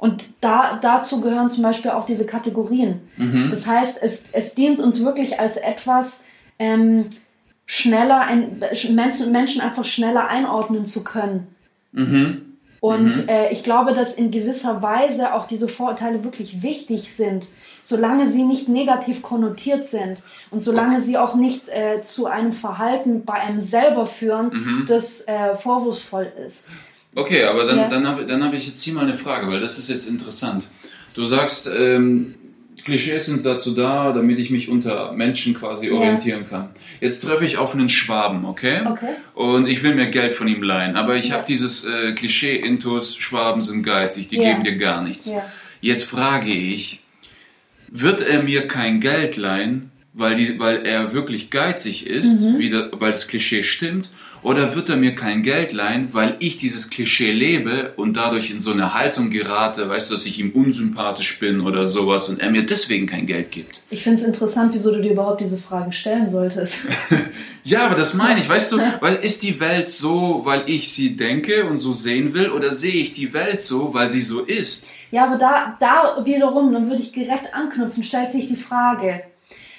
Und 0.00 0.24
da, 0.40 0.78
dazu 0.80 1.20
gehören 1.20 1.50
zum 1.50 1.62
Beispiel 1.62 1.90
auch 1.92 2.06
diese 2.06 2.26
Kategorien. 2.26 3.00
Mhm. 3.16 3.50
Das 3.50 3.66
heißt, 3.66 4.02
es, 4.02 4.24
es 4.32 4.54
dient 4.54 4.80
uns 4.80 5.04
wirklich 5.04 5.38
als 5.38 5.56
etwas, 5.58 6.26
ähm, 6.58 7.06
schneller, 7.66 8.22
ein, 8.22 8.60
Menschen, 8.94 9.30
Menschen 9.30 9.60
einfach 9.60 9.84
schneller 9.84 10.28
einordnen 10.28 10.86
zu 10.86 11.04
können. 11.04 11.46
Mhm. 11.92 12.56
Und 12.80 13.28
äh, 13.28 13.50
ich 13.52 13.62
glaube, 13.62 13.92
dass 13.92 14.14
in 14.14 14.30
gewisser 14.30 14.80
Weise 14.80 15.34
auch 15.34 15.44
diese 15.44 15.68
Vorurteile 15.68 16.24
wirklich 16.24 16.62
wichtig 16.62 17.14
sind, 17.14 17.44
solange 17.82 18.26
sie 18.26 18.42
nicht 18.42 18.68
negativ 18.68 19.22
konnotiert 19.22 19.86
sind 19.86 20.16
und 20.50 20.62
solange 20.62 21.00
sie 21.02 21.18
auch 21.18 21.34
nicht 21.34 21.68
äh, 21.68 22.02
zu 22.02 22.26
einem 22.26 22.52
Verhalten 22.54 23.24
bei 23.24 23.34
einem 23.34 23.60
selber 23.60 24.06
führen, 24.06 24.48
Mhm. 24.52 24.86
das 24.88 25.28
äh, 25.28 25.56
vorwurfsvoll 25.56 26.32
ist. 26.46 26.66
Okay, 27.14 27.44
aber 27.44 27.64
dann, 27.64 27.78
Ja. 27.78 27.88
dann 27.88 28.06
habe 28.06 28.24
dann 28.26 28.44
hab 28.44 28.54
ich 28.54 28.66
jetzt 28.66 28.82
hier 28.82 28.94
mal 28.94 29.02
eine 29.04 29.14
Frage, 29.14 29.48
weil 29.48 29.60
das 29.60 29.78
ist 29.78 29.88
jetzt 29.90 30.08
interessant. 30.08 30.68
Du 31.14 31.24
sagst, 31.24 31.68
ähm, 31.76 32.34
Klischees 32.84 33.26
sind 33.26 33.44
dazu 33.44 33.72
da, 33.72 34.12
damit 34.12 34.38
ich 34.38 34.50
mich 34.50 34.68
unter 34.68 35.12
Menschen 35.12 35.52
quasi 35.54 35.90
orientieren 35.90 36.48
kann. 36.48 36.70
Jetzt 37.00 37.20
treffe 37.24 37.44
ich 37.44 37.58
auf 37.58 37.74
einen 37.74 37.88
Schwaben, 37.90 38.44
okay? 38.46 38.80
Okay. 38.86 39.16
Und 39.34 39.66
ich 39.68 39.82
will 39.82 39.94
mir 39.94 40.06
Geld 40.06 40.32
von 40.34 40.48
ihm 40.48 40.62
leihen. 40.62 40.96
Aber 40.96 41.16
ich 41.16 41.28
Ja. 41.28 41.36
habe 41.36 41.44
dieses 41.46 41.84
äh, 41.84 42.12
Klischee-Intus, 42.12 43.16
Schwaben 43.16 43.60
sind 43.60 43.82
geizig, 43.82 44.28
die 44.28 44.36
Ja. 44.36 44.50
geben 44.52 44.64
dir 44.64 44.76
gar 44.76 45.02
nichts. 45.02 45.26
Ja. 45.26 45.44
Jetzt 45.82 46.04
frage 46.04 46.50
ich, 46.52 47.00
wird 47.88 48.22
er 48.26 48.42
mir 48.44 48.66
kein 48.68 49.00
Geld 49.00 49.36
leihen, 49.36 49.90
weil, 50.14 50.36
die, 50.36 50.58
weil 50.58 50.86
er 50.86 51.12
wirklich 51.12 51.50
geizig 51.50 52.06
ist, 52.06 52.40
Mhm. 52.42 52.58
wie 52.58 52.70
der, 52.70 52.88
weil 52.92 53.10
das 53.12 53.28
Klischee 53.28 53.62
stimmt? 53.62 54.10
Oder 54.42 54.74
wird 54.74 54.88
er 54.88 54.96
mir 54.96 55.14
kein 55.14 55.42
Geld 55.42 55.72
leihen, 55.72 56.08
weil 56.12 56.36
ich 56.38 56.58
dieses 56.58 56.88
Klischee 56.88 57.32
lebe 57.32 57.92
und 57.96 58.16
dadurch 58.16 58.50
in 58.50 58.60
so 58.60 58.72
eine 58.72 58.94
Haltung 58.94 59.30
gerate, 59.30 59.88
weißt 59.88 60.10
du, 60.10 60.14
dass 60.14 60.24
ich 60.24 60.38
ihm 60.38 60.52
unsympathisch 60.52 61.38
bin 61.38 61.60
oder 61.60 61.86
sowas 61.86 62.28
und 62.28 62.40
er 62.40 62.50
mir 62.50 62.64
deswegen 62.64 63.06
kein 63.06 63.26
Geld 63.26 63.50
gibt? 63.50 63.82
Ich 63.90 64.02
finde 64.02 64.20
es 64.20 64.26
interessant, 64.26 64.72
wieso 64.72 64.92
du 64.92 65.02
dir 65.02 65.12
überhaupt 65.12 65.40
diese 65.40 65.58
Fragen 65.58 65.92
stellen 65.92 66.28
solltest. 66.28 66.86
Ja, 67.62 67.84
aber 67.84 67.94
das 67.94 68.14
meine 68.14 68.40
ich, 68.40 68.48
weißt 68.48 68.72
du, 68.72 68.78
weil 69.00 69.16
ist 69.16 69.42
die 69.42 69.60
Welt 69.60 69.90
so, 69.90 70.40
weil 70.44 70.62
ich 70.66 70.92
sie 70.92 71.16
denke 71.16 71.66
und 71.66 71.76
so 71.76 71.92
sehen 71.92 72.32
will, 72.32 72.50
oder 72.50 72.72
sehe 72.72 72.94
ich 72.94 73.12
die 73.12 73.34
Welt 73.34 73.60
so, 73.60 73.92
weil 73.92 74.08
sie 74.08 74.22
so 74.22 74.40
ist? 74.40 74.90
Ja, 75.10 75.26
aber 75.26 75.36
da, 75.36 75.76
da 75.78 76.24
wiederum, 76.24 76.72
dann 76.72 76.88
würde 76.88 77.02
ich 77.02 77.12
direkt 77.12 77.54
anknüpfen, 77.54 78.02
stellt 78.02 78.32
sich 78.32 78.48
die 78.48 78.56
Frage, 78.56 79.22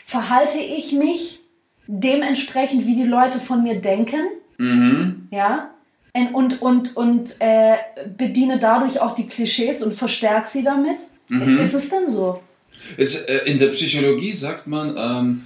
verhalte 0.05 0.59
ich 0.59 0.91
mich 0.91 1.39
dementsprechend, 1.87 2.85
wie 2.85 2.95
die 2.95 3.03
Leute 3.07 3.39
von 3.39 3.63
mir 3.63 3.81
denken? 3.81 4.21
Mhm. 4.61 5.27
Ja? 5.31 5.69
Und, 6.33 6.61
und, 6.61 6.95
und, 6.97 7.35
äh, 7.39 7.75
bediene 8.17 8.59
dadurch 8.59 8.99
auch 8.99 9.15
die 9.15 9.27
Klischees 9.27 9.81
und 9.81 9.93
verstärke 9.93 10.47
sie 10.47 10.63
damit? 10.63 10.99
Mhm. 11.29 11.57
Ist 11.59 11.73
es 11.73 11.89
denn 11.89 12.05
so? 12.07 12.41
Es, 12.97 13.15
äh, 13.15 13.39
in 13.45 13.57
der 13.57 13.69
Psychologie 13.69 14.33
sagt 14.33 14.67
man, 14.67 14.95
ähm, 14.97 15.41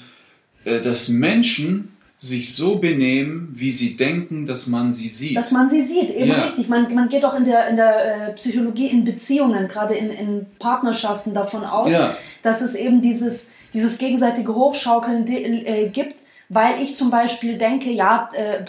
äh, 0.64 0.82
dass 0.82 1.10
Menschen 1.10 1.92
sich 2.18 2.56
so 2.56 2.78
benehmen, 2.78 3.50
wie 3.52 3.72
sie 3.72 3.96
denken, 3.98 4.46
dass 4.46 4.68
man 4.68 4.92
sie 4.92 5.10
sieht. 5.10 5.36
Dass 5.38 5.52
man 5.52 5.70
sie 5.70 5.82
sieht, 5.82 6.10
eben 6.10 6.32
Ja. 6.32 6.44
richtig. 6.46 6.70
Man, 6.70 6.92
man 6.96 7.10
geht 7.10 7.24
auch 7.26 7.36
in 7.36 7.46
der, 7.46 7.68
in 7.68 7.76
der 7.76 8.30
äh, 8.30 8.34
Psychologie 8.34 8.88
in 8.88 9.04
Beziehungen, 9.04 9.68
gerade 9.68 9.96
in, 9.96 10.10
in 10.10 10.46
Partnerschaften 10.58 11.34
davon 11.34 11.64
aus, 11.64 11.92
Ja. 11.92 12.16
dass 12.42 12.62
es 12.62 12.74
eben 12.74 13.02
dieses, 13.02 13.52
dieses 13.74 13.98
gegenseitige 13.98 14.56
Hochschaukeln 14.56 15.28
äh, 15.28 15.90
gibt, 15.90 16.20
weil 16.50 16.82
ich 16.82 16.96
zum 16.96 17.12
Beispiel 17.12 17.58
denke, 17.58 17.92
ja, 17.92 18.30
äh, 18.34 18.64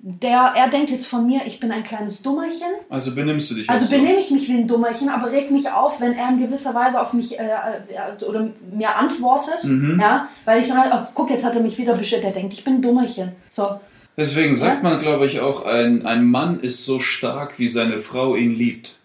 der, 0.00 0.52
er 0.56 0.68
denkt 0.68 0.90
jetzt 0.90 1.06
von 1.06 1.26
mir, 1.26 1.40
ich 1.46 1.58
bin 1.58 1.72
ein 1.72 1.82
kleines 1.82 2.22
Dummerchen. 2.22 2.68
Also 2.88 3.14
benimmst 3.14 3.50
du 3.50 3.56
dich 3.56 3.68
Also 3.68 3.90
benehme 3.90 4.18
ich 4.20 4.30
mich 4.30 4.48
wie 4.48 4.52
ein 4.52 4.68
Dummerchen, 4.68 5.08
aber 5.08 5.30
reg 5.32 5.50
mich 5.50 5.70
auf, 5.70 6.00
wenn 6.00 6.12
er 6.12 6.28
in 6.28 6.38
gewisser 6.38 6.74
Weise 6.74 7.00
auf 7.00 7.12
mich 7.12 7.38
äh, 7.38 7.42
äh, 7.42 8.24
oder 8.24 8.48
mir 8.72 8.94
antwortet. 8.94 9.64
Mhm. 9.64 9.98
Ja, 10.00 10.28
weil 10.44 10.60
ich 10.60 10.68
sage, 10.68 10.90
oh, 10.94 11.08
guck, 11.14 11.30
jetzt 11.30 11.44
hat 11.44 11.54
er 11.54 11.60
mich 11.60 11.78
wieder 11.78 11.94
bestellt, 11.94 12.22
der 12.22 12.30
denkt, 12.30 12.52
ich 12.52 12.64
bin 12.64 12.74
ein 12.74 12.82
Dummerchen. 12.82 13.32
So, 13.48 13.80
Deswegen 14.16 14.56
sagt 14.56 14.82
Ja. 14.82 14.90
man, 14.90 14.98
glaube 14.98 15.26
ich, 15.26 15.38
auch, 15.40 15.64
ein, 15.64 16.04
ein 16.04 16.24
Mann 16.24 16.58
ist 16.58 16.84
so 16.84 16.98
stark, 16.98 17.60
wie 17.60 17.68
seine 17.68 18.00
Frau 18.00 18.34
ihn 18.34 18.52
liebt. 18.52 18.97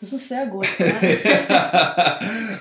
Das 0.00 0.12
ist 0.12 0.28
sehr 0.28 0.46
gut. 0.46 0.66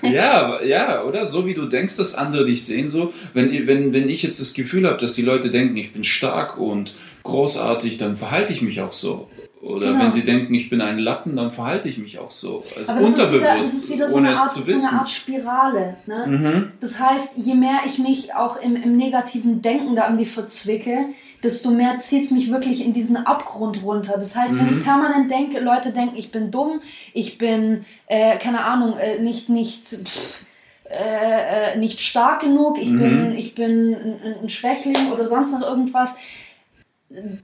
Ja. 0.04 0.62
ja, 0.64 1.04
oder? 1.04 1.26
So 1.26 1.46
wie 1.46 1.54
du 1.54 1.66
denkst, 1.66 1.98
dass 1.98 2.16
andere 2.16 2.46
dich 2.46 2.66
sehen, 2.66 2.88
so. 2.88 3.14
Wenn, 3.34 3.68
wenn, 3.68 3.94
wenn 3.94 4.10
ich 4.10 4.24
jetzt 4.24 4.40
das 4.40 4.54
Gefühl 4.54 4.88
habe, 4.88 5.00
dass 5.00 5.14
die 5.14 5.22
Leute 5.22 5.50
denken, 5.50 5.76
ich 5.76 5.92
bin 5.92 6.04
stark 6.04 6.58
und 6.58 6.94
großartig, 7.24 7.98
dann 7.98 8.16
verhalte 8.18 8.54
ich 8.54 8.62
mich 8.62 8.82
auch 8.82 8.92
so. 8.92 9.28
Oder 9.68 9.88
Genau. 9.92 10.04
wenn 10.06 10.12
sie 10.12 10.22
denken, 10.22 10.54
ich 10.54 10.70
bin 10.70 10.80
ein 10.82 10.98
Lappen, 10.98 11.36
dann 11.36 11.52
verhalte 11.52 11.90
ich 11.90 11.98
mich 11.98 12.18
auch 12.20 12.32
so. 12.32 12.64
Also 12.78 12.92
Aber 12.92 13.02
das 13.02 13.10
ist, 13.10 13.16
wieder, 13.18 13.26
unterbewusst, 13.26 13.74
das 13.74 13.74
ist 13.84 13.90
wieder 13.94 14.08
so 14.08 14.16
ohne 14.18 14.32
es 14.32 14.40
Art, 14.40 14.52
zu 14.54 14.60
so 14.62 14.68
wissen. 14.68 14.88
eine 14.88 15.00
Art 15.00 15.10
Spirale. 15.10 15.98
Ne? 16.06 16.26
Mhm. 16.28 16.72
Das 16.80 17.00
heißt, 17.00 17.38
je 17.38 17.54
mehr 17.56 17.80
ich 17.86 18.00
mich 18.00 18.34
auch 18.34 18.62
im, 18.62 18.76
im 18.76 18.96
negativen 18.96 19.62
Denken 19.62 19.96
da 19.96 20.06
irgendwie 20.08 20.26
verzwicke, 20.26 21.08
desto 21.44 21.72
mehr 21.72 22.00
zieht 22.00 22.24
es 22.26 22.32
mich 22.32 22.52
wirklich 22.52 22.84
in 22.86 22.94
diesen 22.94 23.18
Abgrund 23.18 23.84
runter. 23.84 24.18
Das 24.18 24.36
heißt, 24.36 24.58
wenn 24.58 24.66
Mhm. 24.68 24.78
ich 24.80 24.84
permanent 24.84 25.30
denke, 25.30 25.60
Leute 25.60 25.92
denken, 25.92 26.16
ich 26.18 26.32
bin 26.32 26.50
dumm, 26.50 26.82
ich 27.14 27.38
bin, 27.38 27.86
äh, 28.08 28.38
keine 28.38 28.64
Ahnung, 28.64 28.98
äh, 28.98 29.20
nicht, 29.20 29.50
nicht, 29.50 29.86
pff, 29.86 30.44
äh, 30.90 31.74
äh, 31.74 31.78
nicht 31.78 32.00
stark 32.00 32.40
genug, 32.42 32.80
ich 32.82 32.90
Mhm. 32.90 33.00
bin, 33.00 33.32
ich 33.34 33.54
bin 33.56 33.94
ein, 33.94 34.36
ein 34.44 34.50
Schwächling 34.50 35.12
oder 35.14 35.28
sonst 35.28 35.52
noch 35.52 35.68
irgendwas, 35.68 36.16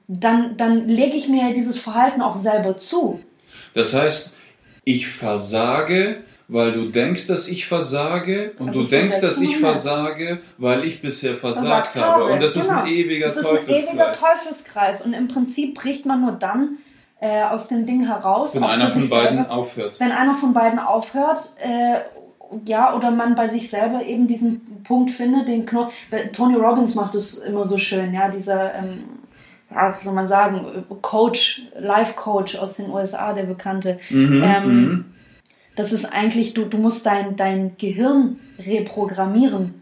dann, 0.08 0.58
dann 0.58 0.88
lege 0.88 1.16
ich 1.16 1.28
mir 1.30 1.54
dieses 1.54 1.78
Verhalten 1.80 2.22
auch 2.22 2.36
selber 2.36 2.78
zu. 2.78 3.20
Das 3.74 3.94
heißt, 3.94 4.36
ich 4.84 5.08
versage, 5.08 6.18
weil 6.50 6.74
du 6.74 6.90
denkst, 6.90 7.28
dass 7.28 7.48
ich 7.48 7.66
versage 7.66 8.52
und 8.60 8.70
Also 8.70 8.84
du 8.84 8.88
denkst, 8.90 9.22
dass 9.22 9.40
ich 9.42 9.58
versage, 9.58 10.42
weil 10.58 10.84
ich 10.84 11.02
bisher 11.02 11.36
versagt, 11.38 11.90
versagt 11.90 11.96
habe. 11.96 12.24
habe. 12.26 12.34
Und 12.34 12.44
das 12.44 12.56
ist 12.56 12.70
ein 12.70 12.86
Genau. 12.86 12.96
ewiger 12.98 13.28
Das 13.28 13.38
ist 13.38 13.46
ein 13.46 13.52
Teufelskreis. 13.58 13.90
ewiger 13.90 14.14
Teufelskreis. 14.14 15.06
Und 15.06 15.14
im 15.14 15.28
Prinzip 15.30 15.76
bricht 15.76 16.06
man 16.06 16.22
nur 16.22 16.34
dann 16.34 16.78
äh, 17.22 17.44
aus 17.44 17.70
dem 17.70 17.86
Ding 17.86 18.06
heraus. 18.06 18.54
Wenn 18.56 18.66
einer 18.66 18.90
von 18.90 19.10
beiden 19.10 19.38
selber. 19.38 19.52
aufhört. 19.52 20.00
Wenn 20.00 20.12
einer 20.12 20.34
von 20.34 20.54
beiden 20.54 20.80
aufhört, 20.80 21.54
äh, 21.62 22.00
ja, 22.66 22.96
oder 22.96 23.10
man 23.12 23.34
bei 23.36 23.48
sich 23.48 23.70
selber 23.70 24.04
eben 24.04 24.28
diesen 24.28 24.84
Punkt 24.84 25.10
findet, 25.10 25.48
den 25.48 25.66
Knopf. 25.66 25.94
Tony 26.34 26.56
Robbins 26.56 26.94
macht 26.94 27.16
es 27.16 27.38
immer 27.40 27.64
so 27.66 27.78
schön, 27.78 28.14
ja, 28.14 28.30
dieser, 28.30 28.76
ähm, 28.76 29.06
ja, 29.74 29.96
wie 29.98 30.04
soll 30.04 30.14
man 30.14 30.28
sagen, 30.28 30.86
Coach, 31.02 31.64
Life-Coach 31.80 32.58
aus 32.58 32.76
den 32.78 32.90
USA, 32.90 33.34
der 33.34 33.44
bekannte. 33.44 34.00
Mhm, 34.10 34.44
Ähm, 34.44 34.82
mhm. 34.82 35.06
Das 35.76 35.92
ist 35.92 36.06
eigentlich, 36.06 36.54
du, 36.54 36.66
du 36.66 36.78
musst 36.78 37.06
dein, 37.06 37.36
dein 37.36 37.76
Gehirn 37.78 38.40
reprogrammieren. 38.60 39.82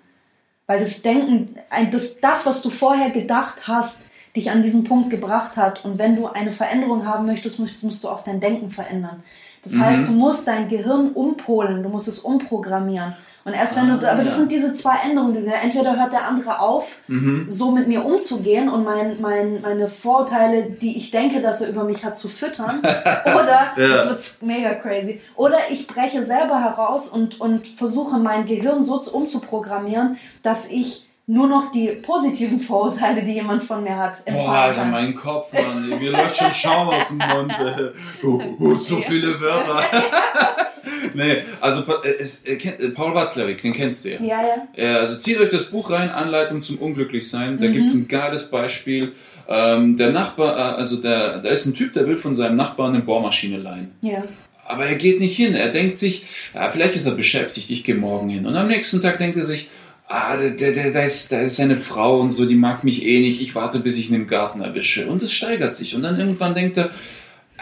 Weil 0.68 0.80
das 0.80 1.02
Denken, 1.02 1.56
ein, 1.70 1.92
das, 1.92 2.22
das, 2.22 2.46
was 2.46 2.62
du 2.62 2.70
vorher 2.70 3.10
gedacht 3.10 3.68
hast, 3.68 4.10
dich 4.36 4.50
an 4.52 4.64
diesen 4.64 4.86
Punkt 4.86 5.10
gebracht 5.10 5.58
hat. 5.58 5.84
Und 5.84 5.98
wenn 5.98 6.16
du 6.16 6.28
eine 6.28 6.52
Veränderung 6.52 7.06
haben 7.06 7.26
möchtest, 7.26 7.60
musst, 7.60 7.84
musst 7.84 8.04
du 8.04 8.10
auch 8.10 8.24
dein 8.24 8.40
Denken 8.40 8.70
verändern. 8.70 9.24
Das 9.64 9.74
Mhm. 9.74 9.82
heißt, 9.82 10.08
du 10.08 10.14
musst 10.14 10.48
dein 10.48 10.70
Gehirn 10.70 11.12
umpolen, 11.12 11.84
du 11.84 11.90
musst 11.90 12.08
es 12.08 12.20
umprogrammieren. 12.20 13.16
Und 13.44 13.54
erst 13.54 13.76
wenn 13.76 13.90
Ah, 13.90 13.98
du, 13.98 14.12
aber 14.12 14.24
das 14.24 14.34
ja. 14.34 14.40
sind 14.40 14.52
diese 14.52 14.76
zwei 14.76 14.98
Änderungen. 15.04 15.48
Entweder 15.48 15.98
hört 16.00 16.14
der 16.14 16.28
andere 16.28 16.60
auf, 16.60 17.00
Mhm. 17.08 17.46
so 17.50 17.72
mit 17.72 17.88
mir 17.88 18.06
umzugehen 18.06 18.70
und 18.70 18.84
mein, 18.84 19.20
mein, 19.20 19.62
meine 19.62 19.88
Vorurteile, 19.88 20.70
die 20.70 20.96
ich 20.96 21.10
denke, 21.10 21.42
dass 21.42 21.62
er 21.62 21.70
über 21.70 21.84
mich 21.84 22.06
hat, 22.06 22.18
zu 22.20 22.30
füttern. 22.30 22.80
Oder, 23.26 23.72
Ja. 23.78 23.88
das 23.96 24.08
wird 24.10 24.36
mega 24.42 24.76
crazy. 24.76 25.22
Oder 25.36 25.58
ich 25.72 25.88
breche 25.88 26.24
selber 26.24 26.62
heraus 26.64 27.10
und, 27.10 27.42
und 27.42 27.68
versuche 27.68 28.20
mein 28.20 28.46
Gehirn 28.46 28.86
so 28.86 29.00
zu- 29.00 29.12
umzuprogrammieren, 29.16 30.18
dass 30.44 30.68
ich 30.70 31.08
nur 31.28 31.48
noch 31.48 31.72
die 31.72 31.88
positiven 31.88 32.60
Vorurteile, 32.70 33.24
die 33.24 33.34
jemand 33.34 33.64
von 33.64 33.84
mir 33.84 33.96
hat, 33.98 34.24
Boah, 34.26 34.50
Alter, 34.52 34.86
mein 34.86 35.16
Kopf, 35.16 35.52
Mann. 35.54 35.88
Mir 35.90 36.12
läuft 36.12 36.38
schon 36.38 36.52
Schaum 36.54 36.90
aus 36.90 37.08
dem 37.08 37.18
Mund. 37.18 37.54
Oh, 38.24 38.40
oh, 38.60 38.76
so 38.76 38.98
viele 38.98 39.40
Wörter. 39.40 39.82
nee, 41.16 41.38
also 41.60 41.84
äh, 42.04 42.10
es, 42.20 42.44
äh, 42.44 42.54
äh, 42.56 42.90
Paul 42.90 43.14
Watzlawick, 43.16 43.62
den 43.62 43.74
kennst 43.74 44.06
du 44.06 44.10
ja. 44.14 44.22
Ja, 44.22 44.42
ja. 44.76 44.98
Also 44.98 45.18
zieht 45.20 45.40
euch 45.40 45.50
das 45.50 45.66
Buch 45.66 45.92
rein, 45.92 46.10
Anleitung 46.10 46.62
zum 46.62 46.78
Unglücklichsein. 46.78 47.58
Da 47.58 47.68
Mhm. 47.68 47.72
gibt's 47.74 47.94
ein 47.94 48.08
geiles 48.08 48.50
Beispiel. 48.50 49.14
Ähm, 49.50 49.98
der 49.98 50.12
Nachbar, 50.12 50.78
also 50.78 50.98
der, 50.98 51.40
da 51.40 51.50
ist 51.50 51.66
ein 51.66 51.74
Typ, 51.74 51.94
der 51.94 52.08
will 52.08 52.16
von 52.18 52.34
seinem 52.36 52.56
Nachbarn 52.56 52.94
eine 52.96 53.04
Bohrmaschine 53.04 53.58
leihen. 53.58 53.92
Ja. 54.04 54.24
Aber 54.66 54.86
er 54.86 54.96
geht 54.96 55.20
nicht 55.20 55.36
hin. 55.36 55.54
Er 55.56 55.70
denkt 55.70 55.98
sich, 55.98 56.24
ja, 56.54 56.70
vielleicht 56.70 56.96
ist 56.96 57.06
er 57.08 57.16
beschäftigt, 57.16 57.70
ich 57.70 57.84
gehe 57.84 57.96
morgen 57.96 58.30
hin. 58.30 58.46
Und 58.46 58.56
am 58.56 58.68
nächsten 58.68 59.02
Tag 59.02 59.18
denkt 59.18 59.36
er 59.38 59.44
sich, 59.44 59.70
ah, 60.08 60.38
der, 60.38 60.72
der, 60.72 60.92
da, 60.92 61.04
ist, 61.04 61.32
da 61.32 61.42
ist 61.42 61.58
seine 61.58 61.76
Frau 61.78 62.20
und 62.22 62.30
so, 62.30 62.46
die 62.46 62.56
mag 62.56 62.84
mich 62.86 63.06
eh 63.06 63.20
nicht, 63.20 63.42
ich 63.42 63.54
warte, 63.56 63.80
bis 63.80 63.98
ich 63.98 64.10
ihn 64.10 64.16
im 64.16 64.28
Garten 64.28 64.62
erwische. 64.62 65.08
Und 65.08 65.22
es 65.24 65.34
steigert 65.34 65.76
sich. 65.76 65.96
Und 65.96 66.04
dann 66.04 66.18
irgendwann 66.20 66.56
denkt 66.56 66.78
er, 66.78 66.92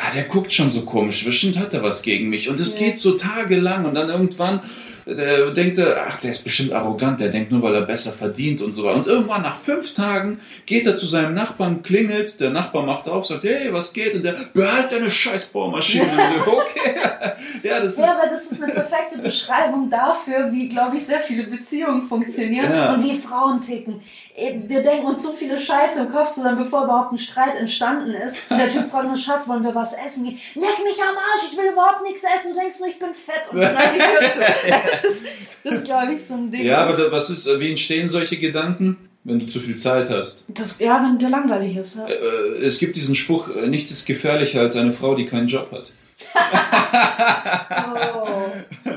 ah, 0.01 0.11
der 0.13 0.23
guckt 0.23 0.51
schon 0.53 0.71
so 0.71 0.81
komisch, 0.81 1.23
bestimmt 1.25 1.57
hat 1.57 1.73
er 1.73 1.83
was 1.83 2.01
gegen 2.01 2.29
mich. 2.29 2.49
Und 2.49 2.59
es 2.59 2.79
Ja. 2.79 2.87
geht 2.87 2.99
so 2.99 3.11
tagelang. 3.13 3.85
Und 3.85 3.95
dann 3.95 4.09
irgendwann 4.09 4.61
äh, 5.05 5.53
denkt 5.53 5.79
ach, 5.79 6.19
der 6.19 6.31
ist 6.31 6.43
bestimmt 6.43 6.71
arrogant, 6.73 7.19
der 7.19 7.29
denkt 7.29 7.51
nur, 7.51 7.61
weil 7.61 7.75
er 7.75 7.81
besser 7.81 8.11
verdient 8.11 8.61
und 8.61 8.71
so 8.71 8.83
weiter. 8.83 8.97
Und 8.97 9.07
irgendwann 9.07 9.41
nach 9.41 9.59
fünf 9.59 9.93
Tagen 9.93 10.39
geht 10.65 10.85
er 10.85 10.97
zu 10.97 11.05
seinem 11.05 11.33
Nachbarn, 11.33 11.81
klingelt, 11.83 12.39
der 12.39 12.49
Nachbar 12.49 12.83
macht 12.83 13.07
auf, 13.07 13.25
sagt, 13.25 13.43
hey, 13.43 13.71
was 13.71 13.93
geht? 13.93 14.15
Und 14.15 14.23
der, 14.23 14.35
behalt 14.53 14.91
deine 14.91 15.09
scheiß 15.09 15.47
Bohrmaschine. 15.47 16.09
Okay. 16.49 16.95
ja, 17.63 17.79
das 17.79 17.93
ist... 17.93 17.99
Ja, 17.99 18.17
aber 18.17 18.29
das 18.29 18.51
ist 18.51 18.63
eine 18.63 18.73
perfekte 18.73 19.17
Beschreibung 19.19 19.89
dafür, 19.89 20.51
wie, 20.51 20.67
glaube 20.67 20.97
ich, 20.97 21.05
sehr 21.05 21.19
viele 21.19 21.43
Beziehungen 21.43 22.01
funktionieren 22.01 22.71
Ja. 22.71 22.93
und 22.93 23.03
wie 23.03 23.17
Frauen 23.17 23.61
ticken. 23.61 24.01
Wir 24.67 24.81
denken 24.83 25.05
uns 25.05 25.23
so 25.23 25.33
viele 25.33 25.59
Scheiße 25.59 26.01
im 26.01 26.11
Kopf 26.11 26.31
zusammen, 26.33 26.57
bevor 26.63 26.85
überhaupt 26.85 27.11
ein 27.11 27.17
Streit 27.17 27.55
entstanden 27.55 28.13
ist. 28.13 28.37
Und 28.49 28.57
der 28.57 28.69
Typ 28.69 28.89
fragt 28.89 29.07
nur, 29.07 29.17
Schatz, 29.17 29.47
wollen 29.47 29.63
wir 29.63 29.75
was 29.75 29.93
essen 29.93 30.23
gehen? 30.23 30.39
Leck 30.55 30.83
mich 30.83 30.97
am 31.01 31.15
Arsch, 31.17 31.51
ich 31.51 31.57
will 31.57 31.71
überhaupt 31.71 32.03
nichts 32.03 32.23
essen. 32.23 32.53
Du 32.53 32.59
denkst 32.59 32.79
nur, 32.79 32.87
ich 32.87 32.99
bin 32.99 33.13
fett. 33.13 33.51
Und 33.51 33.61
dann 33.61 33.75
die 33.93 33.99
Tür 33.99 34.31
zu. 34.31 34.39
Das 34.89 35.03
ist, 35.03 35.25
das 35.63 35.83
glaube 35.83 36.13
ich, 36.13 36.21
so 36.21 36.33
ein 36.35 36.51
Ding. 36.51 36.63
Ja, 36.63 36.79
aber 36.79 36.97
da, 36.97 37.11
was 37.11 37.29
ist, 37.29 37.47
äh, 37.47 37.59
wie 37.59 37.69
entstehen 37.69 38.09
solche 38.09 38.37
Gedanken? 38.37 38.97
Wenn 39.25 39.37
du 39.37 39.47
zu 39.47 39.59
viel 39.59 39.75
Zeit 39.75 40.09
hast. 40.09 40.45
das, 40.47 40.79
ja, 40.79 41.03
wenn 41.03 41.19
dir 41.19 41.29
langweilig 41.29 41.75
ist. 41.75 41.97
Ja. 41.97 42.07
Äh, 42.07 42.63
es 42.63 42.79
gibt 42.79 42.95
diesen 42.95 43.15
Spruch, 43.15 43.53
äh, 43.53 43.67
nichts 43.67 43.91
ist 43.91 44.05
gefährlicher 44.05 44.61
als 44.61 44.77
eine 44.77 44.93
Frau, 44.93 45.13
die 45.13 45.25
keinen 45.25 45.47
Job 45.47 45.71
hat. 45.71 45.91
Oh. 47.91 48.51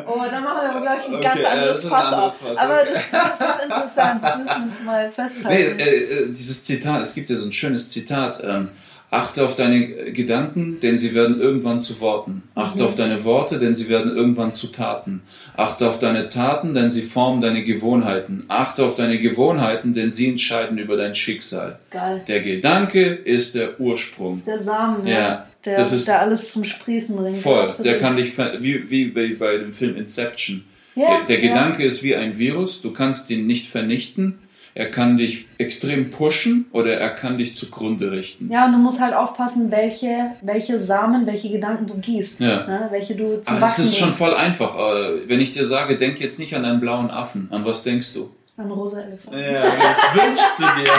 Oh, 0.07 0.22
dann 0.30 0.45
machen 0.45 0.62
wir 0.62 0.70
aber, 0.70 0.80
glaube 0.80 0.99
ich, 1.01 1.09
ein 1.09 1.14
okay, 1.14 1.22
ganz 1.22 1.45
anderes 1.45 1.84
Fass 1.84 2.12
auf. 2.12 2.59
Aber 2.59 2.84
das, 2.84 3.11
das, 3.11 3.40
ist 3.40 3.64
interessant, 3.64 4.22
das 4.22 4.38
müssen 4.38 4.51
wir 4.57 4.62
uns 4.62 4.84
mal 4.84 5.12
festhalten. 5.12 5.76
Nee, 5.76 5.82
äh, 5.82 6.24
äh, 6.24 6.32
dieses 6.32 6.64
Zitat, 6.64 7.03
es 7.03 7.14
gibt 7.14 7.30
ja 7.30 7.36
so 7.36 7.45
ein 7.45 7.53
schönes 7.53 7.90
Zitat. 7.90 8.43
Ähm, 8.43 8.68
Achte 9.12 9.44
auf 9.44 9.56
deine 9.56 10.10
Gedanken, 10.12 10.80
denn 10.80 10.96
sie 10.96 11.14
werden 11.14 11.38
irgendwann 11.38 11.80
zu 11.80 12.00
Worten. 12.00 12.44
Achte 12.54 12.78
mhm. 12.78 12.86
auf 12.86 12.94
deine 12.94 13.24
Worte, 13.24 13.58
denn 13.58 13.74
sie 13.74 13.90
werden 13.90 14.16
irgendwann 14.16 14.54
zu 14.54 14.68
Taten. 14.68 15.20
Achte 15.54 15.86
auf 15.86 15.98
deine 15.98 16.30
Taten, 16.30 16.72
denn 16.72 16.90
sie 16.90 17.02
formen 17.02 17.42
deine 17.42 17.62
Gewohnheiten. 17.62 18.44
Achte 18.48 18.86
auf 18.86 18.94
deine 18.94 19.18
Gewohnheiten, 19.18 19.92
denn 19.92 20.10
sie 20.10 20.30
entscheiden 20.30 20.78
über 20.78 20.96
dein 20.96 21.14
Schicksal. 21.14 21.78
Geil. 21.90 22.22
Der 22.26 22.40
Gedanke 22.40 23.02
ist 23.02 23.54
der 23.54 23.78
Ursprung. 23.78 24.36
Ist 24.36 24.46
der 24.46 24.58
Samen, 24.58 25.06
ja. 25.06 25.12
ja. 25.12 25.46
Der, 25.66 25.76
das 25.76 25.92
ist 25.92 26.08
der 26.08 26.22
alles 26.22 26.50
zum 26.50 26.64
Sprießen 26.64 27.14
bringt. 27.14 27.42
Voll. 27.42 27.70
Der 27.84 27.98
kann 27.98 28.16
dich, 28.16 28.32
wie, 28.38 28.90
wie 28.90 29.34
bei 29.34 29.58
dem 29.58 29.74
Film 29.74 29.94
Inception. 29.96 30.64
Ja, 30.94 31.18
der, 31.18 31.26
der 31.26 31.36
Gedanke 31.36 31.84
ist 31.84 32.02
wie 32.02 32.16
ein 32.16 32.38
Virus. 32.38 32.80
Du 32.80 32.94
kannst 32.94 33.30
ihn 33.30 33.46
nicht 33.46 33.68
vernichten 33.68 34.38
er 34.74 34.90
kann 34.90 35.18
dich 35.18 35.46
extrem 35.58 36.10
pushen 36.10 36.66
oder 36.72 36.96
er 36.96 37.10
kann 37.10 37.36
dich 37.36 37.54
zugrunde 37.54 38.10
richten. 38.10 38.50
Ja, 38.50 38.66
und 38.66 38.72
du 38.72 38.78
musst 38.78 39.00
halt 39.00 39.14
aufpassen, 39.14 39.70
welche, 39.70 40.32
welche 40.40 40.78
Samen, 40.78 41.26
welche 41.26 41.50
Gedanken 41.50 41.86
du 41.86 41.98
gießt. 41.98 42.40
Ja. 42.40 42.66
Ne? 42.66 42.88
Welche 42.90 43.14
du 43.14 43.42
zum 43.42 43.54
Aber 43.54 43.66
das 43.66 43.78
ist 43.78 43.98
schon 43.98 44.12
voll 44.12 44.34
einfach. 44.34 44.74
Äh, 44.76 45.28
wenn 45.28 45.40
ich 45.40 45.52
dir 45.52 45.66
sage, 45.66 45.98
denk 45.98 46.20
jetzt 46.20 46.38
nicht 46.38 46.54
an 46.56 46.64
einen 46.64 46.80
blauen 46.80 47.10
Affen, 47.10 47.48
an 47.50 47.64
was 47.64 47.82
denkst 47.82 48.14
du? 48.14 48.30
An 48.56 48.70
rosa 48.70 49.02
Elefant. 49.02 49.36
Ja, 49.36 49.62
das 49.62 49.98
wünschst 50.14 50.58
du 50.58 50.64
dir. 50.82 50.92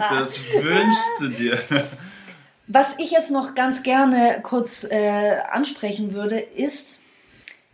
Das 0.10 0.38
wünschst 0.62 1.20
du 1.20 1.28
dir. 1.28 1.58
Was 2.66 2.98
ich 2.98 3.10
jetzt 3.10 3.30
noch 3.30 3.54
ganz 3.54 3.82
gerne 3.82 4.40
kurz 4.42 4.84
äh, 4.84 5.36
ansprechen 5.50 6.12
würde, 6.12 6.38
ist, 6.38 7.00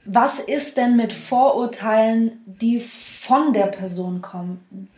was 0.04 0.38
ist 0.38 0.76
denn 0.76 0.96
mit 0.96 1.12
Vorurteilen, 1.12 2.42
die 2.46 2.80
von 2.80 3.52
der 3.52 3.66
Person 3.66 4.20
kommen? 4.20 4.88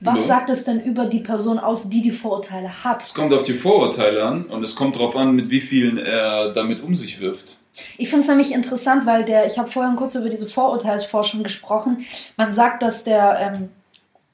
Was 0.00 0.20
ja. 0.20 0.24
sagt 0.24 0.50
es 0.50 0.64
denn 0.64 0.82
über 0.82 1.06
die 1.06 1.20
Person 1.20 1.58
aus, 1.58 1.88
die 1.88 2.02
die 2.02 2.10
Vorurteile 2.10 2.84
hat? 2.84 3.02
Es 3.02 3.14
kommt 3.14 3.32
auf 3.32 3.44
die 3.44 3.54
Vorurteile 3.54 4.24
an 4.24 4.46
und 4.46 4.62
es 4.62 4.74
kommt 4.74 4.96
darauf 4.96 5.16
an, 5.16 5.34
mit 5.34 5.50
wie 5.50 5.60
vielen 5.60 5.98
er 5.98 6.52
damit 6.52 6.82
um 6.82 6.96
sich 6.96 7.20
wirft. 7.20 7.58
Ich 7.96 8.08
finde 8.08 8.22
es 8.22 8.28
nämlich 8.28 8.52
interessant, 8.52 9.06
weil 9.06 9.24
der, 9.24 9.46
ich 9.46 9.58
habe 9.58 9.70
vorhin 9.70 9.96
kurz 9.96 10.14
über 10.14 10.28
diese 10.28 10.46
Vorurteilsforschung 10.46 11.42
gesprochen. 11.42 12.04
Man 12.36 12.52
sagt, 12.52 12.82
dass 12.82 13.04
der 13.04 13.54
ähm, 13.54 13.68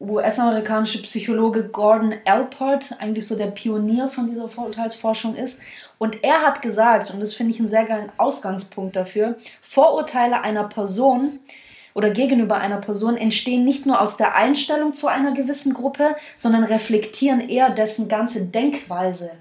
US-amerikanische 0.00 1.02
Psychologe 1.02 1.68
Gordon 1.68 2.14
Alport 2.24 2.96
eigentlich 2.98 3.26
so 3.26 3.36
der 3.36 3.46
Pionier 3.46 4.08
von 4.08 4.28
dieser 4.28 4.48
Vorurteilsforschung 4.48 5.34
ist. 5.34 5.60
Und 5.98 6.22
er 6.22 6.42
hat 6.42 6.62
gesagt, 6.62 7.10
und 7.10 7.20
das 7.20 7.34
finde 7.34 7.52
ich 7.52 7.58
einen 7.58 7.68
sehr 7.68 7.84
geilen 7.84 8.10
Ausgangspunkt 8.16 8.96
dafür, 8.96 9.36
Vorurteile 9.60 10.42
einer 10.42 10.64
Person 10.64 11.40
oder 11.94 12.10
gegenüber 12.10 12.56
einer 12.58 12.76
Person 12.76 13.16
entstehen 13.16 13.64
nicht 13.64 13.84
nur 13.84 14.00
aus 14.00 14.16
der 14.16 14.36
Einstellung 14.36 14.94
zu 14.94 15.08
einer 15.08 15.32
gewissen 15.34 15.74
Gruppe, 15.74 16.14
sondern 16.36 16.62
reflektieren 16.62 17.40
eher 17.40 17.70
dessen 17.70 18.08
ganze 18.08 18.46
Denkweise. 18.46 19.32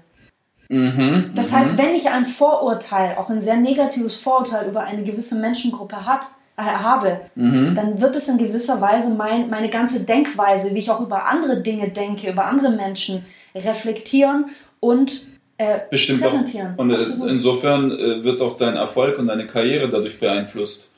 Mhm, 0.68 1.30
das 1.34 1.52
heißt, 1.52 1.74
mhm. 1.74 1.78
wenn 1.78 1.94
ich 1.94 2.10
ein 2.10 2.26
Vorurteil, 2.26 3.16
auch 3.16 3.30
ein 3.30 3.40
sehr 3.40 3.56
negatives 3.56 4.16
Vorurteil 4.16 4.68
über 4.68 4.82
eine 4.82 5.04
gewisse 5.04 5.36
Menschengruppe 5.36 6.04
hat, 6.04 6.22
äh, 6.56 6.62
habe, 6.62 7.20
mhm. 7.36 7.74
dann 7.74 8.00
wird 8.00 8.16
es 8.16 8.28
in 8.28 8.36
gewisser 8.36 8.80
Weise 8.80 9.14
mein, 9.14 9.48
meine 9.48 9.70
ganze 9.70 10.00
Denkweise, 10.00 10.74
wie 10.74 10.80
ich 10.80 10.90
auch 10.90 11.00
über 11.00 11.26
andere 11.26 11.62
Dinge 11.62 11.88
denke, 11.88 12.28
über 12.28 12.46
andere 12.46 12.70
Menschen 12.70 13.24
reflektieren 13.54 14.46
und 14.80 15.26
äh, 15.58 15.80
Bestimmt. 15.90 16.24
Auch. 16.24 16.32
Und 16.76 16.90
äh, 16.90 16.94
Absolut. 16.94 17.30
insofern 17.30 17.90
äh, 17.90 18.22
wird 18.22 18.40
auch 18.40 18.56
dein 18.56 18.76
Erfolg 18.76 19.18
und 19.18 19.26
deine 19.26 19.46
Karriere 19.46 19.88
dadurch 19.88 20.18
beeinflusst. 20.18 20.92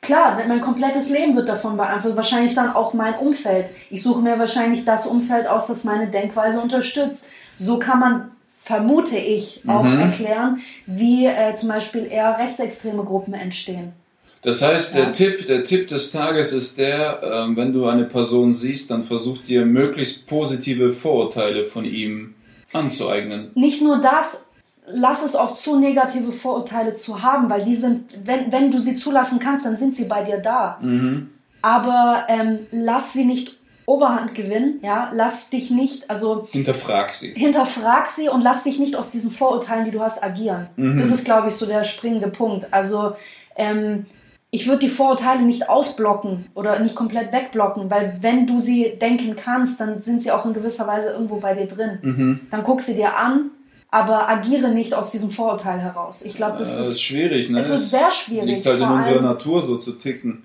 Klar, 0.00 0.40
mein 0.48 0.62
komplettes 0.62 1.10
Leben 1.10 1.36
wird 1.36 1.50
davon 1.50 1.76
beeinflusst. 1.76 2.16
Wahrscheinlich 2.16 2.54
dann 2.54 2.70
auch 2.70 2.94
mein 2.94 3.14
Umfeld. 3.16 3.66
Ich 3.90 4.02
suche 4.02 4.22
mir 4.22 4.38
wahrscheinlich 4.38 4.86
das 4.86 5.06
Umfeld 5.06 5.46
aus, 5.46 5.66
das 5.66 5.84
meine 5.84 6.10
Denkweise 6.10 6.62
unterstützt. 6.62 7.28
So 7.58 7.78
kann 7.78 8.00
man, 8.00 8.30
vermute 8.62 9.18
ich, 9.18 9.60
auch 9.66 9.84
mhm. 9.84 10.00
erklären, 10.00 10.60
wie 10.86 11.26
äh, 11.26 11.54
zum 11.54 11.68
Beispiel 11.68 12.06
eher 12.06 12.38
rechtsextreme 12.38 13.04
Gruppen 13.04 13.34
entstehen. 13.34 13.92
Das 14.40 14.62
heißt, 14.62 14.94
ja. 14.94 15.04
der, 15.04 15.12
Tipp, 15.12 15.46
der 15.46 15.64
Tipp 15.64 15.88
des 15.88 16.10
Tages 16.10 16.54
ist 16.54 16.78
der, 16.78 17.22
äh, 17.22 17.56
wenn 17.56 17.74
du 17.74 17.86
eine 17.86 18.04
Person 18.04 18.54
siehst, 18.54 18.90
dann 18.90 19.04
versuch 19.04 19.36
dir 19.42 19.66
möglichst 19.66 20.26
positive 20.26 20.94
Vorurteile 20.94 21.64
von 21.64 21.84
ihm 21.84 22.34
anzueignen. 22.72 23.50
Nicht 23.54 23.82
nur 23.82 24.00
das, 24.00 24.48
lass 24.86 25.24
es 25.24 25.36
auch 25.36 25.56
zu, 25.56 25.78
negative 25.78 26.32
Vorurteile 26.32 26.94
zu 26.94 27.22
haben, 27.22 27.48
weil 27.50 27.64
die 27.64 27.76
sind, 27.76 28.10
wenn, 28.24 28.52
wenn 28.52 28.70
du 28.70 28.78
sie 28.78 28.96
zulassen 28.96 29.38
kannst, 29.38 29.64
dann 29.64 29.76
sind 29.76 29.96
sie 29.96 30.04
bei 30.04 30.24
dir 30.24 30.38
da. 30.38 30.78
Mhm. 30.80 31.30
Aber 31.62 32.24
ähm, 32.28 32.60
lass 32.70 33.12
sie 33.12 33.24
nicht 33.24 33.58
Oberhand 33.86 34.36
gewinnen, 34.36 34.78
ja, 34.82 35.10
lass 35.12 35.50
dich 35.50 35.70
nicht, 35.70 36.08
also 36.08 36.46
hinterfrag 36.52 37.12
sie. 37.12 37.32
Hinterfrag 37.34 38.06
sie 38.06 38.28
und 38.28 38.40
lass 38.40 38.62
dich 38.62 38.78
nicht 38.78 38.94
aus 38.94 39.10
diesen 39.10 39.32
Vorurteilen, 39.32 39.84
die 39.84 39.90
du 39.90 40.00
hast, 40.00 40.22
agieren. 40.22 40.68
Mhm. 40.76 40.98
Das 40.98 41.10
ist, 41.10 41.24
glaube 41.24 41.48
ich, 41.48 41.56
so 41.56 41.66
der 41.66 41.82
springende 41.82 42.28
Punkt. 42.28 42.68
Also 42.70 43.14
ähm, 43.56 44.06
ich 44.52 44.66
würde 44.66 44.80
die 44.80 44.88
Vorurteile 44.88 45.42
nicht 45.42 45.68
ausblocken 45.68 46.46
oder 46.54 46.80
nicht 46.80 46.96
komplett 46.96 47.32
wegblocken, 47.32 47.88
weil 47.88 48.18
wenn 48.20 48.46
du 48.46 48.58
sie 48.58 48.98
denken 49.00 49.36
kannst, 49.36 49.80
dann 49.80 50.02
sind 50.02 50.22
sie 50.22 50.32
auch 50.32 50.44
in 50.44 50.54
gewisser 50.54 50.88
Weise 50.88 51.12
irgendwo 51.12 51.36
bei 51.36 51.54
dir 51.54 51.66
drin. 51.66 51.98
Mhm. 52.02 52.40
Dann 52.50 52.64
guck 52.64 52.80
sie 52.80 52.94
dir 52.94 53.16
an, 53.16 53.50
aber 53.90 54.28
agiere 54.28 54.70
nicht 54.70 54.94
aus 54.94 55.12
diesem 55.12 55.30
Vorurteil 55.30 55.78
heraus. 55.78 56.22
Ich 56.22 56.34
glaube, 56.34 56.58
das, 56.58 56.72
ja, 56.72 56.78
das, 56.78 56.90
ist, 56.90 57.02
schwierig. 57.02 57.48
Ne? 57.50 57.60
Es 57.60 57.70
ist 57.70 57.90
sehr 57.90 58.10
schwierig. 58.10 58.46
Liegt 58.46 58.66
halt 58.66 58.80
in 58.80 58.88
unserer 58.88 59.20
Natur 59.20 59.62
so 59.62 59.76
zu 59.76 59.92
ticken. 59.92 60.44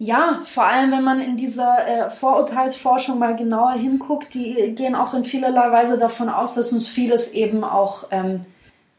Ja, 0.00 0.42
vor 0.44 0.64
allem 0.64 0.92
wenn 0.92 1.02
man 1.02 1.20
in 1.20 1.36
dieser 1.36 1.86
äh, 1.86 2.10
Vorurteilsforschung 2.10 3.18
mal 3.18 3.34
genauer 3.34 3.72
hinguckt, 3.72 4.32
die 4.32 4.72
gehen 4.76 4.94
auch 4.94 5.14
in 5.14 5.24
vielerlei 5.24 5.72
Weise 5.72 5.98
davon 5.98 6.28
aus, 6.28 6.54
dass 6.54 6.72
uns 6.72 6.86
vieles 6.86 7.32
eben 7.32 7.64
auch 7.64 8.06
ähm, 8.12 8.44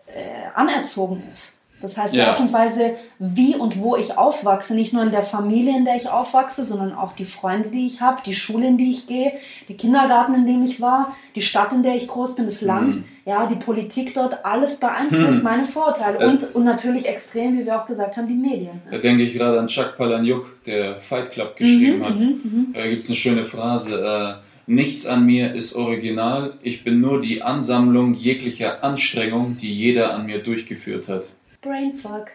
äh, 0.08 0.50
anerzogen 0.56 1.24
ist. 1.34 1.59
Das 1.82 1.98
heißt, 1.98 2.14
die 2.14 2.22
Art 2.22 2.40
und 2.40 2.52
Weise, 2.52 2.96
wie 3.20 3.56
und 3.56 3.80
wo 3.80 3.96
ich 3.96 4.18
aufwachse, 4.18 4.76
nicht 4.76 4.94
nur 4.94 5.04
in 5.04 5.12
der 5.12 5.24
Familie, 5.24 5.78
in 5.78 5.86
der 5.86 5.96
ich 5.96 6.10
aufwachse, 6.10 6.66
sondern 6.66 6.94
auch 6.94 7.14
die 7.14 7.26
Freunde, 7.26 7.70
die 7.70 7.88
ich 7.88 8.02
habe, 8.02 8.22
die 8.26 8.36
Schule, 8.36 8.68
in 8.68 8.78
die 8.78 8.92
ich 8.92 9.08
gehe, 9.08 9.34
die 9.68 9.76
Kindergarten, 9.76 10.34
in 10.36 10.46
dem 10.46 10.64
ich 10.64 10.82
war, 10.82 11.16
die 11.36 11.42
Stadt, 11.42 11.72
in 11.72 11.84
der 11.84 11.96
ich 11.96 12.08
groß 12.08 12.36
bin, 12.36 12.46
das 12.46 12.62
Land, 12.62 12.96
mhm. 12.96 13.04
ja, 13.26 13.46
die 13.46 13.56
Politik 13.56 14.14
dort, 14.14 14.46
alles 14.46 14.80
beeinflusst 14.80 15.40
mhm. 15.40 15.44
meine 15.44 15.64
Vorurteile. 15.64 16.28
Und, 16.28 16.54
und 16.54 16.66
natürlich 16.66 17.06
extrem, 17.06 17.58
wie 17.58 17.66
wir 17.66 17.82
auch 17.82 17.88
gesagt 17.88 18.18
haben, 18.18 18.28
die 18.28 18.34
Medien. 18.34 18.82
Da 18.92 18.98
denke 18.98 19.24
ich 19.24 19.34
gerade 19.34 19.60
an 19.60 19.68
Chuck 19.68 19.96
Palahniuk, 19.98 20.64
der 20.66 21.00
Fight 21.02 21.32
Club 21.32 21.56
geschrieben 21.56 22.00
mhm, 22.00 22.06
hat. 22.06 22.20
Mhm, 22.20 22.42
mhm. 22.44 22.74
Da 22.74 22.88
gibt 22.88 23.04
es 23.04 23.10
eine 23.10 23.16
schöne 23.16 23.46
Phrase. 23.46 24.40
Äh, 24.42 24.50
Nichts 24.72 25.08
an 25.08 25.26
mir 25.26 25.56
ist 25.56 25.74
original, 25.74 26.54
ich 26.62 26.84
bin 26.84 27.02
nur 27.02 27.22
die 27.22 27.42
Ansammlung 27.42 28.14
jeglicher 28.14 28.84
Anstrengung, 28.84 29.58
die 29.58 29.74
jeder 29.74 30.14
an 30.14 30.28
mir 30.28 30.44
durchgeführt 30.44 31.10
hat. 31.10 31.34
Brainfuck. 31.62 32.28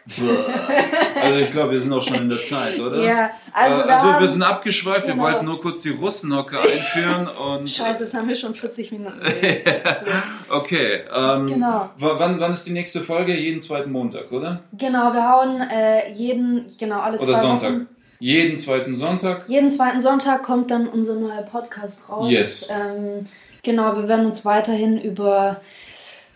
Also 1.23 1.39
ich 1.39 1.51
glaube, 1.51 1.73
wir 1.73 1.81
sind 1.81 1.93
auch 1.95 2.03
schon 2.03 2.17
in 2.17 2.29
der 2.29 2.43
Zeit, 2.43 2.79
oder? 2.79 3.03
Ja, 3.03 3.31
also, 3.53 3.83
äh, 3.83 3.93
also 3.93 4.21
wir 4.21 4.29
sind 4.29 4.43
abgeschweift, 4.43 5.07
genau. 5.07 5.17
wir 5.17 5.23
wollten 5.23 5.45
nur 5.47 5.61
kurz 5.63 5.81
die 5.81 5.91
Russenhocke 5.91 6.59
einführen 6.61 7.29
und... 7.29 7.71
Scheiße, 7.71 8.05
jetzt 8.05 8.15
haben 8.15 8.29
wir 8.29 8.37
schon 8.37 8.55
40 8.55 8.93
Minuten. 8.93 9.19
okay, 10.51 11.05
ähm, 11.15 11.47
genau. 11.47 11.89
wann, 11.97 12.39
wann 12.39 12.53
ist 12.53 12.67
die 12.67 12.73
nächste 12.73 13.01
Folge? 13.01 13.35
Jeden 13.35 13.63
zweiten 13.63 13.91
Montag, 13.93 14.31
oder? 14.31 14.61
Genau, 14.77 15.15
wir 15.15 15.31
hauen 15.31 15.61
äh, 15.63 16.13
jeden, 16.13 16.67
genau, 16.79 17.01
alle 17.01 17.19
oder 17.19 17.33
zwei 17.33 17.41
Sonntag. 17.41 17.73
Wochen. 17.73 17.89
Jeden 18.19 18.59
zweiten 18.59 18.95
Sonntag? 18.95 19.45
Jeden 19.49 19.71
zweiten 19.71 20.01
Sonntag 20.03 20.43
kommt 20.43 20.71
dann 20.71 20.87
unser 20.87 21.15
neuer 21.15 21.43
Podcast 21.43 22.09
raus. 22.11 22.31
Yes. 22.31 22.69
Ähm, 22.71 23.27
genau, 23.63 23.97
wir 23.97 24.07
werden 24.07 24.27
uns 24.27 24.45
weiterhin 24.45 25.01
über 25.01 25.63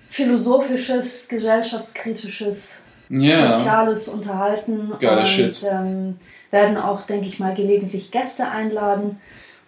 philosophisches, 0.08 1.28
gesellschaftskritisches, 1.28 2.82
yeah. 3.10 3.58
soziales 3.58 4.08
unterhalten. 4.08 4.92
Geiler 4.98 5.20
und 5.20 5.26
Shit. 5.26 5.66
Ähm, 5.70 6.18
werden 6.50 6.76
auch, 6.76 7.02
denke 7.02 7.26
ich 7.26 7.38
mal, 7.38 7.54
gelegentlich 7.54 8.10
Gäste 8.10 8.48
einladen. 8.48 9.20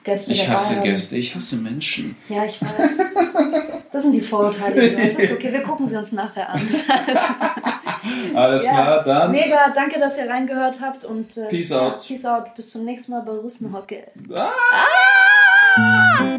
Gäste 0.03 0.33
ich 0.33 0.49
hasse 0.49 0.77
haben. 0.77 0.85
Gäste, 0.85 1.19
ich 1.19 1.35
hasse 1.35 1.57
Menschen. 1.57 2.17
Ja, 2.29 2.45
ich 2.45 2.61
weiß. 2.61 2.99
Das 3.93 4.05
sind 4.05 4.13
die 4.13 4.21
Vorurteile. 4.21 4.93
Das 4.93 5.19
ist 5.19 5.33
okay, 5.33 5.53
wir 5.53 5.63
gucken 5.63 5.87
sie 5.87 5.97
uns 5.97 6.13
nachher 6.13 6.49
an. 6.49 6.61
Alles 8.35 8.65
ja, 8.65 8.73
klar, 8.73 9.05
dann. 9.05 9.33
Mega, 9.33 9.71
danke, 9.75 9.99
dass 9.99 10.17
ihr 10.17 10.29
reingehört 10.29 10.81
habt 10.81 11.05
und 11.05 11.37
äh, 11.37 11.49
Peace 11.49 11.73
out. 11.73 12.07
Peace 12.07 12.25
out. 12.25 12.55
Bis 12.55 12.71
zum 12.71 12.85
nächsten 12.85 13.13
Mal 13.13 13.23
bei 13.23 13.33
Russenhocke. 13.33 14.05
Ah! 14.33 14.49
ah! 15.77 16.39